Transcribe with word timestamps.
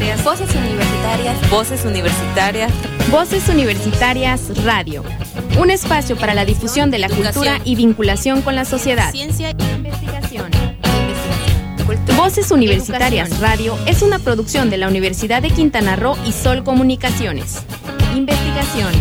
universitarias. 0.00 0.24
Voces 0.24 0.54
universitarias. 0.54 1.50
Voces 1.50 1.84
universitarias. 1.84 2.72
Voces 3.10 3.48
Universitarias 3.48 4.64
Radio. 4.64 5.04
Un 5.58 5.70
espacio 5.70 6.16
para 6.16 6.32
la 6.32 6.44
difusión 6.44 6.90
de 6.90 6.98
la 6.98 7.08
cultura 7.08 7.60
y 7.64 7.74
vinculación 7.74 8.40
con 8.40 8.54
la 8.54 8.64
sociedad. 8.64 9.10
Ciencia 9.12 9.50
e 9.50 9.74
investigación. 9.76 10.50
Cultura. 11.86 12.16
Voces 12.16 12.50
Universitarias 12.50 13.40
Radio 13.40 13.76
es 13.86 14.02
una 14.02 14.18
producción 14.18 14.70
de 14.70 14.78
la 14.78 14.88
Universidad 14.88 15.42
de 15.42 15.50
Quintana 15.50 15.96
Roo 15.96 16.16
y 16.26 16.32
Sol 16.32 16.64
Comunicaciones. 16.64 17.62
Investigación, 18.14 18.92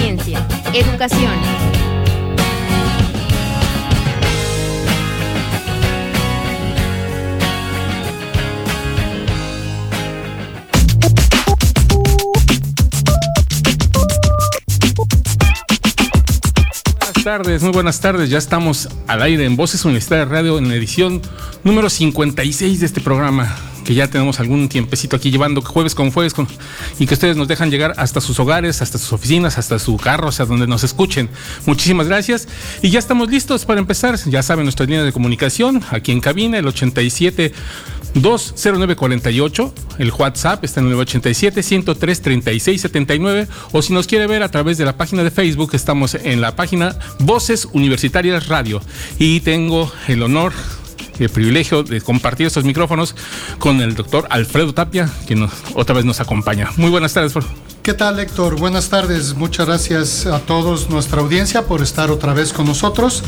ciencia, 0.00 0.46
educación. 0.72 1.91
Buenas 17.22 17.38
tardes, 17.38 17.62
muy 17.62 17.70
buenas 17.70 18.00
tardes. 18.00 18.30
Ya 18.30 18.38
estamos 18.38 18.88
al 19.06 19.22
aire 19.22 19.44
en 19.44 19.54
Voces 19.54 19.84
Universitarias 19.84 20.28
Radio 20.28 20.58
en 20.58 20.68
la 20.68 20.74
edición 20.74 21.22
número 21.62 21.88
56 21.88 22.80
de 22.80 22.86
este 22.86 23.00
programa, 23.00 23.56
que 23.84 23.94
ya 23.94 24.08
tenemos 24.08 24.40
algún 24.40 24.68
tiempecito 24.68 25.14
aquí 25.14 25.30
llevando 25.30 25.62
jueves 25.62 25.94
con 25.94 26.10
jueves 26.10 26.34
y 26.98 27.06
que 27.06 27.14
ustedes 27.14 27.36
nos 27.36 27.46
dejan 27.46 27.70
llegar 27.70 27.94
hasta 27.96 28.20
sus 28.20 28.40
hogares, 28.40 28.82
hasta 28.82 28.98
sus 28.98 29.12
oficinas, 29.12 29.56
hasta 29.56 29.78
su 29.78 29.98
carro, 29.98 30.30
hasta 30.30 30.46
donde 30.46 30.66
nos 30.66 30.82
escuchen. 30.82 31.28
Muchísimas 31.64 32.08
gracias. 32.08 32.48
Y 32.82 32.90
ya 32.90 32.98
estamos 32.98 33.30
listos 33.30 33.66
para 33.66 33.78
empezar. 33.78 34.18
Ya 34.26 34.42
saben 34.42 34.64
nuestra 34.64 34.86
línea 34.86 35.04
de 35.04 35.12
comunicación 35.12 35.80
aquí 35.92 36.10
en 36.10 36.18
cabina, 36.18 36.58
el 36.58 36.66
87 36.66 37.52
20948, 38.14 39.72
el 39.98 40.12
WhatsApp 40.12 40.64
está 40.64 40.80
en 40.80 40.86
el 40.86 40.92
987 40.92 41.62
103 41.62 42.22
36 42.22 42.80
79 42.80 43.48
o 43.72 43.82
si 43.82 43.92
nos 43.92 44.06
quiere 44.06 44.26
ver 44.26 44.42
a 44.42 44.50
través 44.50 44.78
de 44.78 44.84
la 44.84 44.96
página 44.96 45.22
de 45.24 45.30
Facebook 45.30 45.70
estamos 45.74 46.14
en 46.14 46.40
la 46.40 46.54
página 46.56 46.96
Voces 47.20 47.68
Universitarias 47.72 48.48
Radio 48.48 48.80
y 49.18 49.40
tengo 49.40 49.90
el 50.08 50.22
honor 50.22 50.52
el 51.18 51.28
privilegio 51.28 51.82
de 51.82 52.00
compartir 52.00 52.46
estos 52.46 52.64
micrófonos 52.64 53.14
con 53.58 53.80
el 53.80 53.94
doctor 53.94 54.26
Alfredo 54.30 54.72
Tapia, 54.74 55.08
que 55.26 55.46
otra 55.74 55.94
vez 55.94 56.04
nos 56.04 56.20
acompaña. 56.20 56.70
Muy 56.76 56.90
buenas 56.90 57.12
tardes. 57.12 57.32
por- 57.32 57.44
¿Qué 57.82 57.94
tal, 57.94 58.20
Héctor? 58.20 58.56
Buenas 58.60 58.88
tardes. 58.90 59.34
Muchas 59.34 59.66
gracias 59.66 60.26
a 60.26 60.38
todos 60.38 60.88
nuestra 60.88 61.20
audiencia 61.20 61.62
por 61.62 61.82
estar 61.82 62.12
otra 62.12 62.32
vez 62.32 62.52
con 62.52 62.64
nosotros. 62.66 63.24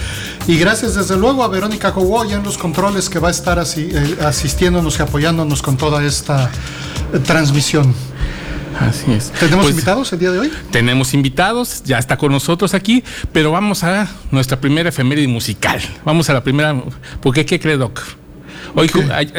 Y 0.46 0.58
gracias 0.58 0.94
desde 0.94 1.16
luego 1.16 1.42
a 1.42 1.48
Verónica 1.48 1.92
Cogoya 1.92 2.36
en 2.36 2.44
los 2.44 2.56
controles 2.56 3.08
que 3.08 3.18
va 3.18 3.28
a 3.28 3.30
estar 3.32 3.58
asi- 3.58 3.88
eh, 3.92 4.16
asistiéndonos 4.24 4.98
y 5.00 5.02
apoyándonos 5.02 5.60
con 5.60 5.76
toda 5.76 6.04
esta 6.04 6.50
eh, 7.12 7.18
transmisión. 7.18 7.92
Así 8.78 9.10
es. 9.12 9.32
¿Tenemos 9.32 9.64
Pues, 9.66 9.74
invitados 9.74 10.12
el 10.12 10.18
día 10.20 10.30
de 10.30 10.38
hoy? 10.38 10.52
Tenemos 10.70 11.14
invitados, 11.14 11.82
ya 11.84 11.98
está 11.98 12.16
con 12.16 12.30
nosotros 12.30 12.74
aquí, 12.74 13.02
pero 13.32 13.50
vamos 13.50 13.82
a 13.82 14.08
nuestra 14.30 14.60
primera 14.60 14.88
efeméride 14.88 15.26
musical. 15.28 15.80
Vamos 16.04 16.30
a 16.30 16.32
la 16.32 16.44
primera, 16.44 16.80
porque 17.20 17.44
¿qué 17.44 17.58
cree 17.58 17.76
Doc? 17.76 18.00
Hoy, 18.76 18.90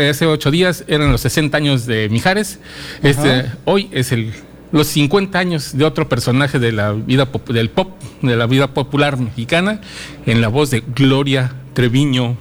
hace 0.10 0.26
ocho 0.26 0.52
días 0.52 0.84
eran 0.88 1.12
los 1.12 1.20
60 1.22 1.58
años 1.58 1.86
de 1.86 2.08
Mijares. 2.10 2.60
Este, 3.04 3.52
hoy 3.66 3.90
es 3.92 4.14
el 4.14 4.34
los 4.72 4.88
50 4.88 5.38
años 5.40 5.78
de 5.78 5.86
otro 5.86 6.10
personaje 6.10 6.60
de 6.60 6.72
la 6.72 6.92
vida 6.92 7.32
pop- 7.32 7.50
del 7.50 7.70
pop, 7.70 7.92
de 8.22 8.36
la 8.36 8.46
vida 8.48 8.74
popular 8.74 9.18
mexicana, 9.18 9.82
en 10.26 10.42
la 10.42 10.48
voz 10.48 10.70
de 10.72 10.82
Gloria 10.96 11.54
Treviño, 11.74 12.38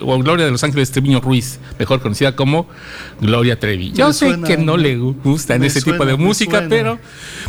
o 0.00 0.18
Gloria 0.18 0.46
de 0.46 0.50
Los 0.50 0.64
Ángeles 0.64 0.90
Treviño 0.92 1.20
Ruiz, 1.20 1.58
mejor 1.78 2.00
conocida 2.00 2.34
como 2.34 2.66
Gloria 3.20 3.58
Trevi. 3.60 3.92
Yo 3.92 4.06
Me 4.08 4.12
sé 4.14 4.28
suena, 4.30 4.46
que 4.48 4.56
no 4.56 4.76
le 4.78 4.96
gustan 4.96 5.62
ese 5.62 5.82
tipo 5.82 6.06
de 6.06 6.16
música, 6.16 6.64
pero 6.70 6.98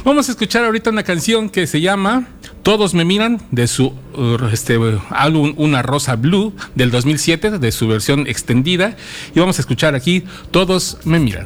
Vamos 0.04 0.28
a 0.28 0.32
escuchar 0.34 0.66
ahorita 0.66 0.90
una 0.90 1.04
canción 1.04 1.50
que 1.50 1.66
se 1.66 1.80
llama 1.80 2.28
Todos 2.62 2.94
me 2.94 3.06
miran 3.06 3.42
de 3.52 3.68
su 3.68 3.86
uh, 3.88 4.38
este, 4.52 4.78
álbum 5.12 5.54
Una 5.56 5.82
Rosa 5.82 6.16
Blue 6.18 6.54
del 6.76 6.92
2007, 6.92 7.58
de 7.58 7.72
su 7.72 7.88
versión 7.88 8.28
extendida. 8.28 8.98
Y 9.34 9.40
vamos 9.40 9.58
a 9.58 9.62
escuchar 9.62 9.96
aquí 9.96 10.24
Todos 10.52 10.98
me 11.06 11.20
miran. 11.20 11.46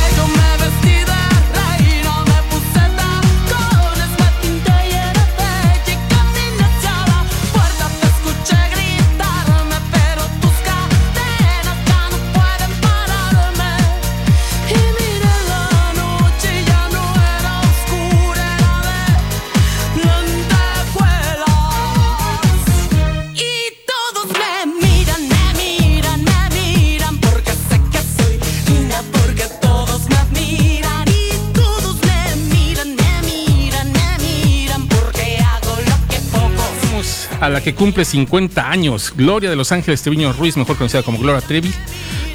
que 37.63 37.75
cumple 37.75 38.05
50 38.05 38.69
años, 38.69 39.13
Gloria 39.15 39.49
de 39.49 39.55
Los 39.55 39.71
Ángeles 39.71 40.01
Treviño 40.01 40.33
Ruiz, 40.33 40.57
mejor 40.57 40.77
conocida 40.77 41.03
como 41.03 41.19
Gloria 41.19 41.41
Trevi, 41.41 41.71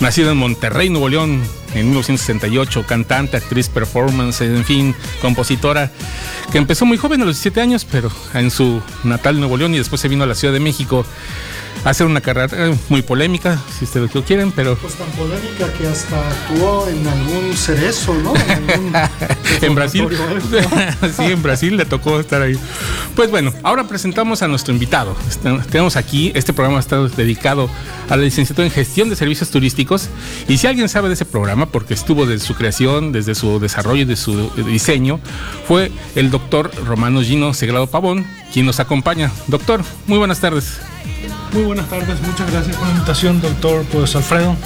nacida 0.01 0.33
en 0.33 0.37
Monterrey, 0.37 0.89
Nuevo 0.89 1.09
León, 1.09 1.43
en 1.77 1.87
1968, 1.87 2.85
cantante, 2.87 3.37
actriz, 3.37 3.69
performance, 3.69 4.41
en 4.41 4.65
fin, 4.65 4.95
compositora, 5.21 5.91
que 6.51 6.59
empezó 6.59 6.87
muy 6.87 6.97
joven 6.97 7.23
a 7.23 7.25
los 7.25 7.37
17 7.37 7.61
años, 7.61 7.87
pero 7.91 8.11
en 8.35 8.51
su 8.51 8.81
natal 9.05 9.39
Nuevo 9.39 9.57
León 9.57 9.75
y 9.75 9.79
después 9.79 10.01
se 10.01 10.09
vino 10.09 10.25
a 10.25 10.27
la 10.27 10.35
Ciudad 10.35 10.55
de 10.55 10.61
México 10.61 11.05
a 11.85 11.91
hacer 11.91 12.07
una 12.07 12.21
carrera 12.21 12.49
eh, 12.53 12.77
muy 12.89 13.03
polémica, 13.03 13.59
si 13.79 13.85
ustedes 13.85 14.13
lo 14.13 14.25
quieren, 14.25 14.51
pero 14.51 14.77
Pues 14.77 14.95
tan 14.95 15.09
polémica 15.11 15.73
que 15.75 15.87
hasta 15.87 16.17
actuó 16.29 16.89
en 16.89 17.07
algún 17.07 17.57
cerezo, 17.57 18.15
¿no? 18.15 18.35
En, 18.35 18.71
algún 18.71 18.93
en 19.63 19.75
Brasil. 19.75 20.09
sí, 21.17 21.23
en 21.25 21.43
Brasil 21.43 21.77
le 21.77 21.85
tocó 21.85 22.19
estar 22.19 22.43
ahí. 22.43 22.59
Pues 23.15 23.31
bueno, 23.31 23.53
ahora 23.63 23.87
presentamos 23.87 24.43
a 24.43 24.49
nuestro 24.49 24.73
invitado. 24.73 25.15
Este- 25.29 25.49
Tenemos 25.71 25.95
aquí, 25.97 26.33
este 26.35 26.53
programa 26.53 26.81
está 26.81 26.97
dedicado 27.09 27.71
a 28.09 28.17
la 28.17 28.23
licenciatura 28.23 28.67
en 28.67 28.73
gestión 28.73 29.09
de 29.09 29.15
servicios 29.15 29.51
turísticos. 29.51 30.09
Y 30.49 30.59
si 30.59 30.67
alguien 30.67 30.89
sabe 30.89 31.09
de 31.09 31.15
ese 31.15 31.25
programa, 31.25 31.66
porque 31.67 31.95
estuvo 31.95 32.27
desde 32.27 32.47
su 32.47 32.55
creación, 32.55 33.13
desde 33.13 33.35
su 33.35 33.59
desarrollo 33.61 34.03
y 34.03 34.05
de 34.05 34.17
su 34.17 34.51
diseño, 34.65 35.21
fue 35.67 35.93
el 36.15 36.31
doctor 36.31 36.71
Romano 36.85 37.23
Gino 37.23 37.55
Segrado 37.55 37.87
Pavón, 37.87 38.27
quien 38.53 38.67
nos 38.67 38.81
acompaña. 38.81 39.31
Doctor, 39.47 39.83
muy 40.07 40.19
buenas 40.19 40.41
tardes. 40.41 40.79
Muy 41.53 41.63
buenas 41.63 41.89
tardes, 41.89 42.21
muchas 42.23 42.51
gracias 42.51 42.77
por 42.77 42.87
la 42.87 42.95
invitación, 42.95 43.41
doctor 43.41 43.85
pues 43.93 44.15
Alfredo, 44.17 44.57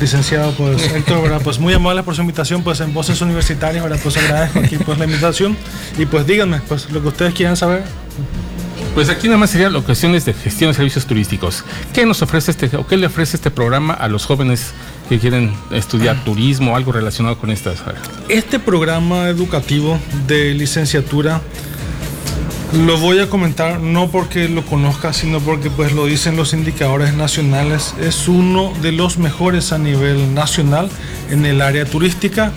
licenciado 0.00 0.52
pues 0.52 0.82
Héctor, 0.94 1.22
¿verdad? 1.22 1.40
pues 1.42 1.58
muy 1.58 1.72
amable 1.72 2.02
por 2.02 2.14
su 2.14 2.20
invitación 2.20 2.62
pues 2.62 2.80
en 2.80 2.92
Voces 2.94 3.20
Universitarias, 3.20 3.82
¿verdad? 3.82 3.98
pues 4.02 4.16
agradezco 4.16 4.58
aquí 4.60 4.76
pues 4.78 4.98
la 4.98 5.04
invitación 5.06 5.56
y 5.96 6.06
pues 6.06 6.26
díganme 6.26 6.60
pues 6.68 6.90
lo 6.90 7.00
que 7.02 7.08
ustedes 7.08 7.34
quieran 7.34 7.56
saber. 7.56 7.82
Pues 8.94 9.10
aquí 9.10 9.28
nada 9.28 9.38
más 9.38 9.50
serían 9.50 9.72
las 9.72 9.84
cuestiones 9.84 10.24
de 10.24 10.34
gestión 10.34 10.70
de 10.70 10.74
servicios 10.74 11.06
turísticos. 11.06 11.64
¿Qué 11.92 12.04
nos 12.04 12.20
ofrece 12.22 12.50
este 12.50 12.76
o 12.76 12.86
qué 12.86 12.96
le 12.96 13.06
ofrece 13.06 13.36
este 13.36 13.50
programa 13.50 13.94
a 13.94 14.08
los 14.08 14.26
jóvenes 14.26 14.72
que 15.08 15.18
quieren 15.18 15.52
estudiar 15.70 16.22
turismo 16.24 16.72
o 16.72 16.76
algo 16.76 16.92
relacionado 16.92 17.38
con 17.38 17.50
estas 17.50 17.80
áreas? 17.82 18.08
Este 18.28 18.58
programa 18.58 19.28
educativo 19.28 19.98
de 20.26 20.54
licenciatura 20.54 21.40
lo 22.72 22.98
voy 22.98 23.18
a 23.18 23.30
comentar 23.30 23.80
no 23.80 24.10
porque 24.10 24.46
lo 24.48 24.64
conozca, 24.64 25.14
sino 25.14 25.40
porque 25.40 25.70
pues 25.70 25.92
lo 25.92 26.04
dicen 26.04 26.36
los 26.36 26.52
indicadores 26.52 27.14
nacionales. 27.14 27.94
Es 27.98 28.28
uno 28.28 28.72
de 28.82 28.92
los 28.92 29.16
mejores 29.16 29.72
a 29.72 29.78
nivel 29.78 30.34
nacional 30.34 30.90
en 31.30 31.46
el 31.46 31.62
área 31.62 31.86
turística. 31.86 32.52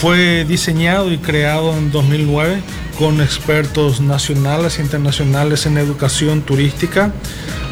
Fue 0.00 0.44
diseñado 0.44 1.12
y 1.12 1.18
creado 1.18 1.76
en 1.76 1.90
2009 1.90 2.60
con 2.96 3.20
expertos 3.20 4.00
nacionales 4.00 4.78
e 4.78 4.82
internacionales 4.82 5.66
en 5.66 5.78
educación 5.78 6.42
turística. 6.42 7.12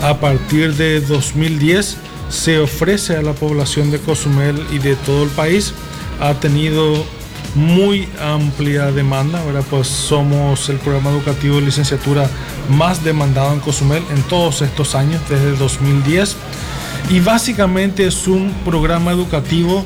A 0.02 0.18
partir 0.18 0.74
de 0.74 1.00
2010 1.00 1.96
se 2.34 2.58
ofrece 2.58 3.16
a 3.16 3.22
la 3.22 3.32
población 3.32 3.92
de 3.92 4.00
Cozumel 4.00 4.60
y 4.72 4.78
de 4.78 4.96
todo 4.96 5.22
el 5.22 5.30
país. 5.30 5.72
Ha 6.20 6.34
tenido 6.34 7.06
muy 7.54 8.08
amplia 8.20 8.90
demanda, 8.90 9.42
¿verdad? 9.44 9.62
Pues 9.70 9.86
somos 9.86 10.68
el 10.68 10.78
programa 10.78 11.10
educativo 11.10 11.56
de 11.56 11.62
licenciatura 11.62 12.28
más 12.68 13.04
demandado 13.04 13.52
en 13.52 13.60
Cozumel 13.60 14.02
en 14.10 14.20
todos 14.24 14.62
estos 14.62 14.96
años, 14.96 15.20
desde 15.28 15.52
2010. 15.56 16.36
Y 17.10 17.20
básicamente 17.20 18.04
es 18.06 18.26
un 18.26 18.52
programa 18.64 19.12
educativo 19.12 19.84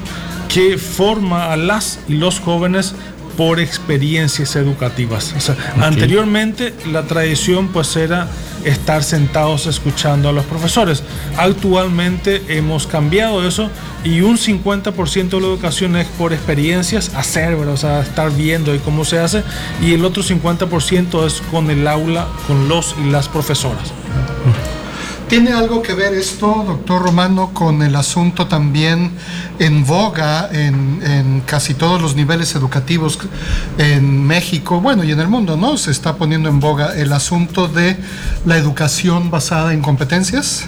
que 0.49 0.79
forma 0.79 1.53
a 1.53 1.57
las 1.59 2.01
y 2.09 2.15
los 2.15 2.41
jóvenes 2.41 2.95
por 3.39 3.61
experiencias 3.61 4.57
educativas. 4.57 5.33
O 5.37 5.41
sea, 5.41 5.57
Anteriormente 5.81 6.75
la 6.91 7.05
tradición 7.05 7.69
pues 7.69 7.95
era 7.95 8.27
estar 8.65 9.05
sentados 9.05 9.67
escuchando 9.67 10.29
a 10.29 10.33
los 10.33 10.45
profesores. 10.45 11.05
Actualmente 11.37 12.43
hemos 12.49 12.89
cambiado 12.89 13.47
eso 13.47 13.71
y 14.03 14.23
un 14.23 14.39
50% 14.39 15.29
de 15.29 15.41
la 15.41 15.47
educación 15.47 15.95
es 15.95 16.09
por 16.09 16.33
experiencias, 16.33 17.15
hacer, 17.15 17.55
¿verdad? 17.55 17.75
o 17.75 17.77
sea, 17.77 18.01
estar 18.01 18.33
viendo 18.33 18.75
y 18.75 18.81
cómo 18.81 19.05
se 19.05 19.21
hace, 19.21 19.45
y 19.81 19.93
el 19.93 20.05
otro 20.05 20.25
50% 20.25 21.25
es 21.25 21.41
con 21.53 21.71
el 21.71 21.87
aula, 21.87 22.27
con 22.49 22.69
los 22.69 22.97
y 23.01 23.09
las 23.09 23.29
profesoras. 23.29 23.93
¿Tiene 25.29 25.53
algo 25.53 25.83
que 25.83 25.93
ver 25.93 26.15
esto, 26.15 26.65
doctor 26.67 27.03
Romano, 27.03 27.51
con 27.53 27.83
el 27.83 27.95
asunto 27.97 28.47
también 28.47 29.11
en 29.59 29.85
boga 29.85 30.49
en, 30.51 31.43
casi 31.45 31.75
todos 31.75 32.01
los 32.01 32.17
niveles 32.17 32.55
educativos 32.55 33.19
en 33.77 34.27
México, 34.27 34.81
bueno, 34.81 35.05
y 35.05 35.13
en 35.13 35.21
el 35.21 35.29
mundo, 35.29 35.59
¿no? 35.59 35.77
Se 35.77 35.91
está 35.91 36.17
poniendo 36.17 36.49
en 36.49 36.61
boga 36.61 36.97
el 36.97 37.13
asunto 37.13 37.69
de 37.69 37.99
la 38.47 38.57
educación 38.57 39.31
basada 39.31 39.75
en 39.75 39.83
competencias. 39.83 40.65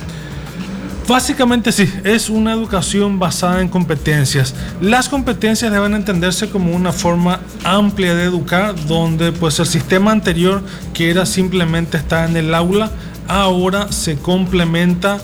Básicamente 1.09 1.73
sí, 1.73 1.91
es 2.05 2.29
una 2.29 2.53
educación 2.53 3.19
basada 3.19 3.63
en 3.63 3.69
competencias. 3.69 4.55
Las 4.83 5.09
competencias 5.09 5.73
deben 5.73 5.95
entenderse 5.95 6.51
como 6.51 6.77
una 6.77 6.93
forma 6.93 7.41
amplia 7.65 8.15
de 8.15 8.25
educar, 8.25 8.75
donde 8.87 9.33
pues 9.33 9.59
el 9.59 9.67
sistema 9.67 10.13
anterior, 10.13 10.63
que 10.93 11.11
era 11.11 11.25
simplemente 11.25 11.97
estar 11.97 12.29
en 12.29 12.37
el 12.37 12.55
aula, 12.55 12.93
ahora 13.31 13.93
se 13.93 14.17
complementa 14.17 15.19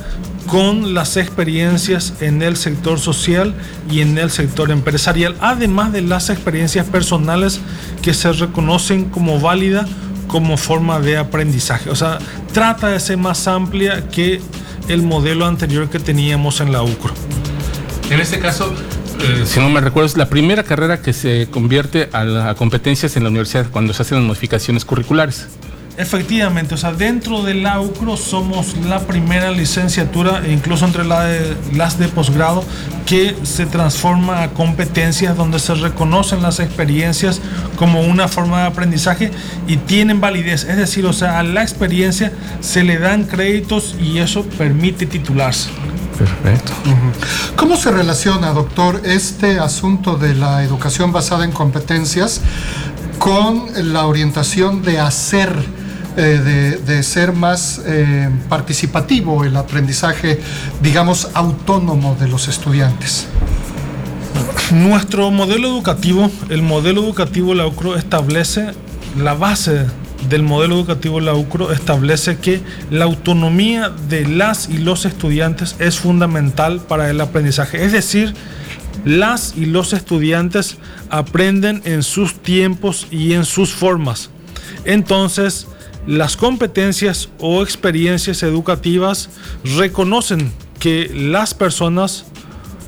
con 0.46 0.94
las 0.94 1.16
experiencias 1.16 2.14
en 2.20 2.40
el 2.40 2.56
sector 2.56 3.00
social 3.00 3.52
y 3.90 4.00
en 4.00 4.16
el 4.16 4.30
sector 4.30 4.70
empresarial, 4.70 5.34
además 5.40 5.92
de 5.92 6.02
las 6.02 6.30
experiencias 6.30 6.86
personales 6.86 7.60
que 8.02 8.14
se 8.14 8.32
reconocen 8.32 9.06
como 9.06 9.40
válida 9.40 9.86
como 10.28 10.56
forma 10.56 11.00
de 11.00 11.16
aprendizaje. 11.16 11.90
O 11.90 11.96
sea, 11.96 12.18
trata 12.52 12.88
de 12.88 13.00
ser 13.00 13.16
más 13.16 13.48
amplia 13.48 14.08
que 14.08 14.40
el 14.88 15.02
modelo 15.02 15.46
anterior 15.46 15.90
que 15.90 15.98
teníamos 15.98 16.60
en 16.60 16.70
la 16.70 16.82
UCRO. 16.82 17.12
En 18.10 18.20
este 18.20 18.38
caso, 18.38 18.72
eh, 19.20 19.44
si 19.46 19.58
no 19.58 19.68
me 19.68 19.80
recuerdo, 19.80 20.06
es 20.06 20.16
la 20.16 20.28
primera 20.28 20.62
carrera 20.62 21.02
que 21.02 21.12
se 21.12 21.48
convierte 21.50 22.08
a, 22.12 22.50
a 22.50 22.54
competencias 22.54 23.16
en 23.16 23.24
la 23.24 23.30
universidad 23.30 23.66
cuando 23.70 23.92
se 23.92 24.02
hacen 24.02 24.18
las 24.18 24.26
modificaciones 24.26 24.84
curriculares. 24.84 25.48
Efectivamente, 25.98 26.74
o 26.74 26.78
sea, 26.78 26.92
dentro 26.92 27.42
de 27.42 27.54
la 27.54 27.80
UCRO 27.80 28.18
somos 28.18 28.76
la 28.76 29.06
primera 29.06 29.50
licenciatura, 29.50 30.42
e 30.44 30.52
incluso 30.52 30.84
entre 30.84 31.04
la 31.04 31.24
de, 31.24 31.56
las 31.72 31.98
de 31.98 32.08
posgrado, 32.08 32.62
que 33.06 33.34
se 33.44 33.64
transforma 33.64 34.42
a 34.42 34.50
competencias 34.50 35.36
donde 35.36 35.58
se 35.58 35.74
reconocen 35.74 36.42
las 36.42 36.60
experiencias 36.60 37.40
como 37.76 38.02
una 38.02 38.28
forma 38.28 38.60
de 38.60 38.66
aprendizaje 38.66 39.30
y 39.66 39.78
tienen 39.78 40.20
validez. 40.20 40.64
Es 40.64 40.76
decir, 40.76 41.06
o 41.06 41.14
sea, 41.14 41.38
a 41.38 41.42
la 41.42 41.62
experiencia 41.62 42.30
se 42.60 42.84
le 42.84 42.98
dan 42.98 43.24
créditos 43.24 43.94
y 43.98 44.18
eso 44.18 44.44
permite 44.44 45.06
titularse. 45.06 45.70
Perfecto. 46.18 46.72
¿Cómo 47.56 47.76
se 47.76 47.90
relaciona, 47.90 48.50
doctor, 48.50 49.02
este 49.04 49.58
asunto 49.58 50.16
de 50.16 50.34
la 50.34 50.62
educación 50.62 51.12
basada 51.12 51.44
en 51.44 51.52
competencias 51.52 52.40
con 53.18 53.66
la 53.92 54.06
orientación 54.06 54.82
de 54.82 54.98
hacer? 54.98 55.75
Eh, 56.18 56.80
de, 56.86 57.02
ser 57.02 57.32
más 57.32 57.82
eh, 57.84 58.30
participativo 58.48 59.44
el 59.44 59.54
aprendizaje, 59.54 60.40
digamos, 60.80 61.28
autónomo 61.34 62.16
de 62.18 62.26
los 62.26 62.48
estudiantes? 62.48 63.26
Nuestro 64.72 65.30
modelo 65.30 65.68
educativo, 65.68 66.30
el 66.48 66.62
modelo 66.62 67.02
educativo 67.02 67.54
la 67.54 67.66
UCRO 67.66 67.96
establece 67.96 68.70
la 69.18 69.34
base 69.34 69.86
del 70.30 70.42
modelo 70.42 70.76
educativo 70.76 71.18
de 71.20 71.26
la 71.26 71.34
UCRO 71.34 71.70
establece 71.70 72.38
que 72.38 72.60
la 72.90 73.04
autonomía 73.04 73.90
de 74.08 74.26
las 74.26 74.68
y 74.68 74.78
los 74.78 75.04
estudiantes 75.04 75.76
es 75.78 75.98
fundamental 75.98 76.80
para 76.80 77.10
el 77.10 77.20
aprendizaje. 77.20 77.84
Es 77.84 77.92
decir, 77.92 78.34
las 79.04 79.54
y 79.56 79.66
los 79.66 79.92
estudiantes 79.92 80.78
aprenden 81.10 81.82
en 81.84 82.02
sus 82.02 82.34
tiempos 82.34 83.06
y 83.10 83.34
en 83.34 83.44
sus 83.44 83.72
formas. 83.72 84.30
Entonces, 84.84 85.66
las 86.06 86.36
competencias 86.36 87.28
o 87.38 87.62
experiencias 87.62 88.42
educativas 88.42 89.30
reconocen 89.76 90.52
que 90.78 91.10
las 91.12 91.54
personas, 91.54 92.26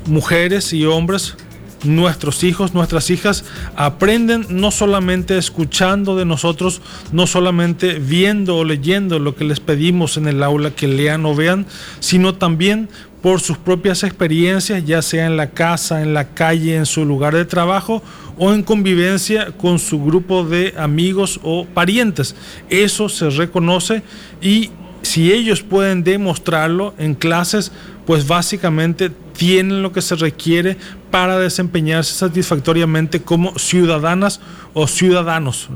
mujeres 0.06 0.72
y 0.72 0.84
hombres, 0.84 1.36
nuestros 1.84 2.42
hijos, 2.44 2.74
nuestras 2.74 3.10
hijas, 3.10 3.44
aprenden 3.76 4.46
no 4.50 4.70
solamente 4.70 5.38
escuchando 5.38 6.16
de 6.16 6.24
nosotros, 6.24 6.80
no 7.12 7.26
solamente 7.26 7.98
viendo 7.98 8.56
o 8.56 8.64
leyendo 8.64 9.18
lo 9.18 9.34
que 9.34 9.44
les 9.44 9.60
pedimos 9.60 10.16
en 10.16 10.28
el 10.28 10.42
aula 10.42 10.70
que 10.72 10.88
lean 10.88 11.24
o 11.26 11.34
vean, 11.34 11.66
sino 12.00 12.34
también 12.34 12.88
por 13.22 13.40
sus 13.40 13.58
propias 13.58 14.04
experiencias, 14.04 14.84
ya 14.84 15.02
sea 15.02 15.26
en 15.26 15.36
la 15.36 15.50
casa, 15.50 16.02
en 16.02 16.14
la 16.14 16.28
calle, 16.28 16.76
en 16.76 16.86
su 16.86 17.04
lugar 17.04 17.34
de 17.34 17.44
trabajo 17.44 18.02
o 18.36 18.52
en 18.52 18.62
convivencia 18.62 19.52
con 19.52 19.78
su 19.78 20.02
grupo 20.04 20.44
de 20.44 20.74
amigos 20.76 21.40
o 21.42 21.66
parientes. 21.66 22.36
Eso 22.70 23.08
se 23.08 23.30
reconoce 23.30 24.02
y 24.40 24.70
si 25.02 25.32
ellos 25.32 25.62
pueden 25.62 26.04
demostrarlo 26.04 26.94
en 26.98 27.14
clases, 27.14 27.72
pues 28.06 28.26
básicamente 28.26 29.10
tienen 29.36 29.82
lo 29.82 29.92
que 29.92 30.02
se 30.02 30.16
requiere 30.16 30.76
para 31.10 31.38
desempeñarse 31.38 32.14
satisfactoriamente 32.14 33.22
como 33.22 33.58
ciudadanas 33.58 34.40
o 34.74 34.86
ciudadanos. 34.86 35.68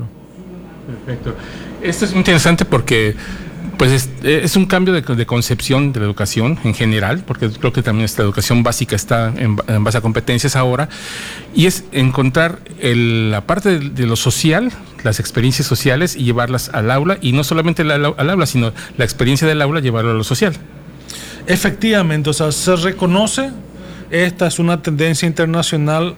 Perfecto. 1.05 1.35
Esto 1.81 2.05
es 2.05 2.13
interesante 2.13 2.65
porque 2.65 3.15
pues 3.77 4.09
es, 4.23 4.55
un 4.55 4.65
cambio 4.65 4.93
de, 4.93 5.25
concepción 5.25 5.93
de 5.93 5.99
la 5.99 6.05
educación 6.05 6.59
en 6.63 6.73
general, 6.73 7.23
porque 7.25 7.49
creo 7.49 7.73
que 7.73 7.81
también 7.81 8.05
esta 8.05 8.21
educación 8.21 8.63
básica 8.63 8.95
está 8.95 9.33
en, 9.35 9.55
base 9.83 9.97
a 9.97 10.01
competencias 10.01 10.55
ahora, 10.55 10.89
y 11.55 11.65
es 11.65 11.83
encontrar 11.91 12.59
el, 12.79 13.31
la 13.31 13.41
parte 13.41 13.79
de, 13.79 14.05
lo 14.05 14.15
social, 14.15 14.71
las 15.03 15.19
experiencias 15.19 15.67
sociales 15.67 16.15
y 16.15 16.23
llevarlas 16.23 16.69
al 16.69 16.91
aula, 16.91 17.17
y 17.21 17.31
no 17.33 17.43
solamente 17.43 17.81
al, 17.81 17.91
al 17.91 18.29
aula, 18.29 18.45
sino 18.45 18.71
la 18.97 19.05
experiencia 19.05 19.47
del 19.47 19.61
aula 19.61 19.79
llevarlo 19.79 20.11
a 20.11 20.15
lo 20.15 20.23
social. 20.23 20.53
Efectivamente, 21.47 22.29
o 22.29 22.33
sea, 22.33 22.51
se 22.51 22.75
reconoce, 22.75 23.51
esta 24.11 24.47
es 24.47 24.59
una 24.59 24.81
tendencia 24.81 25.27
internacional 25.27 26.15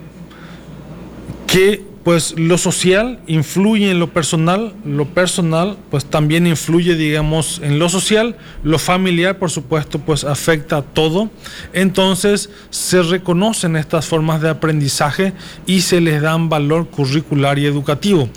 que 1.46 1.95
pues 2.06 2.38
lo 2.38 2.56
social 2.56 3.18
influye 3.26 3.90
en 3.90 3.98
lo 3.98 4.12
personal, 4.12 4.72
lo 4.84 5.06
personal 5.06 5.76
pues 5.90 6.04
también 6.04 6.46
influye 6.46 6.94
digamos 6.94 7.60
en 7.64 7.80
lo 7.80 7.88
social, 7.88 8.36
lo 8.62 8.78
familiar 8.78 9.40
por 9.40 9.50
supuesto 9.50 9.98
pues 9.98 10.22
afecta 10.22 10.76
a 10.76 10.82
todo, 10.82 11.30
entonces 11.72 12.48
se 12.70 13.02
reconocen 13.02 13.74
estas 13.74 14.06
formas 14.06 14.40
de 14.40 14.50
aprendizaje 14.50 15.32
y 15.66 15.80
se 15.80 16.00
les 16.00 16.22
dan 16.22 16.48
valor 16.48 16.86
curricular 16.90 17.58
y 17.58 17.66
educativo. 17.66 18.28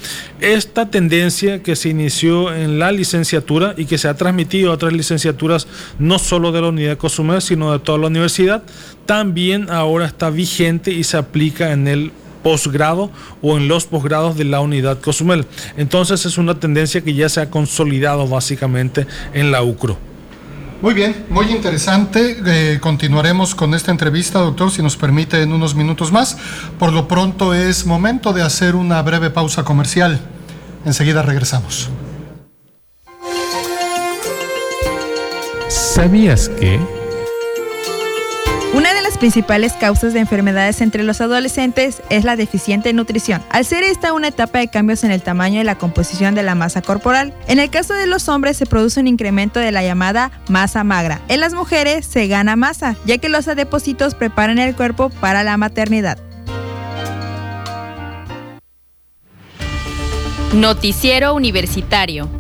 Esta 0.42 0.90
tendencia 0.90 1.62
que 1.62 1.76
se 1.76 1.90
inició 1.90 2.52
en 2.52 2.80
la 2.80 2.92
licenciatura 2.92 3.76
y 3.78 3.86
que 3.86 4.00
se 4.00 4.08
ha 4.08 4.16
transmitido 4.16 4.72
a 4.72 4.74
otras 4.74 4.94
licenciaturas 4.94 5.68
no 6.00 6.18
solo 6.18 6.52
de 6.52 6.62
la 6.62 6.70
unidad 6.70 6.98
Cozumel 6.98 7.44
sino 7.44 7.72
de 7.72 7.78
toda 7.78 8.00
la 8.00 8.08
universidad, 8.08 8.64
también 9.06 9.70
ahora 9.70 10.08
está 10.08 10.32
vigente 10.32 10.92
y 10.92 11.04
se 11.04 11.18
aplica 11.18 11.72
en 11.72 11.88
el 11.88 12.12
posgrado 12.44 13.12
o 13.42 13.58
en 13.58 13.68
los 13.68 13.86
posgrados 13.86 14.38
de 14.38 14.46
la 14.46 14.60
unidad 14.60 15.00
Cozumel. 15.00 15.46
Entonces 15.78 16.26
es 16.26 16.38
una 16.38 16.60
tendencia 16.60 17.02
que 17.02 17.14
ya 17.14 17.30
se 17.30 17.42
ha 17.42 17.50
consolidado 17.50 18.28
básicamente 18.28 19.08
en 19.34 19.52
la 19.52 19.64
UCRO. 19.64 19.98
Muy 20.82 20.94
bien, 20.94 21.26
muy 21.30 21.48
interesante. 21.52 22.38
Eh, 22.46 22.80
continuaremos 22.80 23.54
con 23.54 23.74
esta 23.74 23.92
entrevista, 23.92 24.40
doctor, 24.40 24.72
si 24.72 24.82
nos 24.82 24.96
permite 24.96 25.42
en 25.42 25.52
unos 25.52 25.76
minutos 25.76 26.12
más. 26.14 26.38
Por 26.78 26.94
lo 26.94 27.06
pronto 27.08 27.54
es 27.54 27.86
momento 27.86 28.32
de 28.32 28.44
hacer 28.44 28.76
una 28.76 29.02
breve 29.02 29.30
pausa 29.30 29.64
comercial. 29.64 30.22
Enseguida 30.86 31.22
regresamos. 31.22 31.90
¿Sabías 35.68 36.48
que... 36.48 36.99
Principales 39.20 39.74
causas 39.74 40.14
de 40.14 40.22
enfermedades 40.22 40.80
entre 40.80 41.04
los 41.04 41.20
adolescentes 41.20 42.02
es 42.10 42.24
la 42.24 42.38
deficiente 42.38 42.94
nutrición, 42.94 43.44
al 43.50 43.66
ser 43.66 43.84
esta 43.84 44.14
una 44.14 44.30
etapa 44.30 44.60
de 44.60 44.70
cambios 44.70 45.04
en 45.04 45.12
el 45.12 45.22
tamaño 45.22 45.60
y 45.60 45.66
la 45.66 45.78
composición 45.78 46.36
de 46.36 46.44
la 46.44 46.56
masa 46.56 46.82
corporal. 46.82 47.34
En 47.48 47.60
el 47.60 47.70
caso 47.70 47.94
de 47.94 48.08
los 48.08 48.30
hombres 48.30 48.56
se 48.56 48.66
produce 48.66 49.02
un 49.02 49.08
incremento 49.08 49.60
de 49.60 49.74
la 49.74 49.84
llamada 49.84 50.32
masa 50.48 50.86
magra. 50.86 51.20
En 51.28 51.42
las 51.42 51.54
mujeres 51.54 52.06
se 52.06 52.28
gana 52.28 52.56
masa, 52.56 52.96
ya 53.06 53.18
que 53.18 53.28
los 53.28 53.50
adepósitos 53.50 54.16
preparan 54.16 54.58
el 54.58 54.74
cuerpo 54.74 55.10
para 55.10 55.44
la 55.44 55.58
maternidad. 55.58 56.18
Noticiero 60.54 61.36
Universitario. 61.36 62.39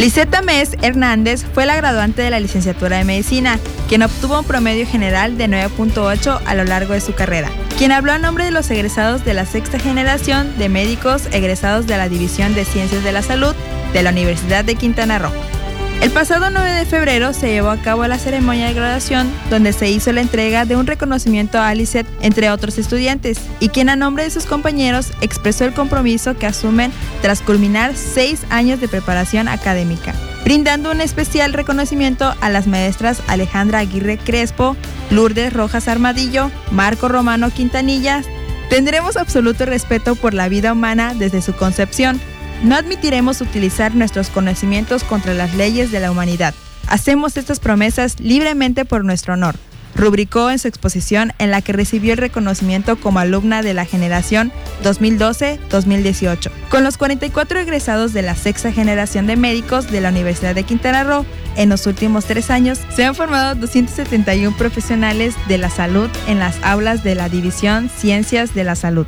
Liseta 0.00 0.40
Mes 0.40 0.78
Hernández 0.80 1.44
fue 1.52 1.66
la 1.66 1.76
graduante 1.76 2.22
de 2.22 2.30
la 2.30 2.40
licenciatura 2.40 2.96
de 2.96 3.04
medicina, 3.04 3.58
quien 3.86 4.02
obtuvo 4.02 4.38
un 4.38 4.46
promedio 4.46 4.86
general 4.86 5.36
de 5.36 5.46
9.8 5.46 6.40
a 6.42 6.54
lo 6.54 6.64
largo 6.64 6.94
de 6.94 7.02
su 7.02 7.12
carrera, 7.12 7.50
quien 7.76 7.92
habló 7.92 8.12
a 8.12 8.18
nombre 8.18 8.46
de 8.46 8.50
los 8.50 8.70
egresados 8.70 9.26
de 9.26 9.34
la 9.34 9.44
sexta 9.44 9.78
generación 9.78 10.56
de 10.56 10.70
médicos 10.70 11.28
egresados 11.32 11.86
de 11.86 11.98
la 11.98 12.08
División 12.08 12.54
de 12.54 12.64
Ciencias 12.64 13.04
de 13.04 13.12
la 13.12 13.20
Salud 13.20 13.54
de 13.92 14.02
la 14.02 14.08
Universidad 14.08 14.64
de 14.64 14.74
Quintana 14.74 15.18
Roo. 15.18 15.59
El 16.00 16.10
pasado 16.12 16.48
9 16.48 16.70
de 16.70 16.86
febrero 16.86 17.34
se 17.34 17.50
llevó 17.50 17.68
a 17.68 17.76
cabo 17.76 18.06
la 18.06 18.16
ceremonia 18.16 18.68
de 18.68 18.72
graduación, 18.72 19.30
donde 19.50 19.74
se 19.74 19.90
hizo 19.90 20.10
la 20.12 20.22
entrega 20.22 20.64
de 20.64 20.74
un 20.74 20.86
reconocimiento 20.86 21.58
a 21.58 21.68
Alicet, 21.68 22.06
entre 22.22 22.50
otros 22.50 22.78
estudiantes, 22.78 23.38
y 23.60 23.68
quien 23.68 23.90
a 23.90 23.96
nombre 23.96 24.24
de 24.24 24.30
sus 24.30 24.46
compañeros 24.46 25.12
expresó 25.20 25.66
el 25.66 25.74
compromiso 25.74 26.38
que 26.38 26.46
asumen 26.46 26.90
tras 27.20 27.42
culminar 27.42 27.94
seis 27.96 28.44
años 28.48 28.80
de 28.80 28.88
preparación 28.88 29.46
académica, 29.46 30.14
brindando 30.42 30.90
un 30.90 31.02
especial 31.02 31.52
reconocimiento 31.52 32.34
a 32.40 32.48
las 32.48 32.66
maestras 32.66 33.22
Alejandra 33.26 33.80
Aguirre 33.80 34.16
Crespo, 34.16 34.78
Lourdes 35.10 35.52
Rojas 35.52 35.86
Armadillo, 35.86 36.50
Marco 36.70 37.08
Romano 37.08 37.50
Quintanilla. 37.50 38.22
Tendremos 38.70 39.18
absoluto 39.18 39.66
respeto 39.66 40.14
por 40.14 40.32
la 40.32 40.48
vida 40.48 40.72
humana 40.72 41.12
desde 41.14 41.42
su 41.42 41.52
concepción, 41.52 42.18
no 42.62 42.76
admitiremos 42.76 43.40
utilizar 43.40 43.94
nuestros 43.94 44.28
conocimientos 44.28 45.04
contra 45.04 45.34
las 45.34 45.54
leyes 45.54 45.90
de 45.90 46.00
la 46.00 46.10
humanidad. 46.10 46.54
Hacemos 46.86 47.36
estas 47.36 47.60
promesas 47.60 48.18
libremente 48.20 48.84
por 48.84 49.04
nuestro 49.04 49.34
honor, 49.34 49.56
rubricó 49.94 50.50
en 50.50 50.58
su 50.58 50.68
exposición 50.68 51.32
en 51.38 51.50
la 51.50 51.62
que 51.62 51.72
recibió 51.72 52.12
el 52.12 52.18
reconocimiento 52.18 52.96
como 52.96 53.18
alumna 53.18 53.62
de 53.62 53.74
la 53.74 53.84
generación 53.84 54.52
2012-2018. 54.82 56.50
Con 56.68 56.84
los 56.84 56.96
44 56.96 57.60
egresados 57.60 58.12
de 58.12 58.22
la 58.22 58.34
sexta 58.34 58.72
generación 58.72 59.26
de 59.26 59.36
médicos 59.36 59.90
de 59.90 60.00
la 60.00 60.10
Universidad 60.10 60.54
de 60.54 60.64
Quintana 60.64 61.04
Roo, 61.04 61.26
en 61.56 61.68
los 61.68 61.86
últimos 61.86 62.24
tres 62.24 62.50
años 62.50 62.78
se 62.94 63.04
han 63.04 63.14
formado 63.14 63.54
271 63.54 64.56
profesionales 64.56 65.34
de 65.48 65.58
la 65.58 65.70
salud 65.70 66.08
en 66.26 66.38
las 66.38 66.56
aulas 66.62 67.04
de 67.04 67.14
la 67.14 67.28
División 67.28 67.90
Ciencias 67.90 68.54
de 68.54 68.64
la 68.64 68.76
Salud. 68.76 69.06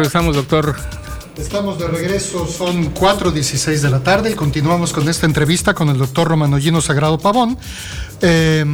Regresamos, 0.00 0.34
doctor. 0.34 0.74
Estamos 1.36 1.78
de 1.78 1.86
regreso, 1.86 2.46
son 2.46 2.94
4.16 2.94 3.80
de 3.80 3.90
la 3.90 4.02
tarde 4.02 4.30
y 4.30 4.34
continuamos 4.34 4.94
con 4.94 5.06
esta 5.10 5.26
entrevista 5.26 5.74
con 5.74 5.90
el 5.90 5.98
doctor 5.98 6.26
Romanollino 6.26 6.80
Sagrado 6.80 7.18
Pavón. 7.18 7.58
Eh, 8.22 8.64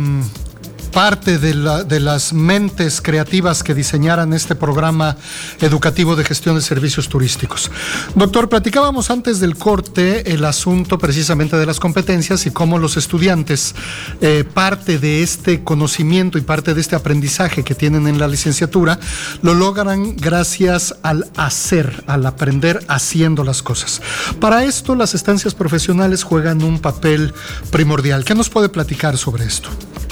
parte 0.96 1.36
de, 1.36 1.52
la, 1.52 1.84
de, 1.84 2.00
las 2.00 2.32
mentes 2.32 3.02
creativas 3.02 3.62
que 3.62 3.74
diseñaran 3.74 4.32
este 4.32 4.54
programa 4.54 5.18
educativo 5.60 6.16
de 6.16 6.24
gestión 6.24 6.54
de 6.54 6.62
servicios 6.62 7.10
turísticos. 7.10 7.70
Doctor, 8.14 8.48
platicábamos 8.48 9.10
antes 9.10 9.38
del 9.38 9.58
corte 9.58 10.32
el 10.32 10.42
asunto 10.46 10.96
precisamente 10.96 11.58
de 11.58 11.66
las 11.66 11.80
competencias 11.80 12.46
y 12.46 12.50
cómo 12.50 12.78
los 12.78 12.96
estudiantes 12.96 13.74
eh, 14.22 14.44
parte 14.44 14.98
de 14.98 15.22
este 15.22 15.62
conocimiento 15.62 16.38
y 16.38 16.40
parte 16.40 16.72
de 16.72 16.80
este 16.80 16.96
aprendizaje 16.96 17.62
que 17.62 17.74
tienen 17.74 18.08
en 18.08 18.18
la 18.18 18.26
licenciatura 18.26 18.98
lo 19.42 19.52
logran 19.52 20.16
gracias 20.16 20.94
al 21.02 21.30
hacer, 21.36 22.04
al 22.06 22.24
aprender 22.24 22.82
haciendo 22.88 23.44
las 23.44 23.62
cosas. 23.62 24.00
Para 24.40 24.64
esto 24.64 24.94
las 24.94 25.14
estancias 25.14 25.54
profesionales 25.54 26.22
juegan 26.22 26.62
un 26.62 26.78
papel 26.78 27.34
primordial. 27.70 28.24
¿Qué 28.24 28.34
nos 28.34 28.48
puede 28.48 28.70
platicar 28.70 29.18
sobre 29.18 29.44
esto? 29.44 29.68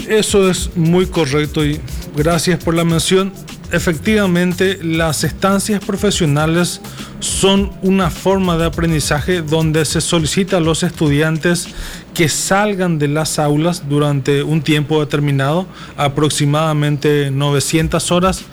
Eso 0.08 0.50
es 0.50 0.76
muy 0.76 1.06
correcto 1.06 1.64
y 1.64 1.80
gracias 2.14 2.62
por 2.62 2.74
la 2.74 2.84
mención. 2.84 3.32
Efectivamente, 3.72 4.78
las 4.82 5.24
estancias 5.24 5.82
profesionales 5.82 6.80
son 7.20 7.72
una 7.82 8.10
forma 8.10 8.58
de 8.58 8.66
aprendizaje 8.66 9.40
donde 9.40 9.84
se 9.84 10.00
solicita 10.00 10.58
a 10.58 10.60
los 10.60 10.82
estudiantes 10.82 11.68
que 12.12 12.28
salgan 12.28 12.98
de 12.98 13.08
las 13.08 13.38
aulas 13.38 13.88
durante 13.88 14.42
un 14.42 14.62
tiempo 14.62 15.00
determinado, 15.00 15.66
aproximadamente 15.96 17.30
900 17.30 18.12
horas, 18.12 18.44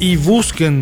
y 0.00 0.16
busquen 0.16 0.80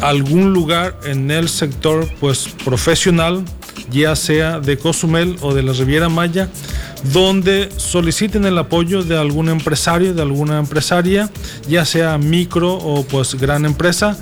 algún 0.00 0.52
lugar 0.52 0.98
en 1.04 1.30
el 1.30 1.48
sector 1.48 2.08
pues 2.18 2.48
profesional, 2.64 3.44
ya 3.90 4.16
sea 4.16 4.60
de 4.60 4.78
Cozumel 4.78 5.36
o 5.40 5.54
de 5.54 5.62
la 5.62 5.72
Riviera 5.72 6.08
Maya, 6.08 6.48
donde 7.12 7.70
soliciten 7.76 8.44
el 8.44 8.58
apoyo 8.58 9.02
de 9.02 9.18
algún 9.18 9.48
empresario, 9.48 10.14
de 10.14 10.22
alguna 10.22 10.58
empresaria, 10.58 11.30
ya 11.68 11.84
sea 11.84 12.18
micro 12.18 12.74
o 12.74 13.04
pues 13.04 13.34
gran 13.34 13.64
empresa, 13.64 14.16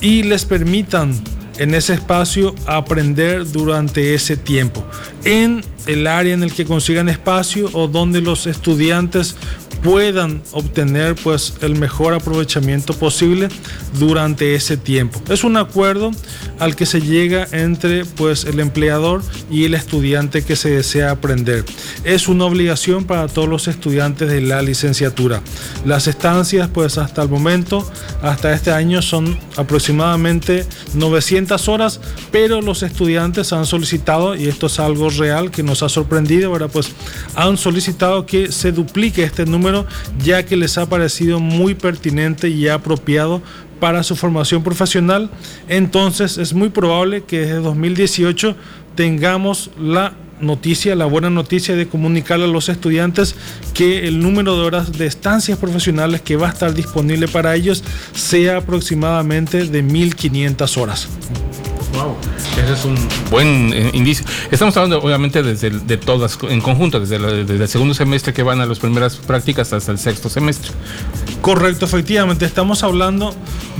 y 0.00 0.22
les 0.22 0.44
permitan 0.44 1.14
en 1.58 1.74
ese 1.74 1.94
espacio 1.94 2.54
aprender 2.66 3.50
durante 3.50 4.14
ese 4.14 4.36
tiempo, 4.36 4.84
en 5.24 5.64
el 5.86 6.06
área 6.06 6.34
en 6.34 6.42
el 6.42 6.52
que 6.52 6.64
consigan 6.64 7.08
espacio 7.08 7.70
o 7.72 7.88
donde 7.88 8.20
los 8.20 8.46
estudiantes 8.46 9.36
puedan 9.84 10.42
obtener 10.52 11.14
pues 11.14 11.54
el 11.60 11.76
mejor 11.76 12.14
aprovechamiento 12.14 12.94
posible 12.94 13.48
durante 13.98 14.54
ese 14.54 14.78
tiempo. 14.78 15.20
Es 15.28 15.44
un 15.44 15.58
acuerdo 15.58 16.10
al 16.58 16.74
que 16.74 16.86
se 16.86 17.02
llega 17.02 17.46
entre 17.52 18.06
pues 18.06 18.44
el 18.44 18.60
empleador 18.60 19.22
y 19.50 19.64
el 19.64 19.74
estudiante 19.74 20.42
que 20.42 20.56
se 20.56 20.70
desea 20.70 21.10
aprender. 21.10 21.66
Es 22.02 22.28
una 22.28 22.46
obligación 22.46 23.04
para 23.04 23.28
todos 23.28 23.46
los 23.46 23.68
estudiantes 23.68 24.30
de 24.30 24.40
la 24.40 24.62
licenciatura. 24.62 25.42
Las 25.84 26.06
estancias 26.06 26.70
pues 26.72 26.96
hasta 26.96 27.22
el 27.22 27.28
momento, 27.28 27.86
hasta 28.22 28.54
este 28.54 28.72
año 28.72 29.02
son 29.02 29.38
aproximadamente 29.56 30.64
900 30.94 31.68
horas, 31.68 32.00
pero 32.32 32.62
los 32.62 32.82
estudiantes 32.82 33.52
han 33.52 33.66
solicitado 33.66 34.34
y 34.34 34.48
esto 34.48 34.66
es 34.66 34.80
algo 34.80 35.10
real 35.10 35.50
que 35.50 35.62
nos 35.62 35.82
ha 35.82 35.90
sorprendido, 35.90 36.52
ahora 36.52 36.68
pues 36.68 36.90
han 37.34 37.58
solicitado 37.58 38.24
que 38.24 38.50
se 38.50 38.72
duplique 38.72 39.22
este 39.22 39.44
número 39.44 39.73
ya 40.22 40.44
que 40.44 40.56
les 40.56 40.78
ha 40.78 40.88
parecido 40.88 41.40
muy 41.40 41.74
pertinente 41.74 42.48
y 42.48 42.68
apropiado 42.68 43.42
para 43.80 44.02
su 44.02 44.16
formación 44.16 44.62
profesional. 44.62 45.30
Entonces 45.68 46.38
es 46.38 46.54
muy 46.54 46.70
probable 46.70 47.24
que 47.24 47.40
desde 47.40 47.56
2018 47.56 48.56
tengamos 48.94 49.70
la 49.78 50.14
noticia, 50.40 50.94
la 50.94 51.06
buena 51.06 51.30
noticia 51.30 51.74
de 51.76 51.88
comunicarle 51.88 52.44
a 52.44 52.48
los 52.48 52.68
estudiantes 52.68 53.34
que 53.72 54.06
el 54.06 54.20
número 54.20 54.56
de 54.56 54.66
horas 54.66 54.92
de 54.92 55.06
estancias 55.06 55.58
profesionales 55.58 56.20
que 56.20 56.36
va 56.36 56.48
a 56.48 56.52
estar 56.52 56.74
disponible 56.74 57.28
para 57.28 57.54
ellos 57.54 57.82
sea 58.14 58.58
aproximadamente 58.58 59.64
de 59.66 59.82
1500 59.82 60.76
horas. 60.76 61.08
Wow. 61.94 62.16
Ese 62.62 62.72
es 62.72 62.84
un 62.84 62.96
buen 63.30 63.72
eh, 63.72 63.90
indicio. 63.94 64.26
Estamos 64.50 64.76
hablando, 64.76 65.00
obviamente, 65.00 65.42
desde 65.42 65.70
de 65.70 65.96
todas 65.96 66.38
en 66.48 66.60
conjunto, 66.60 67.00
desde, 67.00 67.16
el 67.16 67.68
segundo 67.68 67.94
semestre 67.94 68.32
que 68.32 68.42
van 68.42 68.60
a 68.60 68.66
las 68.66 68.78
primeras 68.78 69.16
prácticas 69.16 69.72
hasta 69.72 69.92
el 69.92 69.98
sexto 69.98 70.28
semestre. 70.28 70.72
Correcto, 71.40 71.84
efectivamente. 71.84 72.44
Estamos 72.44 72.82
hablando 72.82 73.34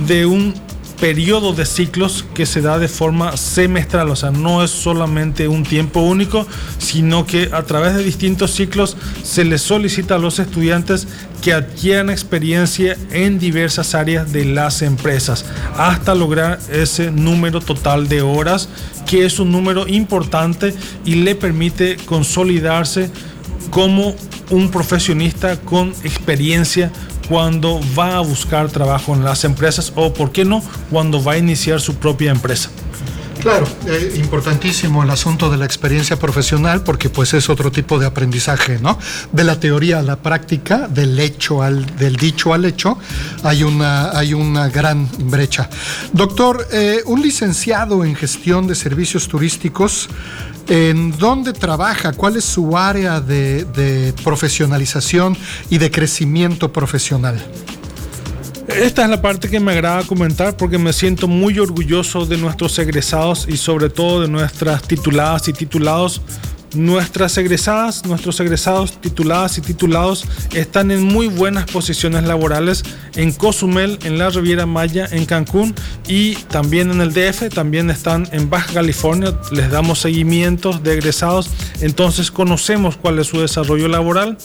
de 0.07 0.25
un 0.25 0.53
periodo 0.99 1.53
de 1.53 1.65
ciclos 1.65 2.25
que 2.33 2.45
se 2.45 2.61
da 2.61 2.79
de 2.79 2.87
forma 2.87 3.37
semestral, 3.37 4.09
o 4.09 4.15
sea, 4.15 4.31
no 4.31 4.63
es 4.63 4.71
solamente 4.71 5.47
un 5.47 5.63
tiempo 5.63 6.01
único, 6.01 6.47
sino 6.77 7.25
que 7.25 7.49
a 7.53 7.63
través 7.63 7.95
de 7.95 8.03
distintos 8.03 8.51
ciclos 8.51 8.97
se 9.23 9.45
les 9.45 9.61
solicita 9.61 10.15
a 10.15 10.19
los 10.19 10.39
estudiantes 10.39 11.07
que 11.41 11.53
adquieran 11.53 12.09
experiencia 12.09 12.97
en 13.11 13.39
diversas 13.39 13.93
áreas 13.93 14.31
de 14.31 14.45
las 14.45 14.81
empresas 14.81 15.45
hasta 15.77 16.15
lograr 16.15 16.59
ese 16.71 17.11
número 17.11 17.61
total 17.61 18.07
de 18.07 18.21
horas, 18.21 18.69
que 19.05 19.25
es 19.25 19.39
un 19.39 19.51
número 19.51 19.87
importante 19.87 20.73
y 21.05 21.15
le 21.15 21.35
permite 21.35 21.97
consolidarse 22.05 23.11
como 23.69 24.15
un 24.51 24.71
profesionista 24.71 25.59
con 25.59 25.89
experiencia 26.03 26.91
cuando 27.27 27.79
va 27.97 28.17
a 28.17 28.21
buscar 28.21 28.69
trabajo 28.69 29.13
en 29.13 29.23
las 29.23 29.43
empresas 29.43 29.91
o, 29.95 30.13
por 30.13 30.31
qué 30.31 30.45
no, 30.45 30.63
cuando 30.89 31.23
va 31.23 31.33
a 31.33 31.37
iniciar 31.37 31.81
su 31.81 31.95
propia 31.95 32.31
empresa. 32.31 32.69
Claro, 33.45 33.67
eh, 33.85 34.13
importantísimo 34.15 35.03
el 35.03 35.09
asunto 35.11 35.51
de 35.51 35.57
la 35.57 35.65
experiencia 35.65 36.17
profesional 36.17 36.81
porque 36.81 37.11
pues 37.11 37.35
es 37.35 37.47
otro 37.47 37.71
tipo 37.71 37.99
de 37.99 38.07
aprendizaje, 38.07 38.79
¿no? 38.79 38.97
De 39.33 39.43
la 39.43 39.59
teoría 39.59 39.99
a 39.99 40.01
la 40.01 40.15
práctica, 40.15 40.87
del 40.87 41.15
dicho 41.15 41.61
al 41.61 42.65
hecho, 42.65 42.97
hay 43.43 43.61
una 43.61 44.17
hay 44.17 44.33
una 44.33 44.67
gran 44.69 45.07
brecha. 45.29 45.69
Doctor, 46.11 46.67
eh, 46.71 47.03
un 47.05 47.21
licenciado 47.21 48.03
en 48.03 48.15
gestión 48.15 48.65
de 48.65 48.73
servicios 48.73 49.27
turísticos 49.27 50.09
¿En 50.67 51.15
dónde 51.19 51.53
trabaja? 51.53 52.13
¿Cuál 52.13 52.37
es 52.37 52.45
su 52.45 52.75
área 52.75 53.21
de, 53.21 54.15
profesionalización 54.23 55.37
y 55.69 55.77
de 55.77 55.91
crecimiento 55.91 56.73
profesional? 56.73 57.39
Esta 58.75 59.03
es 59.03 59.09
la 59.09 59.21
parte 59.21 59.49
que 59.49 59.61
me 59.61 59.71
agrada 59.71 60.03
comentar 60.03 60.57
porque 60.57 60.77
me 60.77 60.91
siento 60.91 61.29
muy 61.29 61.59
orgulloso 61.59 62.25
de 62.25 62.35
nuestros 62.35 62.77
egresados 62.77 63.47
y 63.47 63.55
sobre 63.55 63.89
todo 63.89 64.21
de 64.21 64.27
nuestras 64.27 64.81
tituladas 64.81 65.47
y 65.47 65.53
titulados 65.53 66.21
nuestras 66.75 67.37
egresadas, 67.37 68.05
nuestros 68.05 68.39
egresados 68.39 68.99
tituladas 69.01 69.57
y 69.57 69.61
titulados 69.61 70.25
están 70.53 70.91
en 70.91 71.03
muy 71.03 71.27
buenas 71.27 71.65
posiciones 71.65 72.23
laborales 72.23 72.83
en 73.15 73.31
Cozumel, 73.31 73.99
en 74.03 74.17
la 74.17 74.29
Riviera 74.29 74.65
Maya, 74.65 75.07
en 75.11 75.25
Cancún 75.25 75.73
y 76.07 76.35
también 76.35 76.91
en 76.91 77.01
el 77.01 77.13
DF, 77.13 77.49
también 77.53 77.89
están 77.89 78.27
en 78.31 78.49
Baja 78.49 78.73
California, 78.73 79.37
les 79.51 79.71
damos 79.71 79.99
seguimientos 79.99 80.83
de 80.83 80.93
egresados, 80.93 81.49
entonces 81.81 82.31
conocemos 82.31 82.97
cuál 82.97 83.19
es 83.19 83.27
su 83.27 83.39
desarrollo 83.39 83.87
laboral 83.87 84.37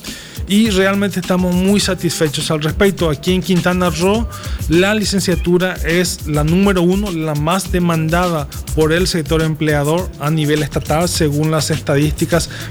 y 0.49 0.71
realmente 0.71 1.21
estamos 1.21 1.55
muy 1.55 1.79
satisfechos 1.79 2.51
al 2.51 2.61
respecto. 2.61 3.09
Aquí 3.09 3.33
en 3.33 3.41
Quintana 3.41 3.89
Roo, 3.91 4.27
la 4.69 4.95
licenciatura 4.95 5.75
es 5.75 6.27
la 6.27 6.43
número 6.43 6.83
uno, 6.83 7.13
la 7.13 7.37
más 7.37 7.71
demandada 7.71 8.49
por 8.75 8.93
el 8.93 9.07
sector 9.07 9.43
empleador 9.43 10.11
a 10.19 10.29
nivel 10.31 10.63
estatal, 10.65 11.09
según 11.09 11.53
las 11.53 11.71
estadísticas 11.71 12.20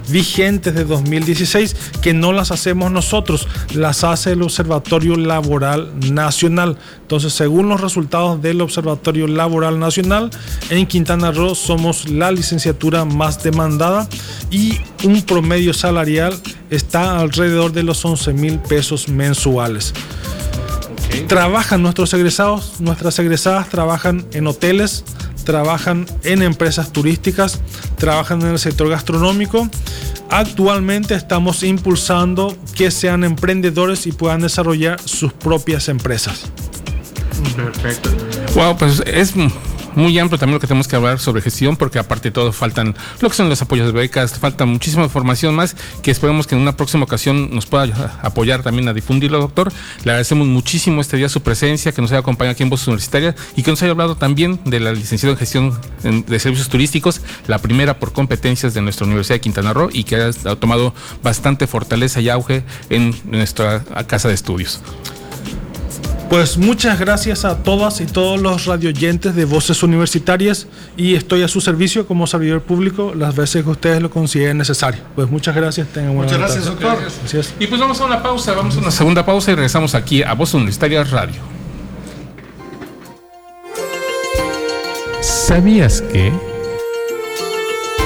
vigentes 0.07 0.73
de 0.73 0.85
2016, 0.85 1.75
que 2.01 2.13
no 2.13 2.33
las 2.33 2.51
hacemos 2.51 2.91
nosotros, 2.91 3.47
las 3.73 4.03
hace 4.03 4.33
el 4.33 4.41
Observatorio 4.41 5.15
Laboral 5.15 5.91
Nacional. 6.13 6.77
Entonces, 7.01 7.33
según 7.33 7.69
los 7.69 7.81
resultados 7.81 8.41
del 8.41 8.61
Observatorio 8.61 9.27
Laboral 9.27 9.79
Nacional, 9.79 10.29
en 10.69 10.85
Quintana 10.85 11.31
Roo 11.31 11.55
somos 11.55 12.09
la 12.09 12.31
licenciatura 12.31 13.05
más 13.05 13.43
demandada 13.43 14.07
y 14.51 14.79
un 15.03 15.21
promedio 15.23 15.73
salarial 15.73 16.33
está 16.69 17.19
alrededor 17.19 17.71
de 17.71 17.83
los 17.83 18.03
11 18.03 18.33
mil 18.33 18.59
pesos 18.59 19.09
mensuales. 19.09 19.93
Trabajan 21.27 21.81
nuestros 21.81 22.13
egresados, 22.13 22.79
nuestras 22.79 23.19
egresadas 23.19 23.69
trabajan 23.69 24.25
en 24.33 24.47
hoteles, 24.47 25.03
trabajan 25.43 26.05
en 26.23 26.41
empresas 26.41 26.91
turísticas, 26.91 27.59
trabajan 27.97 28.41
en 28.41 28.49
el 28.49 28.59
sector 28.59 28.89
gastronómico. 28.89 29.69
Actualmente 30.29 31.15
estamos 31.15 31.63
impulsando 31.63 32.55
que 32.75 32.91
sean 32.91 33.23
emprendedores 33.23 34.05
y 34.07 34.11
puedan 34.11 34.41
desarrollar 34.41 34.99
sus 35.03 35.33
propias 35.33 35.89
empresas. 35.89 36.45
Perfecto. 37.55 38.09
Wow, 38.55 38.77
pues 38.77 39.01
es 39.05 39.33
muy 39.95 40.17
amplio 40.19 40.37
también 40.37 40.55
lo 40.55 40.59
que 40.59 40.67
tenemos 40.67 40.87
que 40.87 40.95
hablar 40.95 41.19
sobre 41.19 41.41
gestión, 41.41 41.75
porque 41.75 41.99
aparte 41.99 42.29
de 42.29 42.31
todo 42.31 42.51
faltan 42.51 42.95
lo 43.21 43.29
que 43.29 43.35
son 43.35 43.49
los 43.49 43.61
apoyos 43.61 43.87
de 43.87 43.93
becas, 43.93 44.37
falta 44.39 44.65
muchísima 44.65 45.03
información 45.03 45.55
más 45.55 45.75
que 46.01 46.11
esperemos 46.11 46.47
que 46.47 46.55
en 46.55 46.61
una 46.61 46.75
próxima 46.75 47.03
ocasión 47.03 47.49
nos 47.53 47.65
pueda 47.65 48.19
apoyar 48.21 48.63
también 48.63 48.87
a 48.87 48.93
difundirlo, 48.93 49.39
doctor. 49.39 49.71
Le 50.03 50.11
agradecemos 50.11 50.47
muchísimo 50.47 51.01
este 51.01 51.17
día 51.17 51.29
su 51.29 51.41
presencia, 51.41 51.91
que 51.91 52.01
nos 52.01 52.11
haya 52.11 52.19
acompañado 52.19 52.53
aquí 52.53 52.63
en 52.63 52.69
Voces 52.69 52.87
Universitarias 52.87 53.35
y 53.55 53.63
que 53.63 53.71
nos 53.71 53.81
haya 53.81 53.91
hablado 53.91 54.15
también 54.15 54.59
de 54.65 54.79
la 54.79 54.91
licenciatura 54.91 55.33
en 55.33 55.37
gestión 55.37 55.79
de 56.03 56.39
servicios 56.39 56.69
turísticos, 56.69 57.21
la 57.47 57.59
primera 57.59 57.99
por 57.99 58.13
competencias 58.13 58.73
de 58.73 58.81
nuestra 58.81 59.05
Universidad 59.05 59.35
de 59.35 59.41
Quintana 59.41 59.73
Roo 59.73 59.89
y 59.91 60.03
que 60.03 60.15
ha 60.15 60.55
tomado 60.55 60.93
bastante 61.23 61.67
fortaleza 61.67 62.21
y 62.21 62.29
auge 62.29 62.63
en 62.89 63.15
nuestra 63.25 63.83
casa 64.07 64.27
de 64.27 64.33
estudios. 64.33 64.81
Pues 66.29 66.59
muchas 66.59 66.99
gracias 66.99 67.43
a 67.43 67.63
todas 67.63 68.01
y 68.01 68.05
todos 68.05 68.39
los 68.39 68.65
radioyentes 68.65 69.35
de 69.35 69.45
Voces 69.45 69.81
Universitarias 69.81 70.67
y 70.95 71.15
estoy 71.15 71.41
a 71.41 71.47
su 71.47 71.59
servicio 71.59 72.05
como 72.05 72.27
servidor 72.27 72.61
público 72.61 73.13
las 73.15 73.35
veces 73.35 73.63
que 73.63 73.69
ustedes 73.71 73.99
lo 73.99 74.11
consideren 74.11 74.59
necesario. 74.59 75.01
Pues 75.15 75.27
muchas 75.27 75.55
gracias, 75.55 75.87
tengan 75.87 76.15
buena 76.15 76.31
Muchas 76.31 76.39
gracias, 76.39 76.65
tarde. 76.65 76.79
doctor. 76.85 77.11
Gracias. 77.21 77.53
Y 77.59 77.65
pues 77.65 77.81
vamos 77.81 77.99
a 77.99 78.05
una 78.05 78.21
pausa, 78.21 78.53
vamos 78.53 78.77
a 78.77 78.79
una 78.79 78.91
segunda 78.91 79.25
pausa 79.25 79.51
y 79.51 79.55
regresamos 79.55 79.95
aquí 79.95 80.21
a 80.21 80.33
Voz 80.33 80.53
Universitaria 80.53 81.03
Radio. 81.03 81.41
¿Sabías 85.21 86.01
que? 86.03 86.31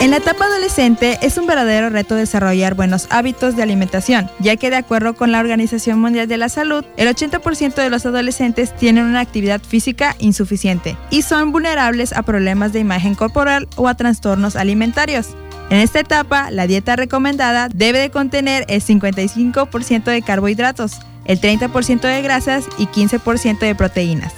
En 0.04 0.12
la 0.12 0.18
etapa 0.18 0.48
adolescente 0.48 1.18
es 1.22 1.38
un 1.38 1.48
verdadero 1.48 1.90
reto 1.90 2.16
desarrollar 2.16 2.74
buenos 2.76 3.08
hábitos 3.10 3.56
de 3.56 3.64
alimentación, 3.64 4.30
ya 4.40 4.58
que 4.58 4.70
de 4.70 4.76
acuerdo 4.76 5.16
con 5.16 5.32
la 5.32 5.40
Organización 5.40 6.02
Mundial 6.02 6.28
de 6.28 6.36
la 6.36 6.50
Salud, 6.50 6.84
el 6.98 7.08
80% 7.08 7.76
de 7.76 7.90
los 7.90 8.06
adolescentes 8.06 8.76
tienen 8.76 9.06
una 9.06 9.22
actividad 9.22 9.62
física 9.62 10.18
insuficiente 10.20 10.98
y 11.10 11.22
son 11.22 11.54
vulnerables 11.54 12.12
a 12.12 12.24
problemas 12.24 12.74
de 12.74 12.82
imagen 12.82 13.16
corporal 13.16 13.70
o 13.78 13.88
a 13.88 13.96
trastornos 13.96 14.58
alimentarios. 14.58 15.38
En 15.70 15.78
esta 15.78 16.02
etapa, 16.02 16.52
la 16.52 16.68
dieta 16.68 16.98
recomendada 16.98 17.70
debe 17.74 18.00
de 18.00 18.12
contener 18.12 18.66
el 18.68 18.82
55% 18.82 20.04
de 20.04 20.22
carbohidratos, 20.22 21.00
el 21.24 21.40
30% 21.40 22.02
de 22.02 22.22
grasas 22.22 22.66
y 22.78 22.88
15% 22.88 23.60
de 23.60 23.74
proteínas. 23.74 24.34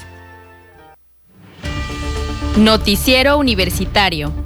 Noticiero 2.56 3.40
Universitario. 3.40 4.45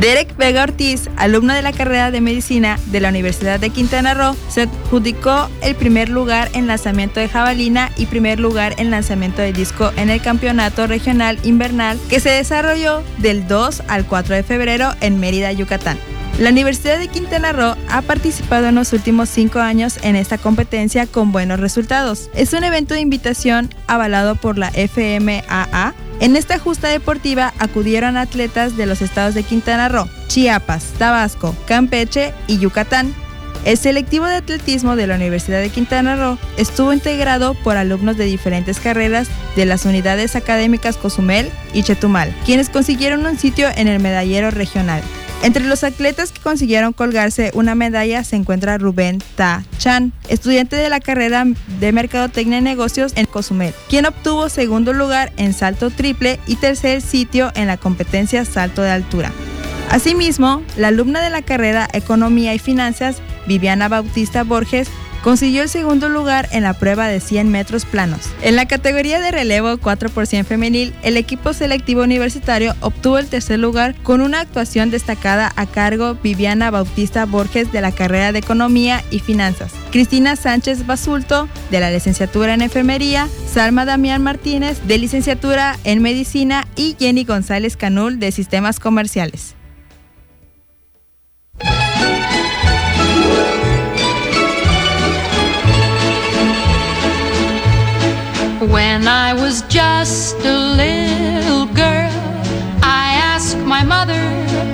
Derek 0.00 0.36
Vega 0.36 0.62
Ortiz, 0.62 1.10
alumno 1.16 1.54
de 1.54 1.62
la 1.62 1.72
carrera 1.72 2.12
de 2.12 2.20
medicina 2.20 2.78
de 2.86 3.00
la 3.00 3.08
Universidad 3.08 3.58
de 3.58 3.70
Quintana 3.70 4.14
Roo, 4.14 4.36
se 4.48 4.62
adjudicó 4.62 5.48
el 5.60 5.74
primer 5.74 6.08
lugar 6.08 6.48
en 6.52 6.68
lanzamiento 6.68 7.18
de 7.18 7.28
jabalina 7.28 7.90
y 7.96 8.06
primer 8.06 8.38
lugar 8.38 8.74
en 8.78 8.92
lanzamiento 8.92 9.42
de 9.42 9.52
disco 9.52 9.90
en 9.96 10.08
el 10.08 10.22
campeonato 10.22 10.86
regional 10.86 11.36
invernal 11.42 11.98
que 12.08 12.20
se 12.20 12.30
desarrolló 12.30 13.02
del 13.18 13.48
2 13.48 13.82
al 13.88 14.06
4 14.06 14.36
de 14.36 14.44
febrero 14.44 14.92
en 15.00 15.18
Mérida, 15.18 15.50
Yucatán. 15.50 15.98
La 16.38 16.50
Universidad 16.50 17.00
de 17.00 17.08
Quintana 17.08 17.50
Roo 17.50 17.74
ha 17.90 18.02
participado 18.02 18.68
en 18.68 18.76
los 18.76 18.92
últimos 18.92 19.28
cinco 19.28 19.58
años 19.58 19.98
en 20.02 20.14
esta 20.14 20.38
competencia 20.38 21.08
con 21.08 21.32
buenos 21.32 21.58
resultados. 21.58 22.30
Es 22.34 22.52
un 22.52 22.62
evento 22.62 22.94
de 22.94 23.00
invitación 23.00 23.68
avalado 23.88 24.36
por 24.36 24.58
la 24.58 24.70
FMAA. 24.70 25.94
En 26.20 26.34
esta 26.34 26.58
justa 26.58 26.88
deportiva 26.88 27.54
acudieron 27.58 28.16
atletas 28.16 28.76
de 28.76 28.86
los 28.86 29.02
estados 29.02 29.34
de 29.34 29.44
Quintana 29.44 29.88
Roo, 29.88 30.08
Chiapas, 30.26 30.84
Tabasco, 30.98 31.54
Campeche 31.66 32.34
y 32.48 32.58
Yucatán. 32.58 33.14
El 33.64 33.76
selectivo 33.76 34.26
de 34.26 34.36
atletismo 34.36 34.96
de 34.96 35.06
la 35.06 35.14
Universidad 35.14 35.60
de 35.60 35.70
Quintana 35.70 36.16
Roo 36.16 36.38
estuvo 36.56 36.92
integrado 36.92 37.54
por 37.54 37.76
alumnos 37.76 38.16
de 38.16 38.24
diferentes 38.24 38.80
carreras 38.80 39.28
de 39.54 39.66
las 39.66 39.84
unidades 39.84 40.34
académicas 40.34 40.96
Cozumel 40.96 41.50
y 41.72 41.84
Chetumal, 41.84 42.34
quienes 42.44 42.68
consiguieron 42.68 43.24
un 43.24 43.38
sitio 43.38 43.68
en 43.76 43.86
el 43.86 44.00
medallero 44.00 44.50
regional. 44.50 45.02
Entre 45.42 45.64
los 45.64 45.84
atletas 45.84 46.32
que 46.32 46.40
consiguieron 46.40 46.92
colgarse 46.92 47.52
una 47.54 47.74
medalla 47.76 48.24
se 48.24 48.34
encuentra 48.34 48.76
Rubén 48.76 49.22
Ta 49.36 49.64
Chan, 49.78 50.12
estudiante 50.28 50.74
de 50.74 50.88
la 50.88 50.98
carrera 50.98 51.44
de 51.78 51.92
Mercadotecnia 51.92 52.58
y 52.58 52.62
Negocios 52.62 53.12
en 53.14 53.26
Cozumel, 53.26 53.72
quien 53.88 54.06
obtuvo 54.06 54.48
segundo 54.48 54.92
lugar 54.92 55.32
en 55.36 55.52
salto 55.52 55.90
triple 55.90 56.40
y 56.46 56.56
tercer 56.56 57.00
sitio 57.00 57.52
en 57.54 57.68
la 57.68 57.76
competencia 57.76 58.44
salto 58.44 58.82
de 58.82 58.90
altura. 58.90 59.32
Asimismo, 59.90 60.62
la 60.76 60.88
alumna 60.88 61.20
de 61.20 61.30
la 61.30 61.42
carrera 61.42 61.88
Economía 61.92 62.52
y 62.52 62.58
Finanzas, 62.58 63.22
Viviana 63.46 63.88
Bautista 63.88 64.42
Borges, 64.42 64.88
consiguió 65.22 65.62
el 65.62 65.68
segundo 65.68 66.08
lugar 66.08 66.48
en 66.52 66.62
la 66.62 66.74
prueba 66.74 67.08
de 67.08 67.20
100 67.20 67.50
metros 67.50 67.84
planos. 67.84 68.20
En 68.42 68.56
la 68.56 68.66
categoría 68.66 69.20
de 69.20 69.30
relevo 69.30 69.78
4 69.78 70.10
por 70.10 70.26
100 70.26 70.46
femenil, 70.46 70.94
el 71.02 71.16
equipo 71.16 71.52
selectivo 71.52 72.02
universitario 72.02 72.74
obtuvo 72.80 73.18
el 73.18 73.28
tercer 73.28 73.58
lugar 73.58 73.94
con 74.02 74.20
una 74.20 74.40
actuación 74.40 74.90
destacada 74.90 75.52
a 75.56 75.66
cargo 75.66 76.14
Viviana 76.14 76.70
Bautista 76.70 77.24
Borges 77.26 77.72
de 77.72 77.80
la 77.80 77.92
carrera 77.92 78.32
de 78.32 78.38
Economía 78.38 79.04
y 79.10 79.18
Finanzas, 79.18 79.72
Cristina 79.90 80.36
Sánchez 80.36 80.86
Basulto 80.86 81.48
de 81.70 81.80
la 81.80 81.90
licenciatura 81.90 82.54
en 82.54 82.62
Enfermería, 82.62 83.28
Salma 83.46 83.84
Damián 83.84 84.22
Martínez 84.22 84.80
de 84.86 84.98
licenciatura 84.98 85.76
en 85.84 86.02
Medicina 86.02 86.66
y 86.76 86.96
Jenny 86.98 87.24
González 87.24 87.76
Canul 87.76 88.18
de 88.18 88.32
Sistemas 88.32 88.80
Comerciales. 88.80 89.57
When 98.60 99.06
I 99.06 99.32
was 99.34 99.62
just 99.68 100.36
a 100.44 100.58
little 100.76 101.66
girl, 101.74 102.10
I 102.82 103.14
asked 103.34 103.56
my 103.64 103.84
mother, 103.84 104.18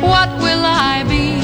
What 0.01 0.39
will 0.41 0.65
I 0.65 1.05
be? 1.05 1.35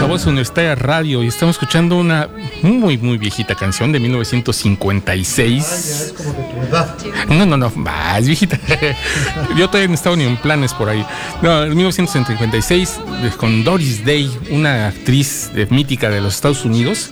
La 0.00 0.06
Voz 0.06 0.24
Universitaria 0.26 0.74
Radio 0.76 1.22
y 1.22 1.26
estamos 1.28 1.56
escuchando 1.56 1.96
una 1.96 2.28
muy, 2.62 2.96
muy 2.96 3.18
viejita 3.18 3.54
canción 3.54 3.92
de 3.92 4.00
1956. 4.00 5.64
Es 5.66 6.14
como 6.16 6.32
de. 6.32 7.36
No, 7.36 7.44
no, 7.44 7.56
no, 7.58 7.70
más 7.76 8.26
viejita. 8.26 8.58
Yo 9.56 9.68
todavía 9.68 9.88
no 9.88 9.94
estaba 9.94 10.16
ni 10.16 10.24
en 10.24 10.38
planes 10.38 10.72
por 10.72 10.88
ahí. 10.88 11.04
No, 11.42 11.64
en 11.64 11.76
1956, 11.76 12.98
de- 13.22 13.30
con 13.32 13.62
Doris 13.62 14.02
Day, 14.06 14.30
una 14.50 14.88
actriz 14.88 15.50
mítica 15.68 16.08
de 16.08 16.22
los 16.22 16.34
Estados 16.34 16.64
Unidos, 16.64 17.10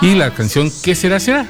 y 0.00 0.14
la 0.14 0.30
canción 0.30 0.70
¿Qué 0.82 0.94
será, 0.94 1.18
será? 1.18 1.46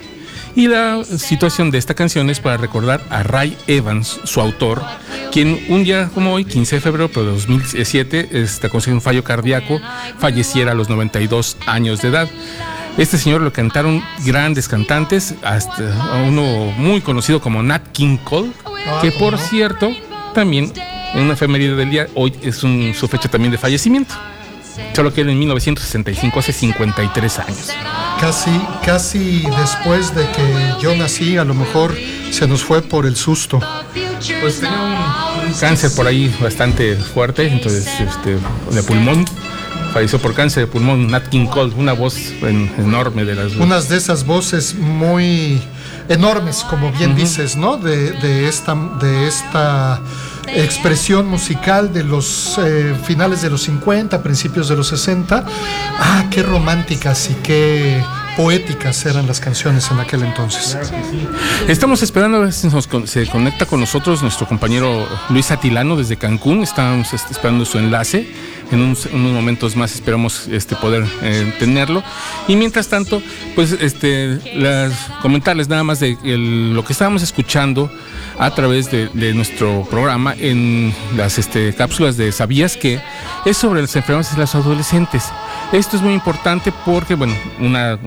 Y 0.58 0.66
la 0.66 1.04
situación 1.04 1.70
de 1.70 1.78
esta 1.78 1.94
canción 1.94 2.28
es 2.30 2.40
para 2.40 2.56
recordar 2.56 3.00
a 3.10 3.22
Ray 3.22 3.56
Evans, 3.68 4.18
su 4.24 4.40
autor, 4.40 4.82
quien 5.30 5.56
un 5.68 5.84
día 5.84 6.10
como 6.12 6.32
hoy, 6.32 6.44
15 6.44 6.74
de 6.74 6.80
febrero 6.80 7.06
de 7.06 7.22
2007, 7.22 8.28
este, 8.32 8.68
con 8.68 8.80
un 8.88 9.00
fallo 9.00 9.22
cardíaco, 9.22 9.80
falleciera 10.18 10.72
a 10.72 10.74
los 10.74 10.88
92 10.88 11.58
años 11.66 12.02
de 12.02 12.08
edad. 12.08 12.28
Este 12.96 13.18
señor 13.18 13.42
lo 13.42 13.52
cantaron 13.52 14.02
grandes 14.24 14.66
cantantes, 14.66 15.36
hasta 15.44 15.94
uno 16.26 16.72
muy 16.76 17.02
conocido 17.02 17.40
como 17.40 17.62
Nat 17.62 17.92
King 17.92 18.16
Cole, 18.24 18.50
que 19.00 19.12
por 19.12 19.38
cierto, 19.38 19.92
también 20.34 20.72
en 21.14 21.20
una 21.22 21.34
efeméride 21.34 21.76
del 21.76 21.90
día, 21.90 22.08
hoy 22.16 22.34
es 22.42 22.64
un- 22.64 22.92
su 22.98 23.06
fecha 23.06 23.28
también 23.28 23.52
de 23.52 23.58
fallecimiento. 23.58 24.12
solo 24.94 25.12
que 25.12 25.20
en 25.20 25.38
1965, 25.38 26.38
hace 26.40 26.52
53 26.52 27.38
años. 27.40 27.70
Casi, 28.20 28.50
casi 28.84 29.46
después 29.58 30.14
de 30.14 30.22
que 30.32 30.74
yo 30.82 30.94
nací, 30.96 31.36
a 31.38 31.44
lo 31.44 31.54
mejor 31.54 31.94
se 32.30 32.46
nos 32.48 32.62
fue 32.64 32.82
por 32.82 33.06
el 33.06 33.16
susto. 33.16 33.60
Pues 34.40 34.60
tenía 34.60 34.80
un, 34.80 35.46
un 35.48 35.52
cáncer 35.54 35.90
por 35.94 36.06
ahí 36.06 36.34
bastante 36.40 36.96
fuerte, 36.96 37.46
entonces 37.46 37.86
este, 38.00 38.38
de 38.74 38.82
pulmón. 38.82 39.24
Falleció 39.92 40.18
por 40.20 40.34
cáncer 40.34 40.64
de 40.64 40.66
pulmón, 40.66 41.10
Nat 41.10 41.28
King 41.28 41.46
Cole, 41.46 41.72
una 41.76 41.92
voz 41.92 42.16
en- 42.42 42.70
enorme 42.78 43.24
de 43.24 43.34
las 43.36 43.54
Unas 43.54 43.88
de 43.88 43.96
esas 43.96 44.26
voces 44.26 44.74
muy 44.74 45.60
enormes, 46.08 46.64
como 46.68 46.90
bien 46.92 47.14
dices, 47.14 47.56
¿no? 47.56 47.76
De, 47.78 48.10
de 48.12 48.48
esta, 48.48 48.74
de 49.00 49.26
esta 49.28 50.00
expresión 50.54 51.26
musical 51.26 51.92
de 51.92 52.04
los 52.04 52.58
eh, 52.58 52.94
finales 53.04 53.42
de 53.42 53.50
los 53.50 53.62
50, 53.62 54.22
principios 54.22 54.68
de 54.68 54.76
los 54.76 54.88
60. 54.88 55.44
Ah, 55.98 56.26
qué 56.30 56.42
románticas 56.42 57.30
y 57.30 57.34
qué 57.34 58.02
poéticas 58.38 59.04
eran 59.04 59.26
las 59.26 59.40
canciones 59.40 59.90
en 59.90 59.98
aquel 59.98 60.22
entonces. 60.22 60.78
Estamos 61.66 62.04
esperando 62.04 62.36
a 62.36 62.40
ver 62.42 62.52
si 62.52 62.68
nos 62.68 62.88
se 63.06 63.26
conecta 63.26 63.66
con 63.66 63.80
nosotros 63.80 64.22
nuestro 64.22 64.46
compañero 64.46 65.08
Luis 65.28 65.50
Atilano 65.50 65.96
desde 65.96 66.16
Cancún. 66.16 66.62
Estamos 66.62 67.12
esperando 67.12 67.64
su 67.64 67.78
enlace. 67.78 68.32
En 68.70 68.80
unos, 68.82 69.06
unos 69.06 69.32
momentos 69.32 69.74
más 69.74 69.92
esperamos 69.92 70.46
este, 70.46 70.76
poder 70.76 71.04
eh, 71.22 71.52
tenerlo. 71.58 72.04
Y 72.46 72.54
mientras 72.54 72.86
tanto, 72.86 73.20
pues 73.56 73.72
este, 73.72 74.38
las, 74.54 74.92
comentarles 75.20 75.68
nada 75.68 75.82
más 75.82 75.98
de 75.98 76.16
lo 76.22 76.84
que 76.84 76.92
estábamos 76.92 77.22
escuchando 77.22 77.90
a 78.38 78.54
través 78.54 78.88
de, 78.90 79.08
de 79.14 79.34
nuestro 79.34 79.84
programa 79.90 80.34
en 80.38 80.94
las 81.16 81.38
este, 81.38 81.74
cápsulas 81.74 82.16
de 82.16 82.30
¿Sabías 82.30 82.76
que? 82.76 83.00
Es 83.44 83.56
sobre 83.56 83.80
las 83.80 83.96
enfermedades 83.96 84.32
de 84.32 84.38
los 84.42 84.54
adolescentes. 84.54 85.24
Esto 85.72 85.96
es 85.96 86.02
muy 86.02 86.14
importante 86.14 86.72
porque, 86.84 87.14
bueno, 87.14 87.34
una 87.58 87.98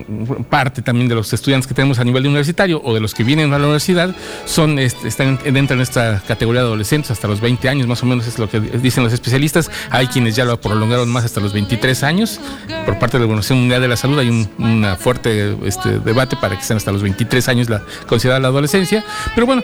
parte 0.50 0.82
también 0.82 1.08
de 1.08 1.16
los 1.16 1.32
estudiantes 1.34 1.68
que 1.68 1.74
tenemos 1.74 2.00
a 2.00 2.04
nivel 2.04 2.26
universitario 2.26 2.82
o 2.84 2.94
de 2.94 3.00
los 3.00 3.14
que 3.14 3.24
vienen 3.24 3.54
a 3.54 3.60
la 3.60 3.66
universidad 3.66 4.16
son, 4.46 4.80
este, 4.80 5.08
están 5.08 5.40
dentro 5.44 5.78
de 5.78 5.84
esta 5.84 6.22
categoría 6.28 6.62
de 6.62 6.68
adolescentes 6.68 7.12
hasta 7.12 7.28
los 7.28 7.42
20 7.42 7.70
años, 7.70 7.88
más 7.88 8.04
o 8.04 8.06
menos 8.06 8.28
es 8.28 8.40
lo 8.40 8.50
que 8.50 8.60
dicen 8.60 9.04
los 9.04 9.14
especialistas. 9.14 9.70
Hay 9.90 10.08
quienes 10.08 10.36
ya 10.36 10.46
lo 10.46 10.60
prolongaron 10.60 11.10
más 11.10 11.26
hasta 11.26 11.40
los 11.40 11.54
23 11.54 12.04
años. 12.04 12.40
Por 12.86 13.00
parte 13.00 13.18
de 13.18 13.20
la 13.20 13.26
Organización 13.26 13.60
Mundial 13.60 13.82
de 13.82 13.88
la 13.88 13.98
Salud 13.98 14.20
hay 14.20 14.30
un 14.30 14.50
una 14.58 14.96
fuerte 14.96 15.58
este, 15.66 16.00
debate 16.00 16.36
para 16.36 16.58
que 16.58 16.64
sean 16.64 16.78
hasta 16.78 16.92
los 16.92 17.02
23 17.02 17.48
años 17.50 17.70
la 17.70 17.84
considerada 18.08 18.40
la 18.40 18.48
adolescencia. 18.50 19.04
Pero 19.36 19.48
bueno, 19.48 19.64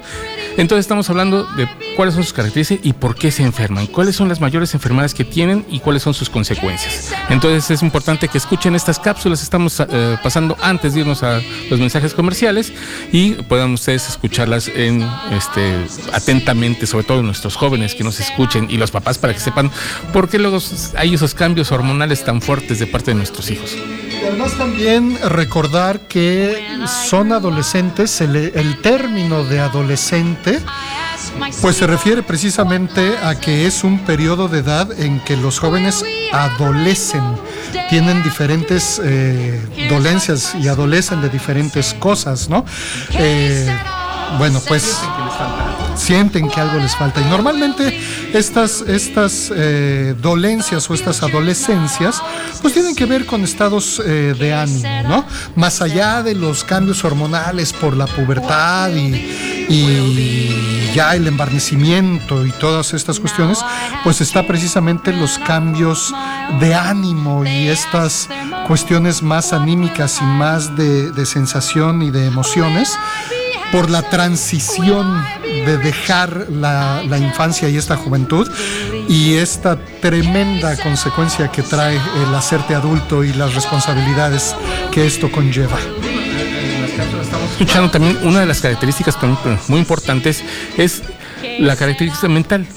entonces 0.57 0.85
estamos 0.85 1.09
hablando 1.09 1.43
de 1.55 1.67
cuáles 1.95 2.15
son 2.15 2.23
sus 2.23 2.33
características 2.33 2.85
y 2.85 2.93
por 2.93 3.15
qué 3.15 3.31
se 3.31 3.43
enferman, 3.43 3.87
cuáles 3.87 4.15
son 4.15 4.27
las 4.27 4.41
mayores 4.41 4.73
enfermedades 4.73 5.13
que 5.13 5.23
tienen 5.23 5.65
y 5.69 5.79
cuáles 5.79 6.03
son 6.03 6.13
sus 6.13 6.29
consecuencias. 6.29 7.13
Entonces 7.29 7.69
es 7.71 7.83
importante 7.83 8.27
que 8.27 8.37
escuchen 8.37 8.75
estas 8.75 8.99
cápsulas, 8.99 9.41
estamos 9.41 9.79
eh, 9.79 10.17
pasando 10.23 10.57
antes 10.61 10.93
de 10.93 11.01
irnos 11.01 11.23
a 11.23 11.41
los 11.69 11.79
mensajes 11.79 12.13
comerciales 12.13 12.73
y 13.11 13.33
puedan 13.33 13.73
ustedes 13.73 14.09
escucharlas 14.09 14.67
en 14.67 15.07
este 15.31 15.85
atentamente, 16.11 16.87
sobre 16.87 17.05
todo 17.05 17.21
nuestros 17.21 17.55
jóvenes 17.55 17.95
que 17.95 18.03
nos 18.03 18.19
escuchen 18.19 18.67
y 18.69 18.77
los 18.77 18.91
papás 18.91 19.17
para 19.17 19.33
que 19.33 19.39
sepan 19.39 19.71
por 20.11 20.27
qué 20.29 20.39
luego 20.39 20.57
hay 20.95 21.13
esos 21.13 21.33
cambios 21.33 21.71
hormonales 21.71 22.23
tan 22.23 22.41
fuertes 22.41 22.79
de 22.79 22.87
parte 22.87 23.11
de 23.11 23.15
nuestros 23.15 23.51
hijos. 23.51 23.75
Además 24.27 24.57
también 24.57 25.17
recordar 25.29 26.01
que 26.01 26.67
son 27.09 27.31
adolescentes, 27.31 28.19
el, 28.21 28.35
el 28.35 28.81
término 28.81 29.43
de 29.43 29.59
adolescente 29.59 30.61
pues 31.61 31.77
se 31.77 31.87
refiere 31.87 32.23
precisamente 32.23 33.17
a 33.17 33.39
que 33.39 33.67
es 33.67 33.83
un 33.83 33.99
periodo 33.99 34.47
de 34.47 34.59
edad 34.59 34.91
en 34.99 35.19
que 35.21 35.37
los 35.37 35.59
jóvenes 35.59 36.03
adolecen, 36.31 37.23
tienen 37.89 38.23
diferentes 38.23 38.99
eh, 39.03 39.87
dolencias 39.89 40.55
y 40.55 40.67
adolecen 40.67 41.21
de 41.21 41.29
diferentes 41.29 41.93
cosas, 41.93 42.49
¿no? 42.49 42.65
Eh, 43.13 43.75
bueno, 44.37 44.61
pues 44.67 44.99
sienten 45.97 46.49
que 46.49 46.59
algo 46.59 46.77
les 46.79 46.95
falta. 46.95 47.21
Y 47.21 47.25
normalmente 47.25 47.99
estas, 48.33 48.81
estas 48.81 49.51
eh, 49.55 50.15
dolencias 50.21 50.89
o 50.89 50.93
estas 50.93 51.23
adolescencias, 51.23 52.21
pues 52.61 52.73
tienen 52.73 52.95
que 52.95 53.05
ver 53.05 53.25
con 53.25 53.43
estados 53.43 54.01
eh, 54.05 54.35
de 54.37 54.53
ánimo, 54.53 55.03
¿no? 55.07 55.25
Más 55.55 55.81
allá 55.81 56.23
de 56.23 56.35
los 56.35 56.63
cambios 56.63 57.03
hormonales 57.03 57.73
por 57.73 57.95
la 57.95 58.07
pubertad 58.07 58.89
y, 58.91 59.15
y 59.69 60.91
ya 60.93 61.15
el 61.15 61.27
embarnecimiento 61.27 62.45
y 62.45 62.51
todas 62.51 62.93
estas 62.93 63.19
cuestiones, 63.19 63.59
pues 64.03 64.21
está 64.21 64.45
precisamente 64.47 65.11
los 65.13 65.37
cambios 65.39 66.13
de 66.59 66.73
ánimo 66.73 67.45
y 67.45 67.67
estas 67.67 68.29
cuestiones 68.67 69.21
más 69.21 69.53
anímicas 69.53 70.19
y 70.21 70.25
más 70.25 70.75
de, 70.75 71.11
de 71.11 71.25
sensación 71.25 72.01
y 72.01 72.11
de 72.11 72.25
emociones 72.25 72.97
por 73.71 73.89
la 73.89 74.03
transición 74.03 75.23
de 75.43 75.77
dejar 75.77 76.47
la, 76.49 77.03
la, 77.07 77.17
infancia 77.17 77.69
y 77.69 77.77
esta 77.77 77.97
juventud 77.97 78.49
y 79.09 79.35
esta 79.35 79.77
tremenda 80.01 80.75
consecuencia 80.77 81.51
que 81.51 81.63
trae 81.63 81.95
el 81.95 82.35
hacerte 82.35 82.75
adulto 82.75 83.23
y 83.23 83.33
las 83.33 83.53
responsabilidades 83.55 84.55
que 84.91 85.05
esto 85.05 85.31
conlleva. 85.31 85.77
Escuchando 87.51 87.89
también 87.89 88.17
una 88.23 88.41
de 88.41 88.45
las 88.45 88.61
características 88.61 89.17
muy 89.67 89.79
importantes 89.79 90.43
es 90.77 91.01
la 91.59 91.75
característica 91.75 92.27
mental. 92.27 92.67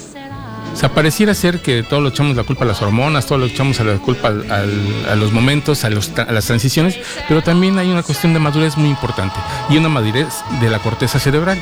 O 0.72 0.76
sea, 0.76 0.88
pareciera 0.94 1.35
ser 1.35 1.61
que 1.61 1.83
todo 1.83 2.00
lo 2.00 2.09
echamos 2.11 2.37
la 2.37 2.44
culpa 2.44 2.64
a 2.64 2.68
las 2.68 2.80
hormonas, 2.80 3.26
todo 3.26 3.38
lo 3.38 3.46
echamos 3.46 3.80
la 3.80 3.98
culpa 3.98 4.28
a 4.28 5.16
los 5.16 5.33
momentos, 5.33 5.85
a, 5.85 5.90
los, 5.90 6.11
a, 6.18 6.33
las 6.33 6.46
transiciones, 6.46 6.98
pero 7.28 7.42
también 7.42 7.78
hay 7.78 7.90
una 7.90 8.02
cuestión 8.02 8.33
de 8.33 8.38
madurez 8.38 8.76
muy 8.76 8.88
importante 8.88 9.37
y 9.68 9.76
una 9.76 9.88
madurez 9.88 10.28
de 10.61 10.70
la 10.70 10.78
corteza 10.78 11.18
cerebral. 11.18 11.61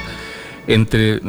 Entre, 0.68 1.20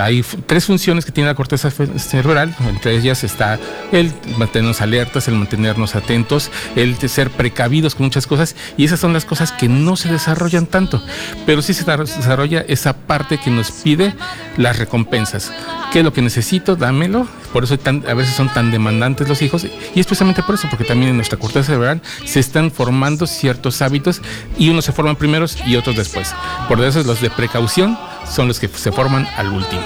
hay 0.00 0.24
tres 0.46 0.64
funciones 0.64 1.04
que 1.04 1.12
tiene 1.12 1.28
la 1.28 1.34
corteza 1.34 1.70
cerebral, 1.70 2.54
entre 2.66 2.96
ellas 2.96 3.22
está 3.22 3.58
el 3.92 4.12
mantenernos 4.38 4.80
alertas, 4.80 5.28
el 5.28 5.34
mantenernos 5.34 5.94
atentos, 5.94 6.50
el 6.74 6.96
ser 6.96 7.30
precavidos 7.30 7.94
con 7.94 8.06
muchas 8.06 8.26
cosas, 8.26 8.56
y 8.76 8.84
esas 8.84 8.98
son 8.98 9.12
las 9.12 9.24
cosas 9.26 9.52
que 9.52 9.68
no 9.68 9.96
se 9.96 10.10
desarrollan 10.10 10.66
tanto, 10.66 11.02
pero 11.44 11.60
sí 11.60 11.74
se 11.74 11.84
desarrolla 11.84 12.64
esa 12.66 12.96
parte 12.96 13.38
que 13.38 13.50
nos 13.50 13.70
pide 13.70 14.14
las 14.56 14.78
recompensas. 14.78 15.52
¿Qué 15.92 16.00
es 16.00 16.04
lo 16.04 16.12
que 16.12 16.20
necesito? 16.20 16.76
Dámelo. 16.76 17.26
Por 17.52 17.64
eso 17.64 17.78
a 17.84 18.14
veces 18.14 18.34
son 18.34 18.52
tan 18.52 18.70
demandantes 18.70 19.26
los 19.26 19.40
hijos. 19.40 19.64
Y 19.94 20.00
es 20.00 20.06
precisamente 20.06 20.42
por 20.42 20.54
eso, 20.54 20.68
porque 20.68 20.84
también 20.84 21.10
en 21.10 21.16
nuestra 21.16 21.38
corteza 21.38 21.64
cerebral 21.64 22.02
se 22.26 22.40
están 22.40 22.70
formando 22.70 23.26
ciertos 23.26 23.80
hábitos 23.80 24.20
y 24.58 24.68
unos 24.68 24.84
se 24.84 24.92
forman 24.92 25.16
primeros 25.16 25.56
y 25.66 25.76
otros 25.76 25.96
después. 25.96 26.34
Por 26.68 26.82
eso 26.84 27.02
los 27.04 27.22
de 27.22 27.30
precaución 27.30 27.98
son 28.30 28.48
los 28.48 28.58
que 28.58 28.68
se 28.68 28.92
forman 28.92 29.26
al 29.36 29.48
último. 29.48 29.82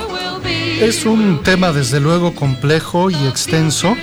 Es 0.81 1.05
un 1.05 1.43
tema 1.43 1.73
desde 1.73 2.01
luego 2.01 2.35
complejo 2.35 3.11
y 3.11 3.27
extenso 3.27 3.97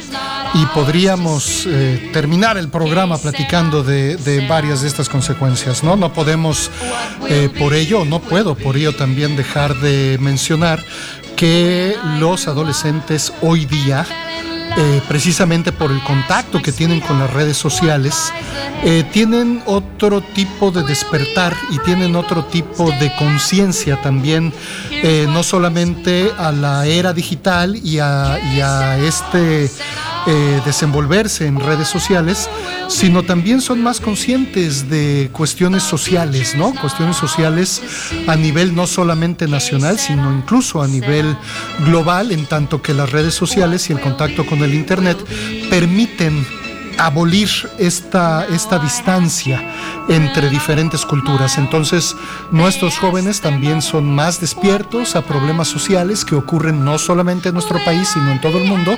y 0.54 0.66
podríamos 0.68 1.66
eh, 1.68 2.10
terminar 2.14 2.58
el 2.58 2.70
programa 2.70 3.18
platicando 3.18 3.84
de, 3.84 4.46
varias 4.48 4.82
de 4.82 4.88
estas 4.88 5.10
consecuencias, 5.10 5.84
¿no? 5.84 5.96
No 5.96 6.14
podemos 6.14 6.72
eh, 7.28 7.50
por 7.60 7.74
ello, 7.74 8.06
no 8.06 8.20
puedo 8.20 8.56
por 8.56 8.78
ello 8.78 8.96
también 8.96 9.36
dejar 9.36 9.76
de 9.76 10.18
mencionar 10.20 10.84
que 11.36 11.96
los 12.20 12.48
adolescentes 12.48 13.32
hoy 13.42 13.66
día 13.66 14.06
eh, 14.78 15.02
precisamente 15.08 15.72
por 15.72 15.92
el 15.92 16.02
contacto 16.04 16.62
que 16.62 16.72
tienen 16.72 17.00
con 17.02 17.20
las 17.20 17.32
redes 17.32 17.58
sociales, 17.58 18.32
eh, 18.84 19.04
tienen 19.12 19.62
otro 19.66 20.22
tipo 20.22 20.72
de 20.72 20.84
despertar 20.84 21.56
y 21.72 21.80
tienen 21.80 22.16
otro 22.16 22.46
tipo 22.46 22.92
de 22.92 23.14
conciencia 23.18 24.02
también, 24.02 24.54
eh, 24.92 25.26
no 25.30 25.44
solamente 25.44 26.32
a 26.38 26.52
la 26.52 26.86
era 26.86 27.14
digital 27.14 27.76
y 27.76 28.00
a, 28.00 28.40
y 28.56 28.62
a 28.62 28.98
este 29.00 29.70
desenvolverse 30.66 31.48
en 31.48 31.60
redes 31.60 31.88
sociales, 31.88 32.50
sino 32.88 33.24
también 33.24 33.62
son 33.62 33.82
más 33.82 34.00
conscientes 34.00 34.90
de 34.90 35.30
cuestiones 35.32 35.84
sociales, 35.84 36.56
¿no? 36.56 36.74
Cuestiones 36.76 37.18
sociales 37.18 37.82
a 38.28 38.36
nivel 38.36 38.76
no 38.76 38.88
solamente 38.88 39.48
nacional, 39.48 39.98
sino 39.98 40.32
incluso 40.32 40.82
a 40.82 40.88
nivel 40.88 41.36
global, 41.80 42.32
en 42.32 42.46
tanto 42.46 42.82
que 42.82 42.94
las 42.94 43.12
redes 43.12 43.34
sociales 43.34 43.90
y 43.90 43.94
el 43.94 44.02
contacto 44.02 44.46
con 44.46 44.60
el 44.64 44.74
Internet 44.74 45.18
permiten 45.70 46.46
abolir 47.00 47.50
esta, 47.78 48.46
esta 48.46 48.78
distancia 48.78 49.64
entre 50.10 50.50
diferentes 50.50 51.06
culturas. 51.06 51.58
Entonces, 51.58 52.16
nuestros 52.52 52.98
jóvenes 52.98 53.42
también 53.42 53.82
son 53.82 54.14
más 54.14 54.42
despiertos 54.42 55.16
a 55.16 55.22
problemas 55.22 55.68
sociales 55.68 56.26
que 56.26 56.36
ocurren 56.36 56.84
no 56.84 56.98
solamente 56.98 57.50
en 57.50 57.54
nuestro 57.54 57.84
país, 57.86 58.10
sino 58.14 58.32
en 58.32 58.42
todo 58.42 58.58
el 58.58 58.68
mundo. 58.68 58.98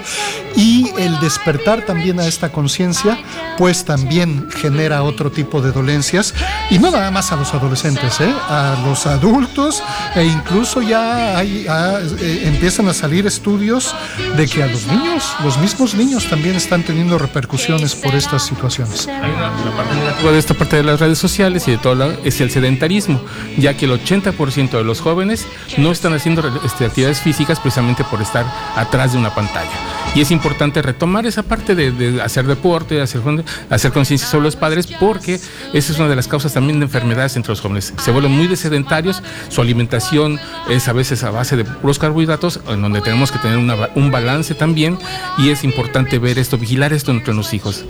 Y 0.55 0.89
el 0.97 1.19
despertar 1.19 1.85
también 1.85 2.19
a 2.19 2.27
esta 2.27 2.51
conciencia, 2.51 3.19
pues 3.57 3.85
también 3.85 4.49
genera 4.49 5.03
otro 5.03 5.31
tipo 5.31 5.61
de 5.61 5.71
dolencias. 5.71 6.33
Y 6.69 6.79
no 6.79 6.91
nada 6.91 7.11
más 7.11 7.31
a 7.31 7.35
los 7.35 7.53
adolescentes, 7.53 8.19
¿eh? 8.21 8.33
a 8.49 8.81
los 8.85 9.05
adultos 9.05 9.83
e 10.15 10.25
incluso 10.25 10.81
ya 10.81 11.37
hay, 11.37 11.65
eh, 11.67 12.43
empiezan 12.45 12.87
a 12.87 12.93
salir 12.93 13.27
estudios 13.27 13.93
de 14.37 14.47
que 14.47 14.63
a 14.63 14.67
los 14.67 14.87
niños, 14.87 15.35
los 15.43 15.57
mismos 15.59 15.93
niños 15.93 16.27
también 16.27 16.55
están 16.55 16.83
teniendo 16.83 17.17
repercusiones 17.17 17.90
por 17.95 18.15
estas 18.15 18.45
situaciones. 18.45 19.07
Hay 19.07 19.31
la 19.31 19.51
parte 19.75 20.31
de 20.31 20.39
esta 20.39 20.53
parte 20.53 20.75
de 20.77 20.83
las 20.83 20.99
redes 20.99 21.17
sociales 21.17 21.67
y 21.67 21.71
de 21.71 21.77
todo 21.77 21.95
lado 21.95 22.17
es 22.23 22.39
el 22.41 22.51
sedentarismo, 22.51 23.21
ya 23.57 23.75
que 23.75 23.85
el 23.85 23.91
80% 23.91 24.71
de 24.71 24.83
los 24.83 25.01
jóvenes 25.01 25.47
no 25.77 25.91
están 25.91 26.13
haciendo 26.13 26.43
este, 26.65 26.85
actividades 26.85 27.21
físicas 27.21 27.59
precisamente 27.59 28.03
por 28.03 28.21
estar 28.21 28.45
atrás 28.75 29.13
de 29.13 29.19
una 29.19 29.33
pantalla. 29.33 29.71
Y 30.13 30.21
es 30.21 30.31
importante 30.31 30.81
retomar 30.81 31.25
esa 31.25 31.43
parte 31.43 31.73
de, 31.73 32.21
hacer 32.21 32.45
deporte, 32.45 32.95
de 32.95 33.01
hacer, 33.01 33.91
conciencia 33.91 34.27
sobre 34.27 34.43
los 34.43 34.55
padres, 34.55 34.87
porque 34.87 35.35
esa 35.73 35.93
es 35.93 35.99
una 35.99 36.09
de 36.09 36.15
las 36.15 36.27
causas 36.27 36.53
también 36.53 36.79
de 36.79 36.85
enfermedades 36.85 37.35
entre 37.37 37.51
los 37.51 37.61
jóvenes. 37.61 37.93
Se 37.97 38.11
vuelven 38.11 38.31
muy 38.31 38.53
sedentarios, 38.55 39.23
su 39.49 39.61
alimentación 39.61 40.39
es 40.69 40.87
a 40.87 40.93
veces 40.93 41.23
a 41.23 41.31
base 41.31 41.55
de 41.55 41.63
puros 41.63 41.97
carbohidratos, 41.97 42.59
en 42.67 42.81
donde 42.81 43.01
tenemos 43.01 43.31
que 43.31 43.39
tener 43.39 43.57
un 43.57 44.11
balance 44.11 44.53
también, 44.53 44.97
y 45.37 45.49
es 45.49 45.63
importante 45.63 46.19
ver 46.19 46.37
esto, 46.37 46.57
vigilar 46.57 46.91
esto 46.91 47.11
entre 47.11 47.33
los 47.33 47.53
hijos. 47.53 47.80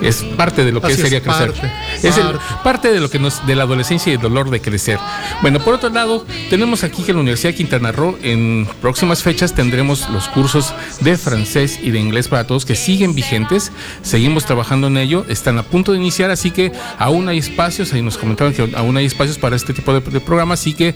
Es 0.00 0.22
parte 0.22 0.64
de 0.64 0.72
lo 0.72 0.80
que 0.80 0.86
Así 0.86 0.94
es, 0.96 1.00
sería 1.02 1.20
crecer. 1.22 1.52
parte, 1.52 1.70
es 2.02 2.16
el- 2.16 2.38
parte 2.62 2.90
de 2.90 3.00
lo 3.00 3.10
que 3.10 3.18
nos, 3.18 3.46
de 3.46 3.54
la 3.54 3.64
adolescencia 3.64 4.10
y 4.10 4.14
el 4.16 4.20
dolor 4.22 4.48
de 4.48 4.62
crecer. 4.62 4.98
Bueno, 5.42 5.60
por 5.60 5.74
otro 5.74 5.90
lado, 5.90 6.24
tenemos 6.48 6.82
aquí 6.84 7.02
que 7.02 7.10
en 7.10 7.18
la 7.18 7.20
Universidad 7.20 7.50
de 7.50 7.56
Quintana 7.56 7.92
Roo, 7.92 8.16
en 8.22 8.66
próximas 8.80 9.22
fechas 9.22 9.54
tendremos 9.54 10.08
los 10.08 10.28
cursos 10.28 10.72
de 11.00 11.18
francés 11.18 11.78
y 11.82 11.90
de 11.90 12.00
inglés 12.00 12.28
para 12.28 12.46
todos 12.46 12.64
que 12.64 12.76
siguen 12.76 13.14
vigentes. 13.14 13.72
Seguimos 14.02 14.46
trabajando 14.46 14.86
en 14.86 14.96
ello, 14.96 15.26
están 15.28 15.58
a 15.58 15.62
punto 15.62 15.92
de 15.92 15.98
iniciar, 15.98 16.30
así 16.30 16.50
que 16.50 16.72
aún 16.98 17.28
hay 17.28 17.36
espacios, 17.36 17.92
ahí 17.92 18.00
nos 18.00 18.16
comentaban 18.16 18.54
que 18.54 18.66
aún 18.76 18.96
hay 18.96 19.04
espacios 19.04 19.36
para 19.38 19.54
este 19.54 19.74
tipo 19.74 19.92
de, 19.92 20.00
de 20.00 20.20
programas, 20.20 20.60
así 20.60 20.72
que 20.72 20.94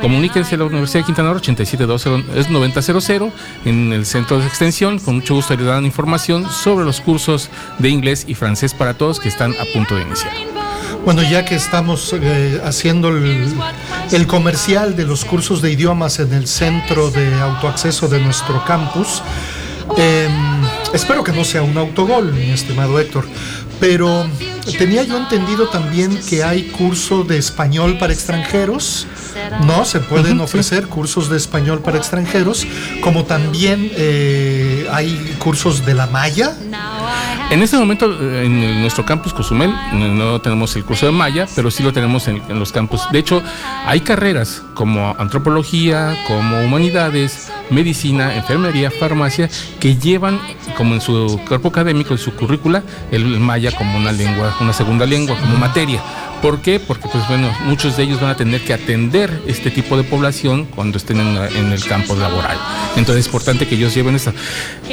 comuníquense 0.00 0.54
a 0.54 0.58
la 0.58 0.64
Universidad 0.64 1.00
de 1.00 1.06
Quintana 1.06 1.30
Roo, 1.30 1.38
8720 1.38 2.40
es 2.40 2.50
9000 2.50 3.32
en 3.64 3.92
el 3.92 4.06
centro 4.06 4.38
de 4.38 4.46
extensión. 4.46 4.98
Con 4.98 5.16
mucho 5.16 5.34
gusto 5.34 5.56
le 5.56 5.64
dan 5.64 5.84
información 5.84 6.50
sobre 6.50 6.84
los 6.84 7.00
cursos 7.00 7.50
de 7.78 7.88
inglés 7.88 8.24
y 8.26 8.34
francés 8.34 8.74
para 8.74 8.94
todos 8.94 9.20
que 9.20 9.28
están 9.28 9.52
a 9.52 9.64
punto 9.72 9.96
de 9.96 10.02
iniciar. 10.02 10.32
Bueno, 11.04 11.22
ya 11.22 11.44
que 11.44 11.54
estamos 11.54 12.14
eh, 12.14 12.60
haciendo 12.64 13.08
el, 13.08 13.46
el 14.12 14.26
comercial 14.26 14.96
de 14.96 15.06
los 15.06 15.24
cursos 15.24 15.62
de 15.62 15.72
idiomas 15.72 16.18
en 16.18 16.32
el 16.34 16.46
centro 16.46 17.10
de 17.10 17.34
autoacceso 17.40 18.08
de 18.08 18.20
nuestro 18.20 18.64
campus, 18.64 19.22
eh, 19.96 20.28
espero 20.92 21.24
que 21.24 21.32
no 21.32 21.44
sea 21.44 21.62
un 21.62 21.76
autogol, 21.76 22.32
mi 22.32 22.50
estimado 22.50 22.98
Héctor, 22.98 23.26
pero 23.80 24.26
tenía 24.78 25.02
yo 25.04 25.16
entendido 25.16 25.68
también 25.68 26.20
que 26.28 26.44
hay 26.44 26.64
curso 26.64 27.24
de 27.24 27.38
español 27.38 27.98
para 27.98 28.12
extranjeros, 28.12 29.06
¿no? 29.66 29.84
Se 29.84 30.00
pueden 30.00 30.40
ofrecer 30.40 30.86
cursos 30.86 31.30
de 31.30 31.36
español 31.36 31.80
para 31.80 31.96
extranjeros, 31.96 32.66
como 33.00 33.24
también 33.24 33.90
eh, 33.96 34.86
hay 34.92 35.36
cursos 35.38 35.84
de 35.84 35.94
la 35.94 36.06
maya. 36.06 36.54
En 37.50 37.62
este 37.62 37.76
momento, 37.76 38.06
eh, 38.06 38.44
en 38.44 38.80
nuestro 38.82 39.04
campus 39.04 39.32
Cozumel, 39.32 39.72
no, 39.92 40.08
no 40.08 40.40
tenemos 40.40 40.76
el 40.76 40.84
curso 40.84 41.06
de 41.06 41.12
Maya, 41.12 41.48
pero 41.56 41.70
sí 41.70 41.82
lo 41.82 41.92
tenemos 41.92 42.28
en, 42.28 42.40
en 42.48 42.58
los 42.58 42.70
campus. 42.70 43.02
De 43.10 43.18
hecho, 43.18 43.42
hay 43.86 44.00
carreras 44.00 44.62
como 44.74 45.16
antropología, 45.18 46.16
como 46.28 46.60
humanidades, 46.60 47.50
medicina, 47.70 48.34
enfermería, 48.36 48.90
farmacia, 48.90 49.48
que 49.78 49.96
llevan 49.96 50.40
como 50.76 50.94
en 50.94 51.00
su 51.00 51.40
cuerpo 51.46 51.68
académico, 51.68 52.12
en 52.14 52.18
su 52.18 52.34
currícula, 52.34 52.82
el 53.10 53.24
Maya 53.40 53.72
como 53.72 53.96
una 53.96 54.12
lengua, 54.12 54.56
una 54.60 54.72
segunda 54.72 55.06
lengua, 55.06 55.36
como 55.38 55.56
materia. 55.56 56.00
¿Por 56.42 56.60
qué? 56.62 56.80
Porque, 56.80 57.06
pues 57.12 57.26
bueno, 57.28 57.50
muchos 57.64 57.96
de 57.98 58.04
ellos 58.04 58.20
van 58.20 58.30
a 58.30 58.36
tener 58.36 58.62
que 58.62 58.72
atender 58.72 59.42
este 59.46 59.70
tipo 59.70 59.96
de 59.96 60.04
población 60.04 60.64
cuando 60.64 60.96
estén 60.96 61.20
en, 61.20 61.34
la- 61.34 61.48
en 61.48 61.70
el 61.70 61.84
campo 61.84 62.14
laboral. 62.16 62.56
Entonces 62.96 63.20
es 63.20 63.26
importante 63.26 63.66
que 63.68 63.74
ellos 63.74 63.94
lleven 63.94 64.14
esta. 64.14 64.32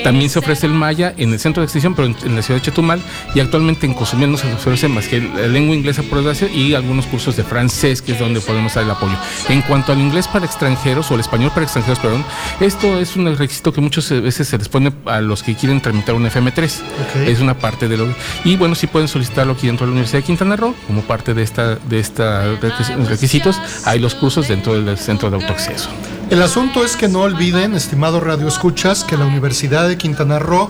También 0.03 0.29
se 0.29 0.39
ofrece 0.39 0.65
el 0.67 0.73
Maya 0.73 1.13
en 1.17 1.31
el 1.31 1.39
centro 1.39 1.62
de 1.62 1.65
extensión, 1.65 1.95
pero 1.95 2.07
en, 2.10 2.15
en 2.25 2.36
la 2.36 2.41
ciudad 2.41 2.60
de 2.60 2.65
Chetumal, 2.65 2.99
y 3.33 3.39
actualmente 3.39 3.86
en 3.86 3.93
Cozumel 3.93 4.29
no 4.31 4.38
se 4.38 4.51
ofrece 4.51 4.88
más 4.89 5.07
que 5.07 5.21
la 5.21 5.47
lengua 5.47 5.75
inglesa 5.75 6.03
por 6.03 6.17
desgracia 6.17 6.49
y 6.53 6.73
algunos 6.73 7.05
cursos 7.05 7.38
de 7.38 7.43
francés, 7.43 8.01
que 8.01 8.12
es 8.12 8.19
donde 8.19 8.41
podemos 8.41 8.73
dar 8.73 8.83
el 8.83 8.91
apoyo. 8.91 9.15
En 9.47 9.62
cuanto 9.62 9.93
al 9.93 9.99
inglés 9.99 10.27
para 10.27 10.45
extranjeros, 10.45 11.10
o 11.12 11.13
el 11.13 11.21
español 11.21 11.51
para 11.51 11.63
extranjeros, 11.63 11.99
perdón, 11.99 12.25
esto 12.60 12.99
es 12.99 13.15
un 13.15 13.36
requisito 13.38 13.71
que 13.71 13.79
muchas 13.81 14.10
veces 14.21 14.47
se 14.49 14.57
les 14.57 14.67
pone 14.67 14.91
a 15.05 15.21
los 15.21 15.43
que 15.43 15.55
quieren 15.55 15.79
tramitar 15.81 16.13
un 16.15 16.25
FM3. 16.25 16.65
Ok. 16.81 17.27
Es 17.27 17.39
una 17.39 17.53
parte 17.57 17.88
de 17.88 17.95
lo 17.97 18.07
y 18.43 18.55
bueno 18.55 18.75
sí 18.75 18.88
pueden 18.88 19.07
solicitarlo 19.07 19.53
aquí 19.53 19.67
dentro 19.67 19.86
de 19.86 19.91
la 19.91 19.93
Universidad 19.93 20.19
de 20.19 20.25
Quintana 20.25 20.55
Roo 20.55 20.73
como 20.88 21.01
parte 21.01 21.33
de 21.33 21.37
esta 21.43 21.76
de 21.76 22.00
esta 22.00 22.45
requis- 22.62 23.06
requisitos 23.08 23.58
hay 23.86 24.00
los 24.00 24.15
cursos 24.15 24.47
dentro 24.47 24.73
del 24.82 24.97
centro 24.97 25.30
de 25.30 25.36
autoacceso. 25.38 25.89
El 26.30 26.41
asunto 26.41 26.84
es 26.84 26.97
que 26.97 27.08
no 27.08 27.21
olviden, 27.21 27.73
estimado 27.73 28.19
Radio 28.19 28.47
Escuchas, 28.50 29.04
que 29.06 29.15
la 29.15 29.26
Universidad 29.26 29.88
de 29.88 29.97
Quintana 29.97 30.39
Roo, 30.39 30.69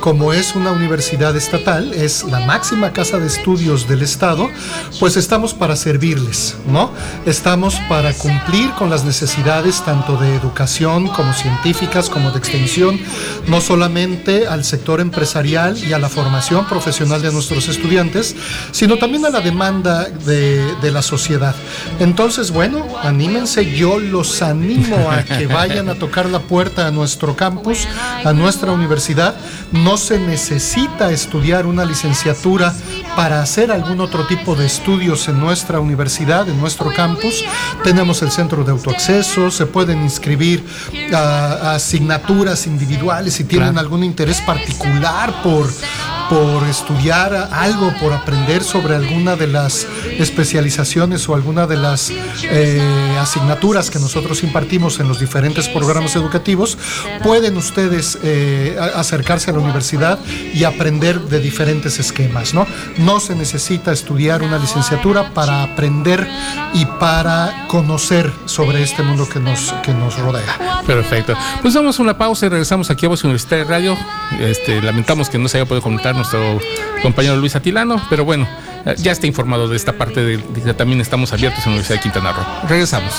como 0.00 0.32
es 0.32 0.54
una 0.54 0.72
universidad 0.72 1.36
estatal, 1.36 1.92
es 1.92 2.24
la 2.24 2.40
máxima 2.40 2.92
casa 2.92 3.18
de 3.18 3.26
estudios 3.26 3.88
del 3.88 4.02
Estado, 4.02 4.48
pues 5.00 5.16
estamos 5.16 5.54
para 5.54 5.76
servirles, 5.76 6.56
¿no? 6.66 6.92
Estamos 7.26 7.76
para 7.88 8.12
cumplir 8.12 8.70
con 8.72 8.90
las 8.90 9.04
necesidades 9.04 9.82
tanto 9.84 10.16
de 10.16 10.34
educación 10.34 11.08
como 11.08 11.32
científicas, 11.32 12.08
como 12.08 12.30
de 12.30 12.38
extensión, 12.38 12.98
no 13.46 13.60
solamente 13.60 14.46
al 14.46 14.64
sector 14.64 15.00
empresarial 15.00 15.76
y 15.78 15.92
a 15.92 15.98
la 15.98 16.08
formación 16.08 16.66
profesional 16.66 17.22
de 17.22 17.32
nuestros 17.32 17.68
estudiantes, 17.68 18.36
sino 18.72 18.98
también 18.98 19.26
a 19.26 19.30
la 19.30 19.40
demanda 19.40 20.04
de, 20.04 20.88
la 20.88 21.02
sociedad. 21.02 21.54
Entonces, 22.00 22.50
bueno, 22.50 22.86
anímense, 23.02 23.74
yo 23.74 23.98
los 23.98 24.40
animo 24.40 25.10
a 25.10 25.22
que 25.22 25.46
vayan 25.46 25.90
a 25.90 25.96
tocar 25.96 26.26
la 26.26 26.38
puerta 26.38 26.86
a 26.86 26.90
nuestro 26.90 27.36
campus, 27.36 27.86
a 28.24 28.32
nuestra 28.32 28.72
universidad. 28.72 29.36
No 29.70 29.87
se 29.96 30.18
necesita 30.18 31.10
estudiar 31.10 31.66
una 31.66 31.84
licenciatura 31.84 32.74
para 33.16 33.40
hacer 33.42 33.72
algún 33.72 34.00
otro 34.00 34.26
tipo 34.26 34.54
de 34.54 34.66
estudios 34.66 35.28
en 35.28 35.40
nuestra 35.40 35.80
universidad, 35.80 36.48
en 36.48 36.60
nuestro 36.60 36.92
campus. 36.92 37.44
Tenemos 37.82 38.22
el 38.22 38.30
centro 38.30 38.64
de 38.64 38.70
autoacceso, 38.72 39.50
se 39.50 39.66
pueden 39.66 40.02
inscribir 40.02 40.64
a, 41.12 41.18
a 41.18 41.74
asignaturas 41.74 42.66
individuales 42.66 43.34
si 43.34 43.44
tienen 43.44 43.68
Claro. 43.72 43.80
algún 43.80 44.04
interés 44.04 44.40
particular 44.42 45.42
por, 45.42 45.68
por 46.28 46.66
estudiar 46.68 47.48
algo, 47.52 47.92
por 48.00 48.12
aprender 48.12 48.62
sobre 48.62 48.94
alguna 48.94 49.36
de 49.36 49.46
las 49.46 49.86
especializaciones 50.18 51.28
o 51.28 51.34
alguna 51.34 51.66
de 51.66 51.76
las 51.76 52.10
eh, 52.10 53.16
asignaturas 53.18 53.90
que 53.90 53.98
nosotros 53.98 54.42
impartimos 54.42 55.00
en 55.00 55.08
los 55.08 55.20
diferentes 55.20 55.68
programas 55.68 56.16
educativos, 56.16 56.76
pueden 57.22 57.56
ustedes 57.56 58.18
eh, 58.22 58.76
acercarse 58.94 59.50
a 59.50 59.54
la 59.54 59.60
universidad 59.60 60.18
y 60.52 60.64
aprender 60.64 61.20
de 61.20 61.40
diferentes 61.40 61.98
esquemas, 61.98 62.52
¿no? 62.52 62.66
No 62.98 63.20
se 63.20 63.34
necesita 63.34 63.92
estudiar 63.92 64.42
una 64.42 64.58
licenciatura 64.58 65.32
para 65.32 65.62
aprender 65.62 66.28
y 66.74 66.84
para 66.84 67.66
conocer 67.68 68.30
sobre 68.44 68.82
este 68.82 69.02
mundo 69.02 69.28
que 69.28 69.40
nos, 69.40 69.72
que 69.82 69.92
nos 69.92 70.18
rodea. 70.18 70.82
perfecto 70.86 71.34
pues 71.62 71.74
damos 71.74 71.98
una 71.98 72.16
pausa 72.16 72.46
y 72.46 72.48
regresamos 72.48 72.90
aquí 72.90 73.06
a 73.06 73.08
Voz 73.08 73.24
Universitaria 73.24 73.64
Radio 73.64 73.96
este 74.40 74.82
lamentamos 74.82 75.28
que 75.28 75.38
no 75.38 75.48
se 75.48 75.58
haya 75.58 75.66
podido 75.66 75.82
conectar 75.82 76.14
nuestro 76.18 76.60
compañero 77.02 77.36
Luis 77.36 77.56
Atilano 77.56 78.00
pero 78.10 78.24
bueno 78.24 78.46
eh, 78.84 78.94
ya 78.98 79.12
está 79.12 79.26
informado 79.26 79.68
de 79.68 79.76
esta 79.76 79.92
parte 79.92 80.22
de, 80.22 80.74
también 80.74 81.00
estamos 81.00 81.32
abiertos 81.32 81.60
en 81.60 81.72
la 81.72 81.76
Universidad 81.76 81.96
de 81.96 82.02
Quintana 82.02 82.32
Roo 82.32 82.44
regresamos 82.68 83.14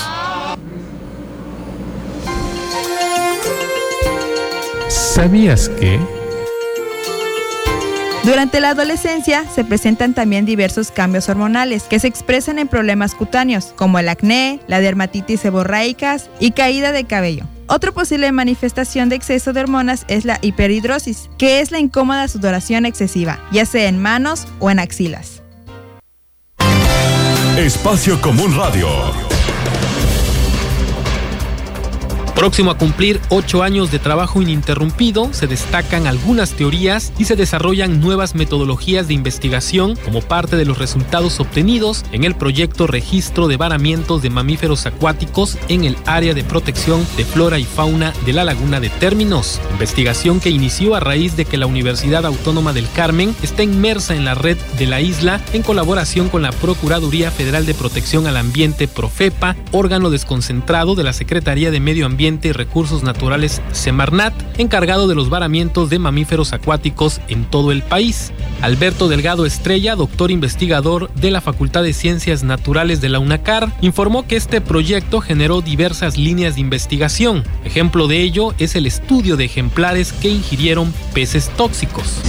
¿Sabías 4.88 5.68
que? 5.68 6.00
Durante 8.22 8.60
la 8.60 8.70
adolescencia 8.70 9.44
se 9.48 9.64
presentan 9.64 10.12
también 10.12 10.44
diversos 10.44 10.90
cambios 10.90 11.30
hormonales 11.30 11.84
que 11.84 11.98
se 11.98 12.06
expresan 12.06 12.58
en 12.58 12.68
problemas 12.68 13.14
cutáneos, 13.14 13.72
como 13.76 13.98
el 13.98 14.10
acné, 14.10 14.60
la 14.66 14.80
dermatitis 14.80 15.40
seborraicas 15.40 16.28
y 16.38 16.50
caída 16.50 16.92
de 16.92 17.04
cabello. 17.04 17.44
Otra 17.66 17.92
posible 17.92 18.30
manifestación 18.30 19.08
de 19.08 19.16
exceso 19.16 19.54
de 19.54 19.60
hormonas 19.60 20.04
es 20.08 20.26
la 20.26 20.38
hiperhidrosis, 20.42 21.30
que 21.38 21.60
es 21.60 21.70
la 21.70 21.78
incómoda 21.78 22.28
sudoración 22.28 22.84
excesiva, 22.84 23.40
ya 23.52 23.64
sea 23.64 23.88
en 23.88 24.00
manos 24.02 24.46
o 24.58 24.70
en 24.70 24.80
axilas. 24.80 25.42
Espacio 27.56 28.20
Común 28.20 28.54
Radio. 28.54 28.88
Próximo 32.34 32.70
a 32.70 32.78
cumplir 32.78 33.20
ocho 33.28 33.62
años 33.62 33.90
de 33.90 33.98
trabajo 33.98 34.40
ininterrumpido, 34.40 35.32
se 35.32 35.46
destacan 35.46 36.06
algunas 36.06 36.52
teorías 36.52 37.12
y 37.18 37.24
se 37.24 37.36
desarrollan 37.36 38.00
nuevas 38.00 38.34
metodologías 38.34 39.08
de 39.08 39.14
investigación 39.14 39.96
como 39.96 40.22
parte 40.22 40.56
de 40.56 40.64
los 40.64 40.78
resultados 40.78 41.38
obtenidos 41.40 42.04
en 42.12 42.24
el 42.24 42.34
proyecto 42.34 42.86
Registro 42.86 43.46
de 43.46 43.58
Varamientos 43.58 44.22
de 44.22 44.30
Mamíferos 44.30 44.86
Acuáticos 44.86 45.58
en 45.68 45.84
el 45.84 45.96
área 46.06 46.32
de 46.32 46.44
protección 46.44 47.06
de 47.16 47.24
flora 47.24 47.58
y 47.58 47.64
fauna 47.64 48.14
de 48.24 48.32
la 48.32 48.44
Laguna 48.44 48.80
de 48.80 48.88
Términos. 48.88 49.60
Investigación 49.72 50.40
que 50.40 50.50
inició 50.50 50.94
a 50.94 51.00
raíz 51.00 51.36
de 51.36 51.44
que 51.44 51.58
la 51.58 51.66
Universidad 51.66 52.24
Autónoma 52.24 52.72
del 52.72 52.90
Carmen 52.92 53.34
está 53.42 53.62
inmersa 53.64 54.14
en 54.14 54.24
la 54.24 54.34
red 54.34 54.56
de 54.78 54.86
la 54.86 55.00
isla 55.00 55.42
en 55.52 55.62
colaboración 55.62 56.28
con 56.28 56.42
la 56.42 56.52
Procuraduría 56.52 57.30
Federal 57.30 57.66
de 57.66 57.74
Protección 57.74 58.26
al 58.26 58.36
Ambiente 58.36 58.88
Profepa, 58.88 59.56
órgano 59.72 60.10
desconcentrado 60.10 60.94
de 60.94 61.04
la 61.04 61.12
Secretaría 61.12 61.70
de 61.70 61.80
Medio 61.80 62.06
Ambiente 62.06 62.19
Ambiente 62.20 62.48
y 62.48 62.52
Recursos 62.52 63.02
Naturales 63.02 63.62
Semarnat, 63.72 64.34
encargado 64.58 65.08
de 65.08 65.14
los 65.14 65.30
varamientos 65.30 65.88
de 65.88 65.98
mamíferos 65.98 66.52
acuáticos 66.52 67.18
en 67.28 67.46
todo 67.46 67.72
el 67.72 67.80
país. 67.80 68.30
Alberto 68.60 69.08
Delgado 69.08 69.46
Estrella, 69.46 69.96
doctor 69.96 70.30
investigador 70.30 71.10
de 71.14 71.30
la 71.30 71.40
Facultad 71.40 71.82
de 71.82 71.94
Ciencias 71.94 72.42
Naturales 72.42 73.00
de 73.00 73.08
la 73.08 73.20
UNACAR, 73.20 73.72
informó 73.80 74.26
que 74.26 74.36
este 74.36 74.60
proyecto 74.60 75.22
generó 75.22 75.62
diversas 75.62 76.18
líneas 76.18 76.56
de 76.56 76.60
investigación. 76.60 77.42
Ejemplo 77.64 78.06
de 78.06 78.20
ello 78.20 78.52
es 78.58 78.76
el 78.76 78.84
estudio 78.84 79.38
de 79.38 79.46
ejemplares 79.46 80.12
que 80.12 80.28
ingirieron 80.28 80.92
peces 81.14 81.48
tóxicos. 81.56 82.20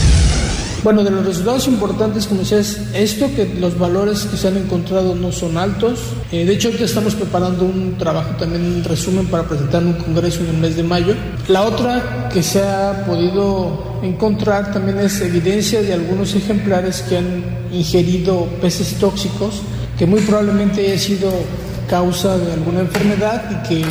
Bueno, 0.83 1.03
de 1.03 1.11
los 1.11 1.23
resultados 1.23 1.67
importantes, 1.67 2.25
como 2.25 2.39
decías, 2.39 2.79
esto 2.95 3.29
que 3.35 3.45
los 3.59 3.77
valores 3.77 4.23
que 4.23 4.35
se 4.35 4.47
han 4.47 4.57
encontrado 4.57 5.13
no 5.13 5.31
son 5.31 5.59
altos. 5.59 5.99
Eh, 6.31 6.43
de 6.43 6.53
hecho, 6.53 6.69
ahorita 6.69 6.85
estamos 6.85 7.13
preparando 7.13 7.65
un 7.65 7.99
trabajo 7.99 8.31
también, 8.39 8.65
un 8.65 8.83
resumen 8.83 9.27
para 9.27 9.43
presentar 9.43 9.83
en 9.83 9.89
un 9.89 9.93
congreso 9.93 10.41
en 10.41 10.47
el 10.47 10.57
mes 10.57 10.75
de 10.75 10.81
mayo. 10.81 11.13
La 11.47 11.65
otra 11.65 12.29
que 12.33 12.41
se 12.41 12.63
ha 12.63 13.05
podido 13.05 13.99
encontrar 14.01 14.73
también 14.73 14.97
es 14.97 15.21
evidencia 15.21 15.83
de 15.83 15.93
algunos 15.93 16.33
ejemplares 16.33 17.03
que 17.03 17.17
han 17.17 17.43
ingerido 17.71 18.47
peces 18.59 18.95
tóxicos, 18.95 19.61
que 19.99 20.07
muy 20.07 20.21
probablemente 20.21 20.81
haya 20.81 20.97
sido 20.97 21.31
causa 21.87 22.39
de 22.39 22.53
alguna 22.53 22.79
enfermedad 22.79 23.43
y 23.51 23.69
que 23.69 23.85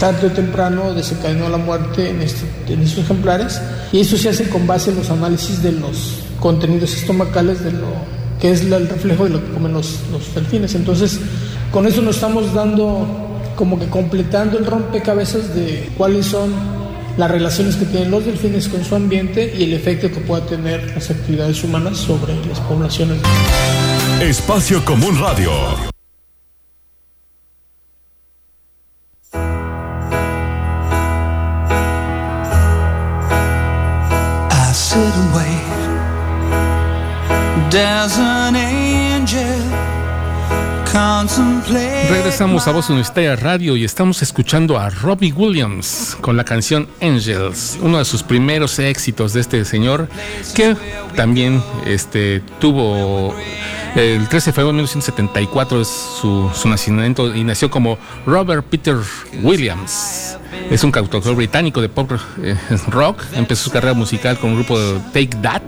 tarde 0.00 0.26
o 0.26 0.32
temprano 0.32 0.94
desencadenó 0.94 1.48
la 1.48 1.58
muerte 1.58 2.10
en, 2.10 2.22
este, 2.22 2.72
en 2.72 2.80
estos 2.80 3.04
ejemplares. 3.04 3.60
Y 3.92 4.00
eso 4.00 4.16
se 4.16 4.30
hace 4.30 4.48
con 4.48 4.66
base 4.66 4.90
en 4.90 4.96
los 4.96 5.10
análisis 5.10 5.62
de 5.62 5.70
los 5.70 6.23
contenidos 6.40 6.94
estomacales 6.94 7.62
de 7.64 7.72
lo 7.72 7.88
que 8.40 8.50
es 8.50 8.62
el 8.62 8.88
reflejo 8.88 9.24
de 9.24 9.30
lo 9.30 9.44
que 9.44 9.52
comen 9.52 9.72
los, 9.72 10.00
los 10.12 10.34
delfines. 10.34 10.74
Entonces, 10.74 11.20
con 11.70 11.86
eso 11.86 12.02
nos 12.02 12.16
estamos 12.16 12.52
dando 12.52 13.06
como 13.56 13.78
que 13.78 13.86
completando 13.86 14.58
el 14.58 14.66
rompecabezas 14.66 15.54
de 15.54 15.90
cuáles 15.96 16.26
son 16.26 16.52
las 17.16 17.30
relaciones 17.30 17.76
que 17.76 17.84
tienen 17.84 18.10
los 18.10 18.24
delfines 18.26 18.68
con 18.68 18.84
su 18.84 18.94
ambiente 18.94 19.54
y 19.56 19.64
el 19.64 19.72
efecto 19.72 20.10
que 20.10 20.20
pueda 20.20 20.44
tener 20.46 20.92
las 20.94 21.10
actividades 21.10 21.62
humanas 21.62 21.98
sobre 21.98 22.34
las 22.46 22.60
poblaciones. 22.60 23.18
Espacio 24.20 24.84
Común 24.84 25.18
Radio. 25.20 25.93
Regresamos 42.34 42.66
a 42.66 42.72
Voz 42.72 42.90
Universitaria 42.90 43.36
Radio 43.36 43.76
y 43.76 43.84
estamos 43.84 44.20
escuchando 44.20 44.76
a 44.76 44.90
Robbie 44.90 45.32
Williams 45.32 46.16
con 46.20 46.36
la 46.36 46.42
canción 46.42 46.88
Angels, 47.00 47.78
uno 47.80 47.98
de 47.98 48.04
sus 48.04 48.24
primeros 48.24 48.76
éxitos 48.80 49.34
de 49.34 49.40
este 49.40 49.64
señor 49.64 50.08
que 50.56 50.76
también 51.14 51.62
este, 51.86 52.42
tuvo 52.58 53.32
el 53.94 54.26
13 54.26 54.50
de 54.50 54.52
febrero 54.52 54.66
de 54.66 54.72
1974 54.72 55.80
es 55.80 55.86
su, 55.86 56.50
su 56.52 56.68
nacimiento 56.68 57.32
y 57.32 57.44
nació 57.44 57.70
como 57.70 57.98
Robert 58.26 58.66
Peter 58.66 58.96
Williams. 59.40 60.36
Es 60.72 60.82
un 60.82 60.90
cantautor 60.90 61.36
británico 61.36 61.80
de 61.80 61.88
pop 61.88 62.10
eh, 62.42 62.56
rock. 62.88 63.22
Empezó 63.34 63.62
su 63.66 63.70
carrera 63.70 63.94
musical 63.94 64.40
con 64.40 64.50
un 64.50 64.56
grupo 64.56 64.76
de 64.76 64.98
Take 65.12 65.40
That. 65.40 65.62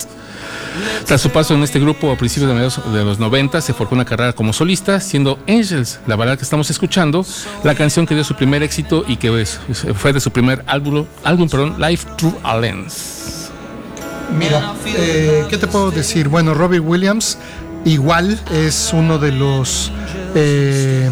Tras 1.04 1.20
su 1.20 1.30
paso 1.30 1.54
en 1.54 1.62
este 1.62 1.78
grupo 1.78 2.10
a 2.10 2.16
principios 2.16 2.48
de, 2.48 2.54
mediados 2.54 2.92
de 2.92 3.04
los 3.04 3.18
90, 3.18 3.60
se 3.60 3.72
forjó 3.72 3.94
una 3.94 4.04
carrera 4.04 4.32
como 4.32 4.52
solista, 4.52 5.00
siendo 5.00 5.38
Angels, 5.48 6.00
la 6.06 6.16
balada 6.16 6.36
que 6.36 6.42
estamos 6.42 6.70
escuchando, 6.70 7.24
la 7.62 7.74
canción 7.74 8.06
que 8.06 8.14
dio 8.14 8.24
su 8.24 8.34
primer 8.34 8.62
éxito 8.62 9.04
y 9.06 9.16
que 9.16 9.46
fue 9.94 10.12
de 10.12 10.20
su 10.20 10.30
primer 10.30 10.64
álbum, 10.66 11.06
álbum 11.24 11.48
perdón, 11.48 11.76
Life 11.78 12.06
Through 12.16 12.38
a. 12.42 12.56
Mira, 14.38 14.74
eh, 14.86 15.46
¿qué 15.48 15.56
te 15.56 15.66
puedo 15.66 15.90
decir? 15.90 16.28
Bueno, 16.28 16.52
Robbie 16.54 16.80
Williams 16.80 17.38
igual 17.84 18.40
es 18.52 18.90
uno 18.92 19.18
de 19.18 19.30
los 19.30 19.92
eh, 20.34 21.08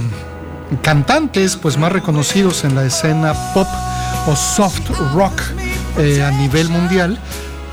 cantantes 0.83 1.57
pues 1.57 1.79
más 1.79 1.93
reconocidos 1.93 2.65
en 2.65 2.75
la 2.75 2.85
escena 2.85 3.33
pop 3.55 3.69
o 4.27 4.35
soft 4.35 4.91
rock 5.15 5.41
eh, 5.99 6.23
a 6.23 6.31
nivel 6.33 6.69
mundial 6.69 7.19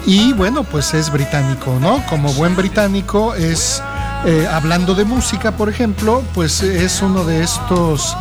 y 0.05 0.33
bueno 0.33 0.63
pues 0.63 0.93
es 0.93 1.11
británico, 1.11 1.77
¿no? 1.79 2.03
Como 2.07 2.33
buen 2.33 2.55
británico 2.55 3.35
es 3.35 3.81
eh, 4.25 4.47
hablando 4.51 4.93
de 4.93 5.03
música, 5.03 5.51
por 5.51 5.67
ejemplo, 5.67 6.23
pues 6.35 6.61
es 6.61 7.01
uno 7.01 7.23
de 7.23 7.43
estos 7.43 8.15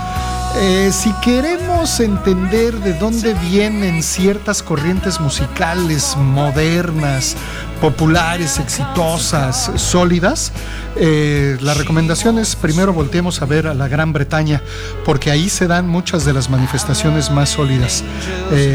eh, 0.57 0.91
si 0.93 1.13
queremos 1.23 2.01
entender 2.01 2.75
de 2.81 2.95
dónde 2.95 3.35
vienen 3.35 4.03
ciertas 4.03 4.63
corrientes 4.63 5.21
musicales 5.21 6.17
modernas, 6.17 7.37
populares, 7.81 8.59
exitosas, 8.59 9.71
sólidas, 9.77 10.53
eh, 10.97 11.57
la 11.61 11.75
recomendación 11.75 12.39
es 12.39 12.57
primero 12.57 12.93
volteemos 12.93 13.43
a 13.43 13.47
ver 13.47 13.69
a 13.69 13.75
la 13.75 13.87
Gran 13.87 14.13
Bretaña, 14.13 14.61
porque 15.05 15.31
ahí 15.31 15.49
se 15.49 15.69
dan 15.69 15.87
muchas 15.87 16.25
de 16.25 16.33
las 16.33 16.51
manifestaciones 16.51 17.31
más 17.31 17.51
sólidas. 17.51 18.03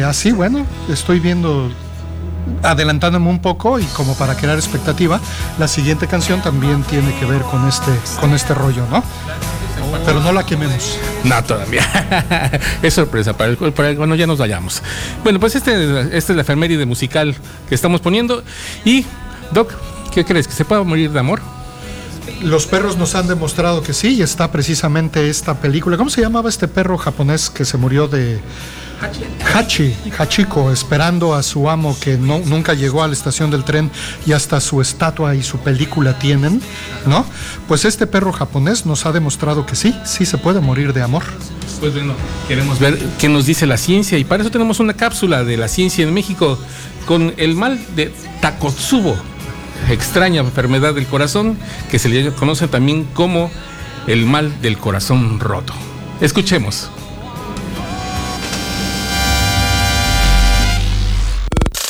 Así, 0.06 0.32
bueno, 0.32 0.66
estoy 0.90 1.20
viendo 1.20 1.70
adelantándome 2.64 3.30
un 3.30 3.40
poco 3.40 3.80
y 3.80 3.86
como 3.86 4.16
para 4.16 4.36
crear 4.36 4.58
expectativa, 4.58 5.20
la 5.60 5.68
siguiente 5.68 6.08
canción 6.08 6.42
también 6.42 6.84
tiene 6.84 7.14
que 7.20 7.26
ver 7.26 7.42
con 7.44 7.68
este, 7.68 7.92
con 8.20 8.34
este 8.34 8.54
rollo, 8.54 8.86
¿no? 8.90 9.04
Pero 10.06 10.20
no 10.20 10.32
la 10.32 10.46
quememos. 10.46 10.98
No, 11.24 11.44
todavía. 11.44 12.60
es 12.82 12.94
sorpresa 12.94 13.36
para 13.36 13.52
el, 13.52 13.58
para 13.74 13.90
el- 13.90 13.98
Bueno, 13.98 14.16
ya 14.16 14.28
nos 14.28 14.38
vayamos. 14.38 14.82
Bueno, 15.24 15.40
pues 15.40 15.56
este, 15.56 16.02
esta 16.18 16.34
es 16.34 16.36
la 16.36 16.42
efeméride 16.42 16.86
musical 16.86 17.36
que 17.70 17.76
estamos 17.76 18.02
poniendo. 18.02 18.44
Y, 18.84 19.06
Doc, 19.52 19.72
¿qué 20.14 20.26
crees? 20.26 20.48
¿Que 20.48 20.54
se 20.54 20.66
pueda 20.66 20.84
morir 20.84 21.12
de 21.12 21.20
amor? 21.20 21.42
Los 22.42 22.68
perros 22.68 22.98
nos 22.98 23.16
han 23.16 23.28
demostrado 23.28 23.82
que 23.82 23.94
sí, 23.94 24.16
y 24.16 24.22
está 24.22 24.52
precisamente 24.52 25.30
esta 25.30 25.56
película. 25.56 25.98
¿Cómo 25.98 26.10
se 26.10 26.22
llamaba 26.22 26.50
este 26.50 26.68
perro 26.68 26.98
japonés 26.98 27.50
que 27.50 27.64
se 27.66 27.78
murió 27.78 28.08
de 28.08 28.42
Hachi, 29.54 29.96
Hachiko, 30.18 30.72
esperando 30.72 31.34
a 31.34 31.44
su 31.44 31.70
amo 31.70 31.98
que 32.00 32.18
no, 32.18 32.40
nunca 32.40 32.74
llegó 32.74 33.04
a 33.04 33.08
la 33.08 33.14
estación 33.14 33.52
del 33.52 33.64
tren 33.64 33.92
y 34.26 34.34
hasta 34.34 34.60
su 34.60 34.82
estatua 34.82 35.36
y 35.36 35.44
su 35.44 35.60
película 35.60 36.18
tienen, 36.20 36.62
¿no? 37.06 37.26
Pues 37.68 37.86
este 37.86 38.08
perro 38.08 38.32
japonés 38.32 38.86
nos 38.86 39.06
ha 39.06 39.12
demostrado 39.12 39.66
que 39.66 39.76
sí, 39.76 39.96
sí 40.04 40.26
se 40.26 40.38
puede 40.38 40.60
morir 40.60 40.94
de 40.94 41.02
amor. 41.02 41.24
Pues 41.80 41.94
bueno, 41.94 42.14
queremos 42.48 42.80
ver 42.80 42.98
qué 43.20 43.30
nos 43.30 43.46
dice 43.46 43.66
la 43.66 43.78
ciencia 43.78 44.18
y 44.18 44.24
para 44.24 44.44
eso 44.44 44.52
tenemos 44.52 44.80
una 44.80 44.94
cápsula 44.94 45.44
de 45.44 45.58
la 45.58 45.68
ciencia 45.68 46.04
en 46.04 46.14
México 46.14 46.58
con 47.06 47.34
el 47.38 47.56
mal 47.56 47.80
de 47.96 48.14
Takotsubo, 48.42 49.16
extraña 49.90 50.42
enfermedad 50.42 50.94
del 50.94 51.06
corazón 51.06 51.58
que 51.92 52.00
se 52.00 52.10
le 52.10 52.32
conoce 52.32 52.68
también 52.68 53.06
como 53.14 53.52
el 54.08 54.26
mal 54.26 54.62
del 54.62 54.78
corazón 54.78 55.40
roto. 55.40 55.74
Escuchemos. 56.22 56.90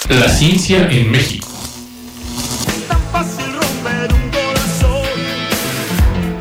La 0.10 0.30
ciencia 0.30 0.88
en 0.92 1.10
México. 1.10 1.48
tan 2.88 3.02
fácil 3.12 3.46
romper 3.54 4.14
un 4.14 4.30
corazón. 4.30 5.10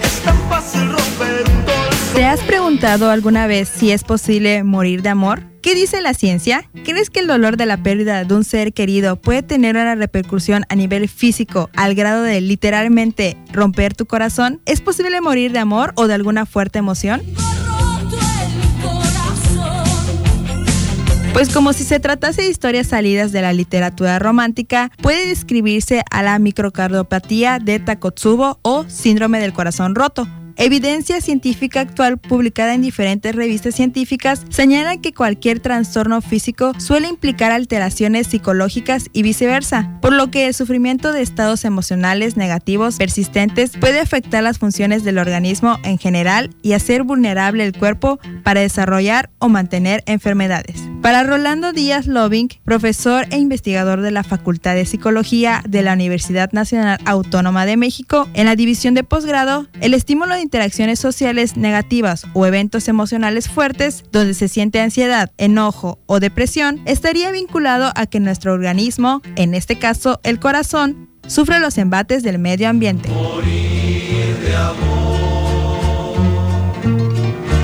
Es 0.03 0.21
tan 0.21 0.39
fácil 0.51 0.93
romper 0.93 1.45
un 1.49 1.63
corazón. 1.63 2.15
¿Te 2.15 2.25
has 2.27 2.41
preguntado 2.41 3.11
alguna 3.11 3.47
vez 3.47 3.71
si 3.75 3.91
es 3.91 4.05
posible 4.05 4.65
morir 4.65 5.01
de 5.01 5.09
amor? 5.09 5.43
¿Qué 5.63 5.75
dice 5.75 6.03
la 6.03 6.13
ciencia? 6.13 6.69
¿Crees 6.85 7.09
que 7.09 7.21
el 7.21 7.27
dolor 7.27 7.57
de 7.57 7.65
la 7.65 7.83
pérdida 7.83 8.23
de 8.25 8.35
un 8.35 8.45
ser 8.45 8.75
querido 8.75 9.17
puede 9.17 9.43
tener 9.43 9.77
una 9.77 9.95
repercusión 9.95 10.67
a 10.69 10.75
nivel 10.75 11.09
físico 11.09 11.71
al 11.75 11.95
grado 11.95 12.23
de 12.23 12.43
literalmente 12.43 13.39
romper 13.51 13.95
tu 13.95 14.05
corazón? 14.05 14.61
¿Es 14.67 14.83
posible 14.83 15.23
morir 15.23 15.53
de 15.53 15.61
amor 15.61 15.95
o 15.97 16.07
de 16.07 16.13
alguna 16.13 16.45
fuerte 16.45 16.81
emoción? 16.81 17.23
Pues 21.35 21.53
como 21.53 21.73
si 21.73 21.83
se 21.83 21.99
tratase 21.99 22.43
de 22.43 22.49
historias 22.49 22.87
salidas 22.87 23.33
de 23.33 23.43
la 23.43 23.53
literatura 23.53 24.21
romántica, 24.21 24.93
puede 25.03 25.27
describirse 25.27 26.05
a 26.13 26.23
la 26.23 26.39
microcardiopatía 26.39 27.59
de 27.59 27.81
Takotsubo 27.81 28.61
o 28.63 28.85
síndrome 28.89 29.41
del 29.41 29.53
corazón 29.53 29.97
roto. 29.97 30.29
Evidencia 30.57 31.21
científica 31.21 31.81
actual 31.81 32.19
publicada 32.19 32.73
en 32.75 32.83
diferentes 32.83 33.35
revistas 33.35 33.75
científicas 33.75 34.45
señala 34.49 34.99
que 34.99 35.13
cualquier 35.13 35.59
trastorno 35.59 36.21
físico 36.23 36.71
suele 36.79 37.09
implicar 37.09 37.51
alteraciones 37.51 38.29
psicológicas 38.29 39.11
y 39.13 39.25
viceversa, 39.25 39.99
por 40.01 40.13
lo 40.13 40.31
que 40.31 40.47
el 40.47 40.55
sufrimiento 40.55 41.13
de 41.13 41.23
estados 41.23 41.65
emocionales 41.65 42.37
negativos 42.37 42.95
persistentes 42.95 43.73
puede 43.77 43.99
afectar 43.99 44.45
las 44.45 44.59
funciones 44.59 45.03
del 45.03 45.19
organismo 45.19 45.81
en 45.83 45.99
general 45.99 46.55
y 46.63 46.75
hacer 46.75 47.03
vulnerable 47.03 47.65
el 47.65 47.77
cuerpo 47.77 48.21
para 48.45 48.61
desarrollar 48.61 49.31
o 49.41 49.49
mantener 49.49 50.05
enfermedades. 50.07 50.84
Para 51.05 51.23
Rolando 51.23 51.75
Díaz 51.75 52.07
Loving, 52.07 52.49
profesor 52.65 53.27
e 53.31 53.37
investigador 53.37 54.01
de 54.01 54.11
la 54.11 54.25
Facultad 54.25 54.75
de 54.75 54.87
Psicología 54.87 55.63
de 55.69 55.83
la 55.83 55.93
Universidad 55.93 56.51
Nacional 56.53 56.99
Autónoma 57.05 57.67
de 57.67 57.77
México, 57.77 58.27
en 58.33 58.47
la 58.47 58.57
división 58.57 58.95
de 58.95 59.05
posgrado, 59.05 59.67
el 59.83 59.93
estímulo 59.93 60.35
de 60.35 60.41
interacciones 60.41 60.99
sociales 60.99 61.59
negativas 61.59 62.25
o 62.33 62.47
eventos 62.47 62.89
emocionales 62.89 63.51
fuertes 63.51 64.03
donde 64.13 64.33
se 64.33 64.49
siente 64.49 64.81
ansiedad, 64.81 65.31
enojo 65.37 65.99
o 66.07 66.21
depresión 66.21 66.81
estaría 66.87 67.31
vinculado 67.31 67.93
a 67.97 68.07
que 68.07 68.19
nuestro 68.19 68.55
organismo, 68.55 69.21
en 69.37 69.53
este 69.53 69.79
caso 69.79 70.21
el 70.23 70.41
corazón, 70.41 71.11
sufre 71.27 71.61
los 71.61 71.77
embates 71.77 72.23
del 72.23 72.39
medio 72.39 72.71
ambiente. 72.71 73.11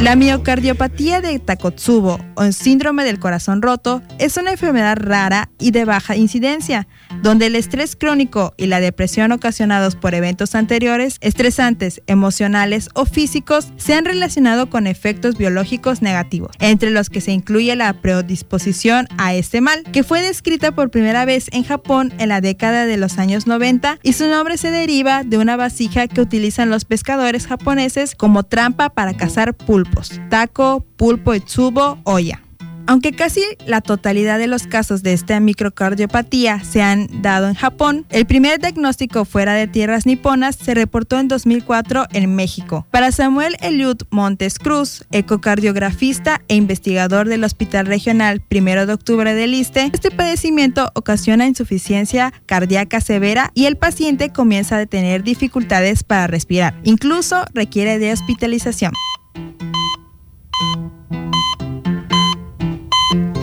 La 0.03 0.17
miocardiopatía 0.17 1.21
de 1.21 1.39
Takotsubo 1.39 2.19
o 2.35 2.53
síndrome 2.53 3.05
del 3.05 3.19
corazón 3.19 3.61
roto 3.61 4.01
es 4.19 4.39
una 4.39 4.53
enfermedad 4.53 4.97
rara 4.99 5.51
y 5.59 5.73
de 5.73 5.85
baja 5.85 6.17
incidencia, 6.17 6.89
donde 7.23 7.47
el 7.47 7.57
estrés 7.57 7.97
crónico 7.97 8.55
y 8.57 8.67
la 8.67 8.81
depresión 8.81 9.33
ocasionados 9.33 9.97
por 9.97 10.15
eventos 10.15 10.55
anteriores, 10.55 11.17
estresantes, 11.21 12.03
emocionales 12.07 12.89
o 12.95 13.05
físicos, 13.05 13.69
se 13.77 13.95
han 13.95 14.05
relacionado 14.05 14.71
con 14.71 14.87
efectos 14.87 15.37
biológicos 15.37 16.03
negativos, 16.03 16.51
entre 16.59 16.91
los 16.91 17.11
que 17.11 17.21
se 17.21 17.33
incluye 17.33 17.75
la 17.77 17.93
predisposición 17.95 19.07
a 19.19 19.35
este 19.35 19.61
mal, 19.61 19.83
que 19.93 20.05
fue 20.05 20.23
descrita 20.23 20.73
por 20.73 20.91
primera 20.91 21.25
vez 21.25 21.49
en 21.53 21.65
Japón 21.65 22.13
en 22.19 22.29
la 22.29 22.41
década 22.41 22.87
de 22.87 22.97
los 22.97 23.19
años 23.19 23.47
90 23.47 23.99
y 24.03 24.13
su 24.13 24.27
nombre 24.27 24.57
se 24.57 24.71
deriva 24.71 25.25
de 25.25 25.39
una 25.39 25.57
vasija 25.57 26.09
que 26.09 26.21
utilizan 26.21 26.71
los 26.71 26.85
pescadores 26.85 27.47
japoneses 27.47 28.15
como 28.15 28.43
trampa 28.45 28.91
para 28.91 29.17
cazar 29.17 29.55
pulpos, 29.55 30.21
taco, 30.29 30.85
pulpo 30.97 31.35
y 31.35 31.41
tsubo, 31.41 31.99
olla. 32.05 32.43
Aunque 32.91 33.13
casi 33.13 33.45
la 33.67 33.83
totalidad 33.83 34.41
de 34.41 34.49
los 34.49 34.67
casos 34.67 35.05
de 35.05 35.13
esta 35.13 35.39
microcardiopatía 35.39 36.65
se 36.65 36.83
han 36.83 37.23
dado 37.23 37.47
en 37.47 37.55
Japón, 37.55 38.05
el 38.11 38.27
primer 38.27 38.59
diagnóstico 38.59 39.25
fuera 39.25 39.55
de 39.55 39.69
tierras 39.69 40.07
niponas 40.07 40.57
se 40.57 40.75
reportó 40.75 41.17
en 41.17 41.29
2004 41.29 42.07
en 42.13 42.35
México. 42.35 42.89
Para 42.91 43.13
Samuel 43.13 43.57
Eliud 43.61 43.99
Montes 44.11 44.59
Cruz, 44.59 45.05
ecocardiografista 45.13 46.41
e 46.49 46.57
investigador 46.57 47.29
del 47.29 47.45
Hospital 47.45 47.87
Regional 47.87 48.43
1 48.51 48.87
de 48.87 48.93
Octubre 48.93 49.35
del 49.35 49.53
Liste, 49.53 49.89
este 49.93 50.11
padecimiento 50.11 50.91
ocasiona 50.97 51.47
insuficiencia 51.47 52.33
cardíaca 52.47 53.01
severa 53.01 53.53
y 53.55 53.67
el 53.67 53.77
paciente 53.77 54.33
comienza 54.33 54.79
a 54.79 54.87
tener 54.87 55.23
dificultades 55.23 56.03
para 56.03 56.27
respirar. 56.27 56.75
Incluso 56.83 57.45
requiere 57.55 58.01
de 58.01 58.13
hospitalización. 58.13 58.95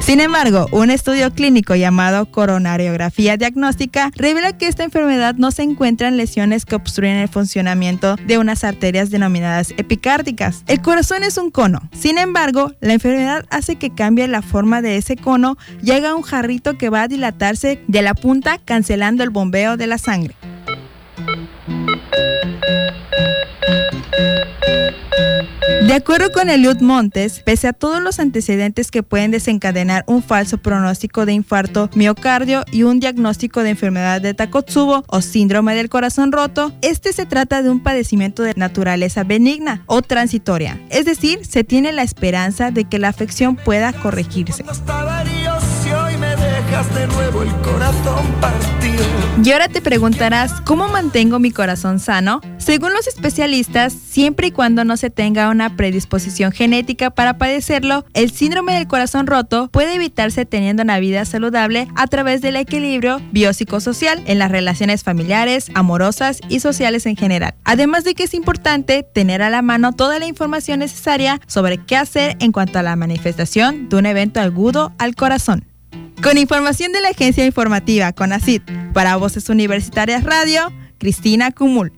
Sin 0.07 0.21
embargo, 0.21 0.67
un 0.71 0.89
estudio 0.89 1.33
clínico 1.33 1.75
llamado 1.75 2.31
coronariografía 2.31 3.35
diagnóstica 3.35 4.09
revela 4.15 4.57
que 4.57 4.69
esta 4.69 4.85
enfermedad 4.85 5.35
no 5.35 5.51
se 5.51 5.63
encuentra 5.63 6.07
en 6.07 6.15
lesiones 6.15 6.63
que 6.63 6.75
obstruyen 6.75 7.17
el 7.17 7.27
funcionamiento 7.27 8.15
de 8.25 8.37
unas 8.37 8.63
arterias 8.63 9.09
denominadas 9.09 9.71
epicárdicas. 9.71 10.63
El 10.67 10.81
corazón 10.81 11.23
es 11.23 11.37
un 11.37 11.51
cono. 11.51 11.81
Sin 11.91 12.17
embargo, 12.17 12.71
la 12.79 12.93
enfermedad 12.93 13.45
hace 13.49 13.75
que 13.75 13.93
cambie 13.93 14.29
la 14.29 14.41
forma 14.41 14.81
de 14.81 14.95
ese 14.95 15.17
cono 15.17 15.57
y 15.83 15.91
haga 15.91 16.15
un 16.15 16.21
jarrito 16.21 16.77
que 16.77 16.87
va 16.87 17.01
a 17.01 17.07
dilatarse 17.09 17.83
de 17.89 18.01
la 18.01 18.13
punta 18.13 18.59
cancelando 18.63 19.25
el 19.25 19.29
bombeo 19.29 19.75
de 19.75 19.87
la 19.87 19.97
sangre. 19.97 20.35
De 25.87 25.93
acuerdo 25.93 26.31
con 26.33 26.49
Eliud 26.49 26.81
Montes, 26.81 27.39
pese 27.39 27.69
a 27.69 27.73
todos 27.73 28.01
los 28.01 28.19
antecedentes 28.19 28.91
que 28.91 29.03
pueden 29.03 29.31
desencadenar 29.31 30.03
un 30.05 30.21
falso 30.21 30.57
pronóstico 30.57 31.25
de 31.25 31.31
infarto 31.31 31.89
miocardio 31.95 32.65
y 32.73 32.83
un 32.83 32.99
diagnóstico 32.99 33.63
de 33.63 33.69
enfermedad 33.69 34.19
de 34.19 34.33
Takotsubo 34.33 35.05
o 35.07 35.21
síndrome 35.21 35.75
del 35.75 35.87
corazón 35.87 36.33
roto, 36.33 36.73
este 36.81 37.13
se 37.13 37.25
trata 37.25 37.63
de 37.63 37.69
un 37.69 37.81
padecimiento 37.81 38.43
de 38.43 38.53
naturaleza 38.57 39.23
benigna 39.23 39.83
o 39.85 40.01
transitoria, 40.01 40.77
es 40.89 41.05
decir, 41.05 41.45
se 41.45 41.63
tiene 41.63 41.93
la 41.93 42.03
esperanza 42.03 42.69
de 42.69 42.83
que 42.83 42.99
la 42.99 43.07
afección 43.07 43.55
pueda 43.55 43.93
corregirse. 43.93 44.65
Y 49.43 49.51
ahora 49.53 49.69
te 49.69 49.81
preguntarás, 49.81 50.59
¿cómo 50.61 50.89
mantengo 50.89 51.39
mi 51.39 51.51
corazón 51.51 51.99
sano? 51.99 52.41
Según 52.57 52.91
los 52.91 53.07
especialistas, 53.07 53.93
siempre 53.93 54.47
y 54.47 54.51
cuando 54.51 54.83
no 54.83 54.97
se 54.97 55.09
tenga 55.09 55.49
una 55.49 55.77
predisposición 55.77 56.51
genética 56.51 57.11
para 57.11 57.37
padecerlo, 57.37 58.03
el 58.13 58.31
síndrome 58.31 58.73
del 58.73 58.87
corazón 58.87 59.25
roto 59.25 59.69
puede 59.71 59.95
evitarse 59.95 60.45
teniendo 60.45 60.83
una 60.83 60.99
vida 60.99 61.23
saludable 61.23 61.87
a 61.95 62.07
través 62.07 62.41
del 62.41 62.57
equilibrio 62.57 63.21
biopsicosocial 63.31 64.21
en 64.25 64.37
las 64.39 64.51
relaciones 64.51 65.03
familiares, 65.03 65.71
amorosas 65.75 66.41
y 66.49 66.59
sociales 66.59 67.05
en 67.05 67.15
general. 67.15 67.53
Además 67.63 68.03
de 68.03 68.15
que 68.15 68.23
es 68.23 68.33
importante 68.33 69.03
tener 69.03 69.41
a 69.41 69.49
la 69.49 69.61
mano 69.61 69.93
toda 69.93 70.19
la 70.19 70.25
información 70.25 70.79
necesaria 70.79 71.39
sobre 71.47 71.77
qué 71.77 71.95
hacer 71.95 72.35
en 72.41 72.51
cuanto 72.51 72.79
a 72.79 72.83
la 72.83 72.97
manifestación 72.97 73.87
de 73.87 73.95
un 73.95 74.07
evento 74.07 74.41
agudo 74.41 74.91
al 74.97 75.15
corazón. 75.15 75.63
Con 76.21 76.37
información 76.37 76.91
de 76.91 77.01
la 77.01 77.09
agencia 77.09 77.45
informativa 77.45 78.11
CONACID 78.11 78.61
para 78.93 79.15
Voces 79.17 79.49
Universitarias 79.49 80.23
Radio, 80.23 80.73
Cristina 80.97 81.51
Cumul. 81.51 81.93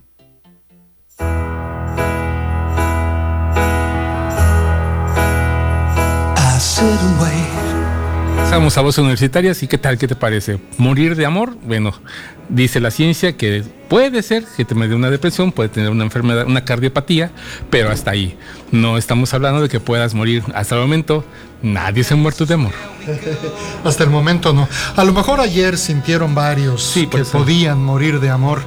Estamos 8.43 8.77
a 8.77 8.81
voces 8.81 8.99
universitarias 8.99 9.63
y 9.63 9.67
qué 9.67 9.77
tal, 9.77 9.97
qué 9.97 10.07
te 10.07 10.15
parece? 10.15 10.59
Morir 10.77 11.15
de 11.15 11.25
amor, 11.25 11.55
bueno, 11.63 11.93
dice 12.49 12.79
la 12.79 12.91
ciencia 12.91 13.37
que 13.37 13.63
puede 13.89 14.21
ser 14.21 14.45
que 14.55 14.63
te 14.63 14.75
me 14.75 14.87
dé 14.87 14.95
una 14.95 15.09
depresión, 15.09 15.51
puede 15.51 15.69
tener 15.69 15.89
una 15.89 16.03
enfermedad, 16.03 16.45
una 16.45 16.63
cardiopatía, 16.63 17.31
pero 17.69 17.89
hasta 17.89 18.11
ahí. 18.11 18.37
No 18.71 18.97
estamos 18.97 19.33
hablando 19.33 19.61
de 19.61 19.67
que 19.67 19.79
puedas 19.79 20.13
morir. 20.13 20.43
Hasta 20.53 20.75
el 20.75 20.81
momento, 20.81 21.25
nadie 21.63 22.03
se 22.03 22.13
ha 22.13 22.17
muerto 22.17 22.45
de 22.45 22.53
amor. 22.53 22.71
Hasta 23.83 24.03
el 24.03 24.11
momento 24.11 24.53
no. 24.53 24.67
A 24.95 25.03
lo 25.03 25.11
mejor 25.11 25.39
ayer 25.39 25.77
sintieron 25.77 26.35
varios 26.35 26.93
que 26.93 27.25
ser. 27.25 27.25
podían 27.25 27.83
morir 27.83 28.19
de 28.19 28.29
amor, 28.29 28.61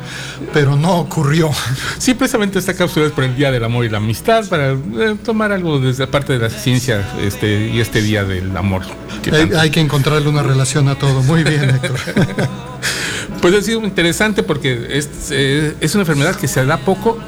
pero 0.53 0.77
no 0.77 0.99
ocurrió. 0.99 1.51
Sí, 1.99 2.15
precisamente 2.15 2.59
esta 2.59 2.75
cápsula 2.75 3.07
es 3.07 3.13
por 3.13 3.23
el 3.23 3.37
Día 3.37 3.53
del 3.53 3.63
Amor 3.63 3.85
y 3.85 3.89
la 3.89 3.99
Amistad, 3.99 4.49
para 4.49 4.73
eh, 4.73 5.17
tomar 5.25 5.53
algo 5.53 5.79
desde 5.79 6.09
parte 6.09 6.33
de 6.33 6.41
la 6.41 6.51
ciencia 6.51 7.07
este, 7.21 7.69
y 7.69 7.81
este 7.81 8.03
Día 8.03 8.25
del 8.25 8.57
Amor. 8.57 8.83
que 9.23 9.31
Hay, 9.31 9.51
hay 9.57 9.71
que 9.71 9.79
encontrarle 9.79 10.29
una 10.29 10.43
relación 10.43 10.89
a 10.89 10.97
todo. 10.97 11.23
Muy 11.23 11.45
bien, 11.45 11.71
Héctor. 11.71 11.97
Pues 13.43 13.55
ha 13.57 13.61
sido 13.61 13.83
interesante 13.83 14.45
porque 14.45 14.87
es, 14.91 15.09
eh, 15.31 15.77
es 15.81 15.95
una 15.95 16.03
enfermedad 16.03 16.37
que 16.37 16.49
se 16.49 16.65
da 16.65 16.79
poco 16.79 17.19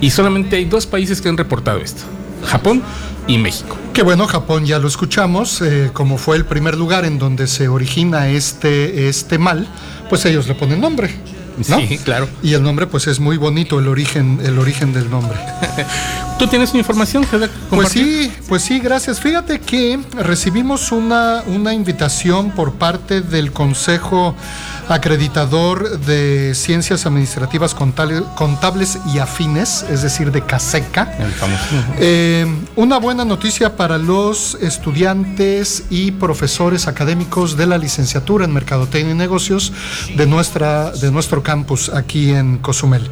y 0.00 0.10
solamente 0.10 0.56
hay 0.56 0.64
dos 0.64 0.86
países 0.86 1.20
que 1.20 1.28
han 1.28 1.36
reportado 1.36 1.78
esto, 1.78 2.02
Japón 2.44 2.82
y 3.26 3.38
México. 3.38 3.76
Que 3.92 4.02
bueno, 4.02 4.26
Japón 4.26 4.66
ya 4.66 4.78
lo 4.78 4.88
escuchamos, 4.88 5.60
eh, 5.62 5.90
como 5.92 6.18
fue 6.18 6.36
el 6.36 6.44
primer 6.44 6.76
lugar 6.76 7.04
en 7.04 7.18
donde 7.18 7.46
se 7.46 7.68
origina 7.68 8.28
este, 8.28 9.08
este 9.08 9.38
mal, 9.38 9.68
pues 10.08 10.24
ellos 10.24 10.46
le 10.48 10.54
ponen 10.54 10.80
nombre. 10.80 11.14
¿no? 11.68 11.78
Sí, 11.78 11.98
claro. 11.98 12.28
Y 12.42 12.54
el 12.54 12.62
nombre, 12.62 12.86
pues 12.86 13.06
es 13.06 13.20
muy 13.20 13.36
bonito 13.36 13.78
el 13.78 13.88
origen, 13.88 14.40
el 14.44 14.58
origen 14.58 14.92
del 14.92 15.10
nombre. 15.10 15.38
¿Tú 16.38 16.48
tienes 16.48 16.70
una 16.70 16.80
información 16.80 17.24
que 17.24 17.48
Pues 17.70 17.90
sí, 17.90 18.30
pues 18.48 18.62
sí, 18.62 18.80
gracias. 18.80 19.20
Fíjate 19.20 19.60
que 19.60 19.98
recibimos 20.16 20.90
una, 20.90 21.42
una 21.46 21.72
invitación 21.72 22.50
por 22.50 22.74
parte 22.74 23.20
del 23.20 23.52
Consejo 23.52 24.34
Acreditador 24.88 26.00
de 26.00 26.54
Ciencias 26.54 27.06
Administrativas 27.06 27.74
Contable- 27.74 28.24
Contables 28.34 28.98
y 29.14 29.18
Afines, 29.18 29.84
es 29.88 30.02
decir, 30.02 30.32
de 30.32 30.42
CASECA. 30.42 31.04
Eh, 31.98 32.46
una 32.76 32.98
buena 32.98 33.24
noticia 33.24 33.76
para 33.76 33.96
los 33.96 34.56
estudiantes 34.60 35.84
y 35.88 36.10
profesores 36.10 36.88
académicos 36.88 37.56
de 37.56 37.66
la 37.66 37.78
licenciatura 37.78 38.44
en 38.44 38.52
Mercadotecnia 38.52 39.14
y 39.14 39.16
Negocios 39.16 39.72
de, 40.16 40.26
nuestra, 40.26 40.90
de 40.90 41.10
nuestro 41.12 41.42
campus 41.44 41.88
aquí 41.90 42.30
en 42.32 42.58
Cozumel. 42.58 43.08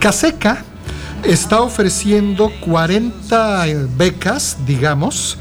CASECA 0.00 0.64
está 1.26 1.60
ofreciendo 1.60 2.50
40 2.60 3.64
becas, 3.96 4.58
digamos, 4.66 5.38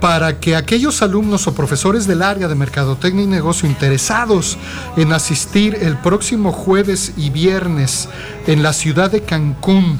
para 0.00 0.38
que 0.38 0.56
aquellos 0.56 1.02
alumnos 1.02 1.46
o 1.46 1.54
profesores 1.54 2.06
del 2.06 2.22
área 2.22 2.48
de 2.48 2.54
Mercadotecnia 2.54 3.24
y 3.24 3.26
Negocio 3.26 3.68
interesados 3.68 4.56
en 4.96 5.12
asistir 5.12 5.76
el 5.80 5.96
próximo 5.98 6.52
jueves 6.52 7.12
y 7.16 7.30
viernes 7.30 8.08
en 8.46 8.62
la 8.62 8.72
ciudad 8.72 9.10
de 9.10 9.22
Cancún 9.22 9.98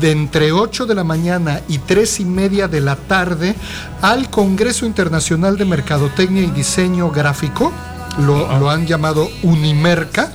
de 0.00 0.12
entre 0.12 0.52
8 0.52 0.86
de 0.86 0.94
la 0.94 1.04
mañana 1.04 1.60
y 1.68 1.78
3 1.78 2.20
y 2.20 2.24
media 2.24 2.68
de 2.68 2.80
la 2.80 2.96
tarde 2.96 3.54
al 4.00 4.30
Congreso 4.30 4.86
Internacional 4.86 5.56
de 5.56 5.64
Mercadotecnia 5.64 6.42
y 6.42 6.50
Diseño 6.50 7.10
Gráfico, 7.10 7.72
lo, 8.18 8.58
lo 8.58 8.70
han 8.70 8.86
llamado 8.86 9.28
Unimerca, 9.42 10.30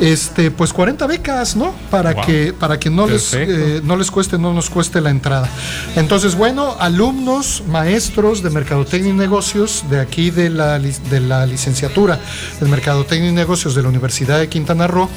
este, 0.00 0.50
pues 0.50 0.72
40 0.72 1.06
becas, 1.06 1.56
¿no? 1.56 1.74
Para 1.90 2.12
Wow. 2.12 2.24
que, 2.24 2.52
para 2.58 2.78
que 2.78 2.90
no 2.90 3.06
les, 3.06 3.34
eh, 3.34 3.80
no 3.84 3.96
les 3.96 4.10
cueste, 4.10 4.38
no 4.38 4.52
nos 4.52 4.70
cueste 4.70 5.00
la 5.00 5.10
entrada. 5.10 5.48
Entonces, 5.96 6.34
bueno, 6.34 6.76
alumnos, 6.78 7.62
maestros 7.68 8.42
de 8.42 8.50
Mercadotecnia 8.50 9.10
y 9.10 9.16
Negocios 9.16 9.84
de 9.90 10.00
aquí 10.00 10.30
de 10.30 10.50
la, 10.50 10.78
de 10.78 11.20
la 11.20 11.46
licenciatura 11.46 12.18
de 12.60 12.66
Mercadotecnia 12.68 13.30
y 13.30 13.32
Negocios 13.32 13.74
de 13.74 13.82
la 13.82 13.88
Universidad 13.88 14.38
de 14.38 14.48
Quintana 14.48 14.86
Roo, 14.86 15.08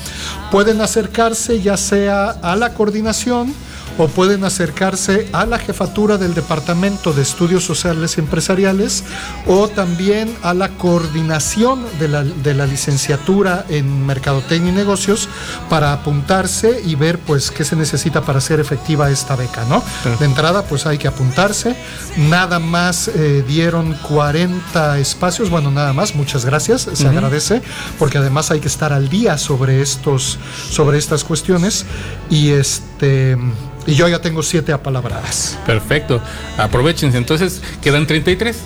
pueden 0.52 0.82
acercarse 0.82 1.62
ya 1.62 1.78
sea 1.78 2.30
a 2.30 2.56
la 2.56 2.74
coordinación 2.74 3.54
o 4.02 4.08
pueden 4.08 4.44
acercarse 4.44 5.28
a 5.32 5.46
la 5.46 5.60
jefatura 5.60 6.18
del 6.18 6.34
Departamento 6.34 7.14
de 7.14 7.22
Estudios 7.22 7.64
Sociales 7.64 8.18
y 8.18 8.22
Empresariales 8.22 9.04
o 9.46 9.68
también 9.68 10.36
a 10.42 10.56
la 10.56 10.70
coordinación 10.70 11.86
de 12.00 12.08
la, 12.08 12.24
de 12.24 12.56
la 12.56 12.66
licenciatura 12.66 13.64
en 13.70 14.04
Mercadotecnia 14.08 14.72
y 14.72 14.76
Negocios 14.76 15.30
para 15.70 15.94
apuntarse 15.94 16.82
y 16.84 16.96
ver 16.96 17.20
pues 17.20 17.52
qué 17.52 17.64
se 17.64 17.76
necesita 17.76 18.22
para 18.22 18.40
hacer 18.40 18.60
efectiva 18.60 19.12
esta 19.12 19.36
beca, 19.36 19.66
¿no? 19.66 19.84
De 20.20 20.26
entrada 20.26 20.64
pues 20.64 20.88
hay 20.88 20.98
que 20.98 21.08
apuntarse, 21.08 21.76
nada 22.18 22.58
más 22.58 23.08
eh, 23.08 23.44
dieron 23.48 23.94
40 23.94 24.98
espacios, 24.98 25.52
bueno 25.52 25.70
nada 25.70 25.94
más, 25.94 26.16
muchas 26.16 26.44
gracias, 26.44 26.90
se 26.92 27.08
agradece, 27.08 27.62
porque 28.00 28.18
además 28.18 28.50
hay 28.50 28.62
que 28.62 28.68
estar 28.68 28.94
al 28.94 29.10
día 29.10 29.38
sobre 29.38 29.84
estos, 29.84 30.40
sobre 30.72 30.98
estas 30.98 31.24
cuestiones. 31.24 31.86
Y 32.32 32.50
este... 32.50 33.38
Y 33.86 33.96
yo 33.96 34.08
ya 34.08 34.20
tengo 34.20 34.44
siete 34.44 34.74
apalabradas. 34.74 35.58
Perfecto. 35.66 36.22
Aprovechense. 36.58 37.18
Entonces, 37.18 37.62
quedan 37.82 38.08
33. 38.08 38.58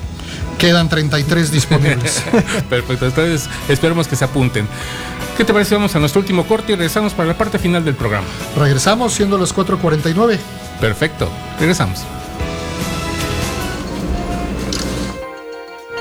Quedan 0.58 0.90
33 0.90 1.52
disponibles. 1.52 2.24
Perfecto. 2.70 3.06
Entonces, 3.06 3.50
esperemos 3.70 4.08
que 4.08 4.16
se 4.16 4.26
apunten. 4.26 4.68
¿Qué 5.38 5.44
te 5.44 5.54
parece? 5.54 5.76
Vamos 5.76 5.96
a 5.96 6.00
nuestro 6.00 6.22
último 6.22 6.46
corte 6.46 6.74
y 6.74 6.76
regresamos 6.76 7.14
para 7.14 7.28
la 7.28 7.38
parte 7.38 7.60
final 7.60 7.84
del 7.84 7.96
programa. 7.96 8.28
Regresamos 8.58 9.14
siendo 9.14 9.38
las 9.38 9.54
4.49. 9.54 10.38
Perfecto. 10.80 11.30
Regresamos. 11.60 12.04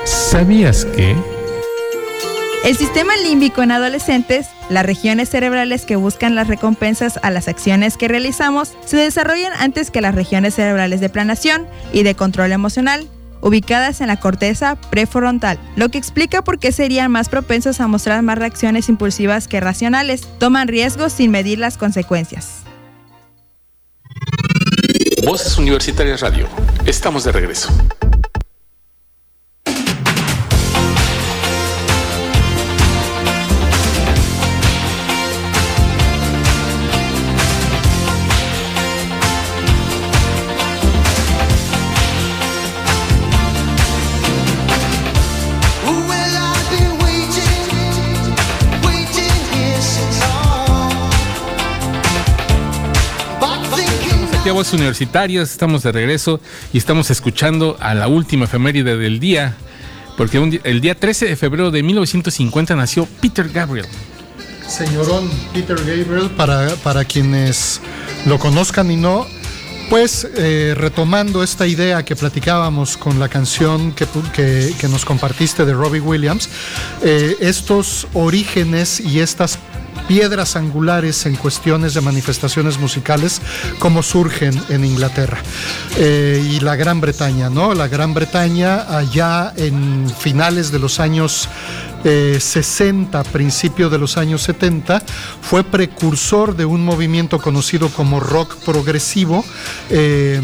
¿Sabías 0.05 0.85
que? 0.85 1.34
El 2.65 2.75
sistema 2.75 3.15
límbico 3.15 3.61
en 3.61 3.69
adolescentes, 3.69 4.47
las 4.71 4.83
regiones 4.83 5.29
cerebrales 5.29 5.85
que 5.85 5.97
buscan 5.97 6.33
las 6.33 6.47
recompensas 6.47 7.19
a 7.21 7.29
las 7.29 7.47
acciones 7.47 7.95
que 7.95 8.07
realizamos, 8.07 8.73
se 8.83 8.97
desarrollan 8.97 9.53
antes 9.59 9.91
que 9.91 10.01
las 10.01 10.15
regiones 10.15 10.55
cerebrales 10.55 10.99
de 10.99 11.09
planación 11.09 11.67
y 11.93 12.01
de 12.01 12.15
control 12.15 12.51
emocional, 12.51 13.07
ubicadas 13.39 14.01
en 14.01 14.07
la 14.07 14.19
corteza 14.19 14.77
prefrontal, 14.89 15.59
lo 15.75 15.89
que 15.89 15.99
explica 15.99 16.43
por 16.43 16.57
qué 16.57 16.71
serían 16.71 17.11
más 17.11 17.29
propensos 17.29 17.79
a 17.81 17.87
mostrar 17.87 18.23
más 18.23 18.39
reacciones 18.39 18.89
impulsivas 18.89 19.47
que 19.47 19.59
racionales, 19.59 20.27
toman 20.39 20.67
riesgos 20.67 21.13
sin 21.13 21.29
medir 21.29 21.59
las 21.59 21.77
consecuencias. 21.77 22.63
Voces 25.23 25.55
Universitarias 25.59 26.21
Radio. 26.21 26.47
Estamos 26.87 27.25
de 27.25 27.31
regreso. 27.31 27.69
Universitarias, 54.55 55.51
estamos 55.51 55.83
de 55.83 55.91
regreso 55.91 56.39
y 56.71 56.77
estamos 56.77 57.11
escuchando 57.11 57.75
a 57.81 57.93
la 57.93 58.07
última 58.07 58.45
efeméride 58.45 58.95
del 58.95 59.19
día, 59.19 59.53
porque 60.15 60.37
el 60.63 60.79
día 60.79 60.95
13 60.95 61.25
de 61.25 61.35
febrero 61.35 61.71
de 61.71 61.83
1950 61.83 62.73
nació 62.77 63.05
Peter 63.19 63.49
Gabriel. 63.49 63.85
Señorón 64.65 65.29
Peter 65.53 65.75
Gabriel, 65.75 66.29
para, 66.37 66.69
para 66.77 67.03
quienes 67.03 67.81
lo 68.25 68.39
conozcan 68.39 68.89
y 68.91 68.95
no, 68.95 69.27
pues 69.89 70.25
eh, 70.37 70.73
retomando 70.77 71.43
esta 71.43 71.67
idea 71.67 72.03
que 72.05 72.15
platicábamos 72.15 72.95
con 72.95 73.19
la 73.19 73.27
canción 73.27 73.91
que- 73.91 74.73
que 74.79 74.87
nos 74.87 75.03
compartiste 75.03 75.65
de 75.65 75.73
Robbie 75.73 75.99
Williams, 75.99 76.49
eh, 77.03 77.35
estos 77.41 78.07
orígenes 78.13 79.01
y 79.01 79.19
estas 79.19 79.59
piedras 80.07 80.55
angulares 80.55 81.25
en 81.25 81.35
cuestiones 81.35 81.93
de 81.93 82.01
manifestaciones 82.01 82.79
musicales, 82.79 83.41
cómo 83.79 84.03
surgen 84.03 84.59
en 84.69 84.85
Inglaterra 84.85 85.37
Eh, 85.97 86.43
y 86.51 86.59
la 86.59 86.75
Gran 86.75 86.99
Bretaña, 86.99 87.49
¿no? 87.49 87.73
La 87.73 87.87
Gran 87.87 88.13
Bretaña 88.13 88.97
allá 88.97 89.53
en 89.55 90.09
finales 90.19 90.71
de 90.71 90.79
los 90.79 90.99
años 90.99 91.47
eh, 92.05 92.37
60, 92.39 93.23
principio 93.23 93.89
de 93.89 93.97
los 93.97 94.17
años 94.17 94.43
70, 94.43 95.01
fue 95.41 95.63
precursor 95.63 96.55
de 96.55 96.63
un 96.63 96.85
movimiento 96.85 97.39
conocido 97.39 97.89
como 97.89 98.19
rock 98.19 98.55
progresivo, 98.63 99.43
eh, 99.89 100.39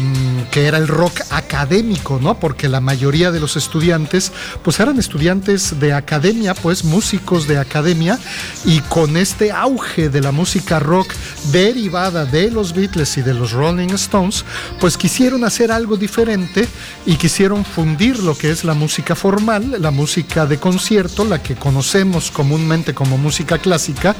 que 0.50 0.66
era 0.66 0.78
el 0.78 0.88
rock 0.88 1.20
académico, 1.30 2.18
¿no? 2.20 2.38
Porque 2.40 2.68
la 2.68 2.80
mayoría 2.80 3.30
de 3.30 3.38
los 3.38 3.56
estudiantes, 3.56 4.32
pues 4.64 4.80
eran 4.80 4.98
estudiantes 4.98 5.78
de 5.78 5.92
academia, 5.92 6.54
pues 6.54 6.84
músicos 6.84 7.46
de 7.46 7.58
academia, 7.58 8.18
y 8.64 8.80
con 8.80 9.16
este 9.16 9.52
auge 9.52 10.08
de 10.08 10.20
la 10.20 10.32
música 10.32 10.80
rock 10.80 11.12
derivada 11.52 12.24
de 12.24 12.50
los 12.50 12.74
Beatles 12.74 13.16
y 13.18 13.22
de 13.22 13.34
los 13.34 13.52
Rolling 13.52 13.94
Stones, 13.94 14.44
pues 14.80 14.96
quisieron 14.96 15.44
hacer 15.44 15.70
algo 15.70 15.96
diferente 15.96 16.66
y 17.06 17.14
quisieron 17.14 17.64
fundir 17.64 18.18
lo 18.18 18.36
que 18.36 18.50
es 18.50 18.64
la 18.64 18.74
música 18.74 19.14
formal, 19.14 19.76
la 19.80 19.92
música 19.92 20.44
de 20.44 20.58
concierto, 20.58 21.24
la 21.24 21.40
que 21.40 21.51
conocemos 21.56 22.30
comúnmente 22.30 22.94
como 22.94 23.18
música 23.18 23.58
clásica, 23.58 24.14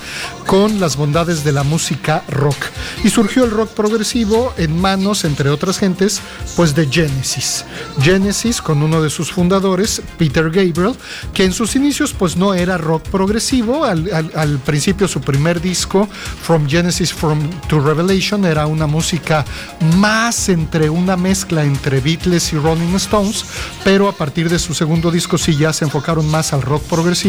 con 0.47 0.81
las 0.81 0.97
bondades 0.97 1.45
de 1.45 1.53
la 1.53 1.63
música 1.63 2.23
rock. 2.29 2.57
Y 3.05 3.11
surgió 3.11 3.45
el 3.45 3.51
rock 3.51 3.71
progresivo 3.71 4.53
en 4.57 4.81
manos, 4.81 5.25
entre 5.25 5.51
otras 5.51 5.79
gentes, 5.79 6.21
pues 6.57 6.75
de 6.75 6.87
Genesis. 6.87 7.65
Genesis 8.01 8.61
con 8.61 8.83
uno 8.83 9.03
de 9.03 9.11
sus 9.11 9.33
fundadores, 9.33 10.03
Peter 10.19 10.45
Gabriel, 10.51 10.95
que 11.35 11.45
en 11.45 11.53
sus 11.53 11.77
inicios 11.77 12.13
pues 12.13 12.37
no 12.37 12.55
era 12.55 12.79
rock 12.79 13.03
progresivo, 13.09 13.85
al, 13.85 14.13
al- 14.13 14.33
al 14.35 14.59
principio 14.59 15.09
su 15.09 15.21
primer 15.21 15.61
disco, 15.61 16.09
From 16.43 16.69
Genesis 16.69 17.13
From 17.13 17.39
to 17.69 17.81
Revelation, 17.81 18.45
era 18.45 18.67
una 18.67 18.87
música 18.87 19.45
más 19.97 20.49
entre 20.49 20.91
una 20.91 21.17
mezcla 21.17 21.65
entre 21.65 22.01
Beatles 22.01 22.53
y 22.53 22.57
Rolling 22.57 22.95
Stones, 22.97 23.45
pero 23.85 24.09
a 24.09 24.13
partir 24.13 24.49
de 24.49 24.59
su 24.59 24.75
segundo 24.75 25.11
disco 25.11 25.39
sí 25.39 25.57
ya 25.57 25.73
se 25.73 25.85
enfocaron 25.85 26.29
más 26.31 26.53
al 26.53 26.63
rock 26.63 26.83
progresivo, 26.85 27.22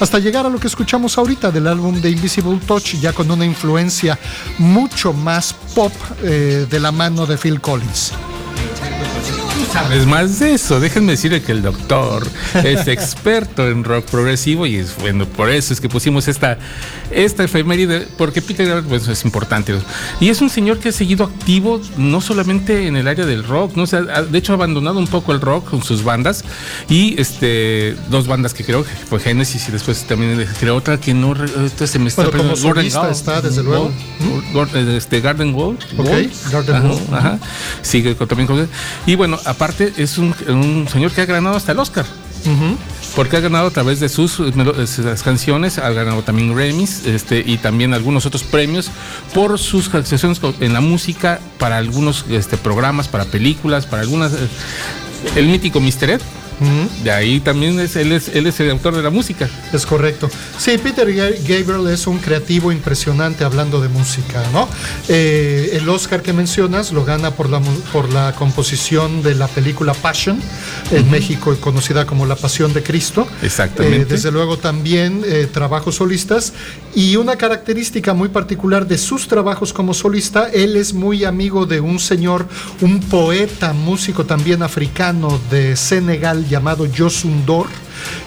hasta 0.00 0.18
llegar 0.18 0.46
a 0.46 0.48
lo 0.48 0.58
que 0.58 0.66
escuchamos 0.66 1.16
ahorita 1.16 1.50
del 1.50 1.66
álbum 1.66 2.00
de 2.00 2.10
Invisible 2.10 2.58
Touch, 2.66 2.94
ya 3.00 3.12
con 3.12 3.30
una 3.30 3.44
influencia 3.44 4.18
mucho 4.58 5.12
más 5.12 5.54
pop 5.74 5.92
eh, 6.22 6.66
de 6.68 6.80
la 6.80 6.92
mano 6.92 7.26
de 7.26 7.36
Phil 7.36 7.60
Collins. 7.60 8.12
Sabes 9.72 10.04
más 10.06 10.38
de 10.40 10.54
eso. 10.54 10.80
Déjenme 10.80 11.12
decirle 11.12 11.42
que 11.42 11.52
el 11.52 11.62
doctor 11.62 12.26
es 12.64 12.88
experto 12.88 13.68
en 13.68 13.84
rock 13.84 14.04
progresivo 14.06 14.66
y 14.66 14.76
es 14.76 14.96
bueno, 14.96 15.26
por 15.26 15.48
eso 15.48 15.72
es 15.72 15.80
que 15.80 15.88
pusimos 15.88 16.26
esta, 16.28 16.58
esta 17.12 17.44
efeméride, 17.44 18.06
porque 18.18 18.42
Peter 18.42 18.66
Gabriel 18.66 18.86
pues, 18.88 19.06
es 19.08 19.24
importante. 19.24 19.74
Y 20.18 20.28
es 20.28 20.40
un 20.40 20.50
señor 20.50 20.78
que 20.80 20.88
ha 20.88 20.92
seguido 20.92 21.24
activo 21.24 21.80
no 21.96 22.20
solamente 22.20 22.88
en 22.88 22.96
el 22.96 23.06
área 23.06 23.24
del 23.26 23.44
rock, 23.44 23.76
¿no? 23.76 23.84
O 23.84 23.86
sea, 23.86 24.00
de 24.02 24.38
hecho 24.38 24.52
ha 24.52 24.56
abandonado 24.56 24.98
un 24.98 25.06
poco 25.06 25.32
el 25.32 25.40
rock 25.40 25.70
con 25.70 25.84
sus 25.84 26.02
bandas 26.02 26.44
y 26.88 27.20
este 27.20 27.94
dos 28.10 28.26
bandas 28.26 28.54
que 28.54 28.64
creo 28.64 28.82
que 28.84 28.90
fue 29.08 29.20
Genesis 29.20 29.68
y 29.68 29.72
después 29.72 30.02
también 30.04 30.46
creó 30.58 30.74
otra 30.76 30.98
que 30.98 31.14
no 31.14 31.28
ahorita 31.28 31.86
se 31.86 31.98
me 32.00 32.08
está 32.08 32.22
Bueno, 32.24 32.38
como 32.38 32.56
solista 32.56 33.08
está, 33.10 33.40
desde 33.40 33.62
luego. 33.62 33.92
Este, 34.96 35.20
Garden 35.20 35.54
Wall. 35.54 35.78
Ok, 35.96 36.06
Wall. 36.08 36.30
Garden 36.50 36.74
Ajá, 36.76 36.88
Wall. 36.88 37.00
Ajá. 37.12 37.38
Sigue 37.82 38.16
con- 38.16 38.26
también 38.26 38.46
con 38.48 38.68
Y 39.06 39.14
bueno, 39.14 39.38
aparte 39.60 39.92
es 39.98 40.16
un, 40.16 40.34
un 40.48 40.88
señor 40.90 41.10
que 41.12 41.20
ha 41.20 41.26
ganado 41.26 41.54
hasta 41.54 41.72
el 41.72 41.78
Oscar. 41.78 42.06
Porque 43.14 43.36
ha 43.36 43.40
ganado 43.40 43.66
a 43.66 43.70
través 43.70 44.00
de 44.00 44.08
sus, 44.08 44.40
eh, 44.40 44.86
sus 44.86 45.22
canciones, 45.22 45.76
ha 45.76 45.90
ganado 45.90 46.22
también 46.22 46.54
Grammys 46.54 47.04
este, 47.06 47.42
y 47.44 47.58
también 47.58 47.92
algunos 47.92 48.24
otros 48.24 48.42
premios 48.42 48.90
por 49.34 49.58
sus 49.58 49.86
actuaciones 49.92 50.38
co- 50.40 50.54
en 50.60 50.72
la 50.72 50.80
música 50.80 51.40
para 51.58 51.76
algunos 51.76 52.24
este, 52.30 52.56
programas, 52.56 53.08
para 53.08 53.26
películas, 53.26 53.84
para 53.84 54.00
algunas. 54.02 54.32
eh, 54.32 54.48
el 55.36 55.46
mítico 55.48 55.80
Mr. 55.80 56.10
Ed. 56.10 56.20
De 57.02 57.10
ahí 57.10 57.40
también 57.40 57.78
es, 57.80 57.96
él, 57.96 58.12
es, 58.12 58.28
él 58.28 58.46
es 58.46 58.60
el 58.60 58.70
autor 58.70 58.94
de 58.94 59.02
la 59.02 59.10
música. 59.10 59.48
Es 59.72 59.86
correcto. 59.86 60.28
Sí, 60.58 60.76
Peter 60.78 61.08
Ga- 61.08 61.34
Gabriel 61.46 61.92
es 61.92 62.06
un 62.06 62.18
creativo 62.18 62.70
impresionante 62.72 63.44
hablando 63.44 63.80
de 63.80 63.88
música, 63.88 64.42
¿no? 64.52 64.68
Eh, 65.08 65.70
el 65.80 65.88
Oscar 65.88 66.22
que 66.22 66.32
mencionas 66.32 66.92
lo 66.92 67.04
gana 67.04 67.30
por 67.32 67.48
la, 67.48 67.60
por 67.92 68.12
la 68.12 68.34
composición 68.34 69.22
de 69.22 69.34
la 69.34 69.48
película 69.48 69.94
Passion, 69.94 70.40
en 70.90 71.10
México 71.10 71.56
conocida 71.60 72.06
como 72.06 72.26
La 72.26 72.36
Pasión 72.36 72.72
de 72.72 72.82
Cristo. 72.82 73.26
Exactamente. 73.42 74.02
Eh, 74.02 74.04
desde 74.04 74.30
luego 74.30 74.58
también 74.58 75.22
eh, 75.24 75.48
trabajos 75.50 75.96
solistas 75.96 76.52
y 76.94 77.16
una 77.16 77.36
característica 77.36 78.12
muy 78.14 78.28
particular 78.28 78.86
de 78.86 78.98
sus 78.98 79.28
trabajos 79.28 79.72
como 79.72 79.94
solista, 79.94 80.48
él 80.52 80.76
es 80.76 80.92
muy 80.92 81.24
amigo 81.24 81.64
de 81.66 81.80
un 81.80 81.98
señor, 81.98 82.46
un 82.80 83.00
poeta, 83.00 83.72
músico 83.72 84.26
también 84.26 84.62
africano 84.62 85.40
de 85.50 85.76
Senegal 85.76 86.46
llamado 86.50 86.86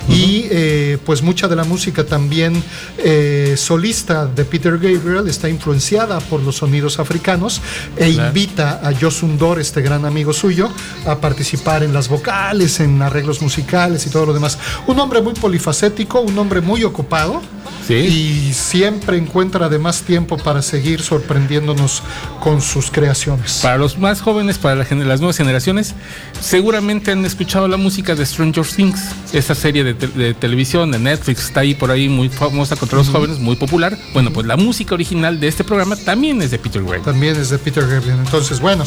Dor. 0.08 0.16
Y 0.16 0.48
eh, 0.50 0.98
pues 1.06 1.22
mucha 1.22 1.48
de 1.48 1.56
la 1.56 1.64
música 1.64 2.06
también 2.06 2.62
eh, 2.98 3.56
solista 3.58 4.26
de 4.26 4.46
Peter 4.46 4.78
Gabriel 4.78 5.28
está 5.28 5.50
influenciada 5.50 6.20
por 6.20 6.42
los 6.42 6.58
sonidos 6.58 7.00
africanos 7.00 7.62
e 7.98 8.14
Claro. 8.14 8.28
invita 8.28 8.80
a 8.84 8.92
Yosun 8.92 9.38
Dor, 9.38 9.60
este 9.60 9.82
gran 9.82 10.06
amigo 10.06 10.34
suyo, 10.34 10.70
a 11.06 11.18
participar 11.18 11.84
en 11.84 11.94
las 11.94 12.08
vocales, 12.08 12.80
en 12.80 13.02
arreglos 13.02 13.42
musicales 13.42 14.06
y 14.06 14.10
todo 14.10 14.28
lo 14.28 14.34
demás. 14.34 14.58
Un 14.88 15.00
hombre 15.00 15.22
muy 15.22 15.34
polifacético, 15.34 16.22
un 16.22 16.38
hombre 16.38 16.62
muy 16.62 16.84
ocupado. 16.84 17.42
Y 17.90 18.54
siempre 18.54 19.18
encuentra 19.18 19.66
además 19.66 20.04
tiempo 20.04 20.38
para 20.38 20.62
seguir 20.62 21.02
sorprendiéndonos 21.02 22.02
con 22.40 22.62
sus 22.62 22.90
creaciones. 22.90 23.60
Para 23.62 23.78
los 23.78 23.98
más 23.98 24.22
jóvenes, 24.22 24.58
para 24.58 24.76
la 24.76 24.86
las 25.04 25.20
nuevas 25.20 25.38
generaciones, 25.38 25.94
seguramente 26.40 27.12
han 27.12 27.26
escuchado 27.26 27.68
la 27.68 27.76
música 27.76 28.16
de 28.16 28.26
Stranger 28.26 28.66
Things, 28.66 29.02
esa 29.34 29.54
serie 29.64 29.84
de, 29.86 29.94
te- 29.94 30.08
de 30.08 30.34
televisión 30.34 30.92
de 30.92 31.00
Netflix, 31.00 31.46
está 31.46 31.62
ahí 31.62 31.74
por 31.74 31.90
ahí 31.90 32.10
muy 32.10 32.28
famosa 32.30 32.76
contra 32.76 32.98
los 32.98 33.08
jóvenes, 33.10 33.40
muy 33.40 33.56
popular. 33.56 33.98
Bueno, 34.14 34.32
pues 34.34 34.46
la 34.46 34.58
música 34.58 34.94
original 34.94 35.40
de 35.40 35.48
este 35.48 35.64
programa 35.64 35.96
también 35.96 36.42
es 36.42 36.52
de 36.52 36.60
Peter 36.60 36.82
Gabriel. 36.84 37.02
También 37.04 37.36
es 37.38 37.50
de 37.50 37.58
Peter 37.58 37.88
Gabriel. 37.88 38.18
Entonces, 38.26 38.60
bueno, 38.60 38.84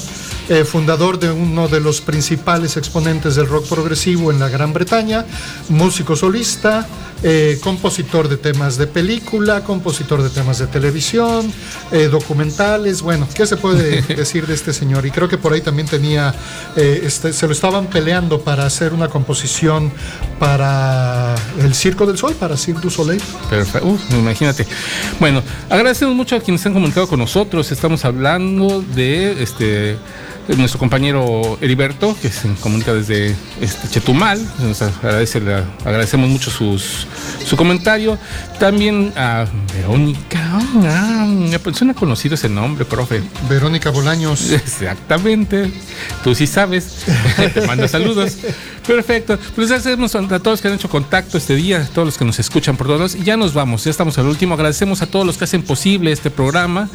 eh, 0.48 0.64
fundador 0.64 1.18
de 1.18 1.30
uno 1.30 1.68
de 1.68 1.80
los 1.80 2.00
principales 2.00 2.76
exponentes 2.76 3.34
del 3.34 3.46
rock 3.46 3.68
progresivo 3.68 4.30
en 4.30 4.38
la 4.38 4.48
Gran 4.48 4.72
Bretaña, 4.72 5.24
músico 5.68 6.16
solista, 6.16 6.86
eh, 7.22 7.58
compositor 7.62 8.28
de 8.28 8.36
temas 8.36 8.76
de 8.76 8.86
película, 8.86 9.64
compositor 9.64 10.22
de 10.22 10.28
temas 10.28 10.58
de 10.58 10.66
televisión, 10.66 11.50
eh, 11.90 12.08
documentales. 12.08 13.00
Bueno, 13.00 13.26
¿qué 13.34 13.46
se 13.46 13.56
puede 13.56 14.02
decir 14.14 14.46
de 14.46 14.52
este 14.52 14.74
señor? 14.74 15.06
Y 15.06 15.10
creo 15.10 15.26
que 15.26 15.38
por 15.38 15.54
ahí 15.54 15.62
también 15.62 15.88
tenía, 15.88 16.34
eh, 16.76 17.00
este, 17.04 17.32
se 17.32 17.46
lo 17.46 17.52
estaban 17.52 17.86
peleando 17.86 18.42
para 18.42 18.66
hacer 18.66 18.92
una 18.92 19.08
composición 19.08 19.90
para 20.38 21.34
el 21.58 21.74
Circo 21.74 22.04
del 22.04 22.18
Sol, 22.18 22.34
para 22.34 22.54
Cirque 22.56 22.82
du 22.82 22.90
Soleil. 22.90 23.22
Perfecto, 23.48 23.88
Uf, 23.88 24.00
imagínate. 24.12 24.66
Bueno, 25.18 25.42
agradecemos 25.70 26.14
mucho 26.14 26.36
a 26.36 26.40
quienes 26.40 26.60
se 26.60 26.68
han 26.68 26.74
comunicado 26.74 27.08
con 27.08 27.18
nosotros. 27.18 27.72
Estamos 27.72 28.04
hablando 28.04 28.84
de 28.94 29.42
este 29.42 29.96
nuestro 30.56 30.78
compañero 30.78 31.58
Heriberto, 31.60 32.16
que 32.20 32.28
se 32.30 32.48
comunica 32.60 32.94
desde 32.94 33.34
este, 33.60 33.88
Chetumal. 33.88 34.40
Nos 34.60 34.80
agradece, 34.82 35.40
la- 35.40 35.64
agradecemos 35.84 36.28
mucho 36.28 36.50
sus, 36.50 37.06
su 37.44 37.56
comentario. 37.56 38.18
También 38.60 39.12
a 39.16 39.46
Verónica. 39.74 40.40
Ah, 40.84 41.26
me 41.28 41.58
suena 41.74 41.94
conocido 41.94 42.34
ese 42.36 42.48
nombre, 42.48 42.84
profe. 42.84 43.22
Verónica 43.48 43.90
Bolaños. 43.90 44.50
Exactamente. 44.52 45.70
Tú 46.22 46.34
sí 46.34 46.46
sabes. 46.46 47.04
Te 47.54 47.66
mando 47.66 47.88
saludos. 47.88 48.36
Perfecto. 48.86 49.38
Pues 49.54 49.70
agradecemos 49.70 50.14
a 50.14 50.38
todos 50.38 50.60
que 50.60 50.68
han 50.68 50.74
hecho 50.74 50.88
contacto 50.88 51.38
este 51.38 51.56
día, 51.56 51.82
a 51.82 51.86
todos 51.86 52.06
los 52.06 52.18
que 52.18 52.24
nos 52.24 52.38
escuchan 52.38 52.76
por 52.76 52.86
todos. 52.86 53.16
Y 53.16 53.24
ya 53.24 53.36
nos 53.36 53.52
vamos, 53.52 53.84
ya 53.84 53.90
estamos 53.90 54.16
al 54.18 54.26
último. 54.26 54.54
Agradecemos 54.54 55.02
a 55.02 55.06
todos 55.06 55.26
los 55.26 55.36
que 55.36 55.44
hacen 55.44 55.62
posible 55.62 56.12
este 56.12 56.30
programa. 56.30 56.88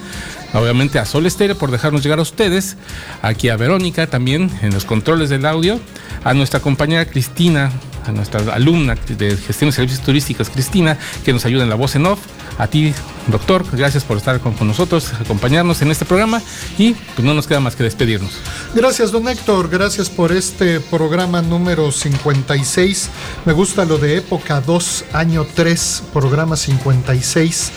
Obviamente 0.53 0.99
a 0.99 1.05
Sol 1.05 1.27
por 1.59 1.71
dejarnos 1.71 2.03
llegar 2.03 2.19
a 2.19 2.21
ustedes. 2.21 2.77
Aquí 3.21 3.49
a 3.49 3.57
Verónica 3.57 4.07
también 4.07 4.49
en 4.61 4.73
los 4.73 4.85
controles 4.85 5.29
del 5.29 5.45
audio. 5.45 5.79
A 6.23 6.33
nuestra 6.33 6.59
compañera 6.59 7.05
Cristina, 7.05 7.71
a 8.06 8.12
nuestra 8.12 8.54
alumna 8.54 8.95
de 9.08 9.38
gestión 9.38 9.70
de 9.70 9.76
servicios 9.76 10.02
turísticos, 10.02 10.49
Cristina, 10.49 10.97
que 11.24 11.34
nos 11.34 11.45
ayuda 11.45 11.64
en 11.64 11.70
la 11.70 11.76
voz 11.76 11.95
en 11.95 12.06
off. 12.06 12.20
A 12.58 12.68
ti, 12.68 12.93
doctor, 13.28 13.66
gracias 13.72 14.04
por 14.04 14.18
estar 14.18 14.39
con, 14.39 14.56
nosotros, 14.68 15.14
acompañarnos 15.20 15.82
en 15.82 15.89
este 15.89 16.06
programa. 16.06 16.41
Y 16.78 16.93
pues 16.93 17.26
no 17.26 17.34
nos 17.34 17.47
queda 17.47 17.60
más 17.60 17.76
que 17.76 17.84
despedirnos. 17.84 18.32
Gracias, 18.76 19.12
don 19.12 19.28
Héctor. 19.28 19.70
Gracias 19.70 20.10
por 20.10 20.32
este 20.32 20.80
programa 20.80 21.41
número 21.41 21.91
56. 21.91 23.10
Me 23.45 23.54
gusta 23.54 23.86
lo 23.86 23.97
de 23.97 24.18
época 24.18 24.62
2, 24.62 25.06
año 25.14 25.45
3, 25.56 26.04
programa 26.14 26.56
56. 26.56 27.72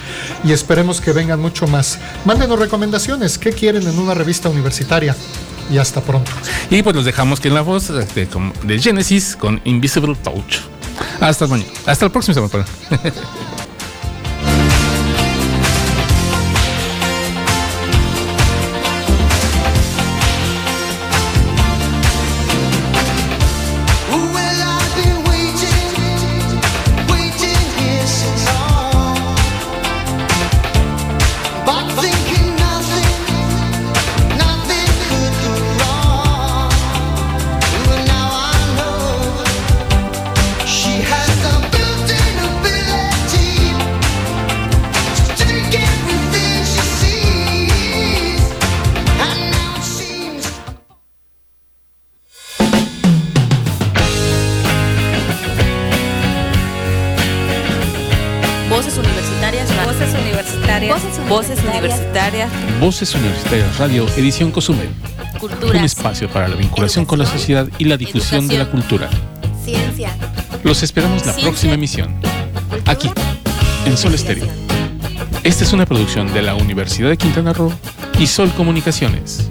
Y 0.44 0.52
esperemos 0.52 1.00
que 1.00 1.12
vengan 1.12 1.40
mucho 1.40 1.66
más. 1.66 1.98
Mándenos 2.24 2.58
recomendaciones. 2.58 3.38
¿Qué 3.38 3.52
quieren 3.52 3.86
en 3.86 3.98
una 3.98 4.14
revista 4.14 4.48
universitaria? 4.48 5.16
Y 5.70 5.78
hasta 5.78 6.00
pronto. 6.00 6.30
Y 6.70 6.82
pues 6.82 6.94
los 6.94 7.04
dejamos 7.04 7.40
que 7.40 7.48
en 7.48 7.54
la 7.54 7.62
voz 7.62 7.88
de, 7.88 8.28
de 8.64 8.78
Genesis 8.78 9.36
con 9.36 9.60
Invisible 9.64 10.14
Touch. 10.16 10.58
Hasta 11.20 11.46
mañana. 11.46 11.70
Hasta 11.86 12.04
el 12.04 12.10
próximo 12.10 12.48
semana. 12.48 12.66
Voces 62.84 63.14
Universitarias 63.14 63.78
Radio, 63.78 64.06
edición 64.14 64.50
Cozumel. 64.50 64.90
Cultura. 65.40 65.78
Un 65.78 65.86
espacio 65.86 66.28
para 66.28 66.48
la 66.48 66.54
vinculación 66.54 67.06
con 67.06 67.18
la 67.18 67.24
sociedad 67.24 67.66
y 67.78 67.84
la 67.86 67.96
difusión 67.96 68.46
de 68.46 68.58
la 68.58 68.70
cultura. 68.70 69.08
Ciencia. 69.64 70.14
Los 70.62 70.82
esperamos 70.82 71.24
la 71.24 71.32
Ciencia. 71.32 71.44
próxima 71.44 71.72
emisión. 71.72 72.14
Aquí, 72.84 73.10
en 73.86 73.96
Sol 73.96 74.12
Estéreo. 74.12 74.46
Esta 75.44 75.64
es 75.64 75.72
una 75.72 75.86
producción 75.86 76.30
de 76.34 76.42
la 76.42 76.56
Universidad 76.56 77.08
de 77.08 77.16
Quintana 77.16 77.54
Roo 77.54 77.72
y 78.18 78.26
Sol 78.26 78.52
Comunicaciones. 78.54 79.43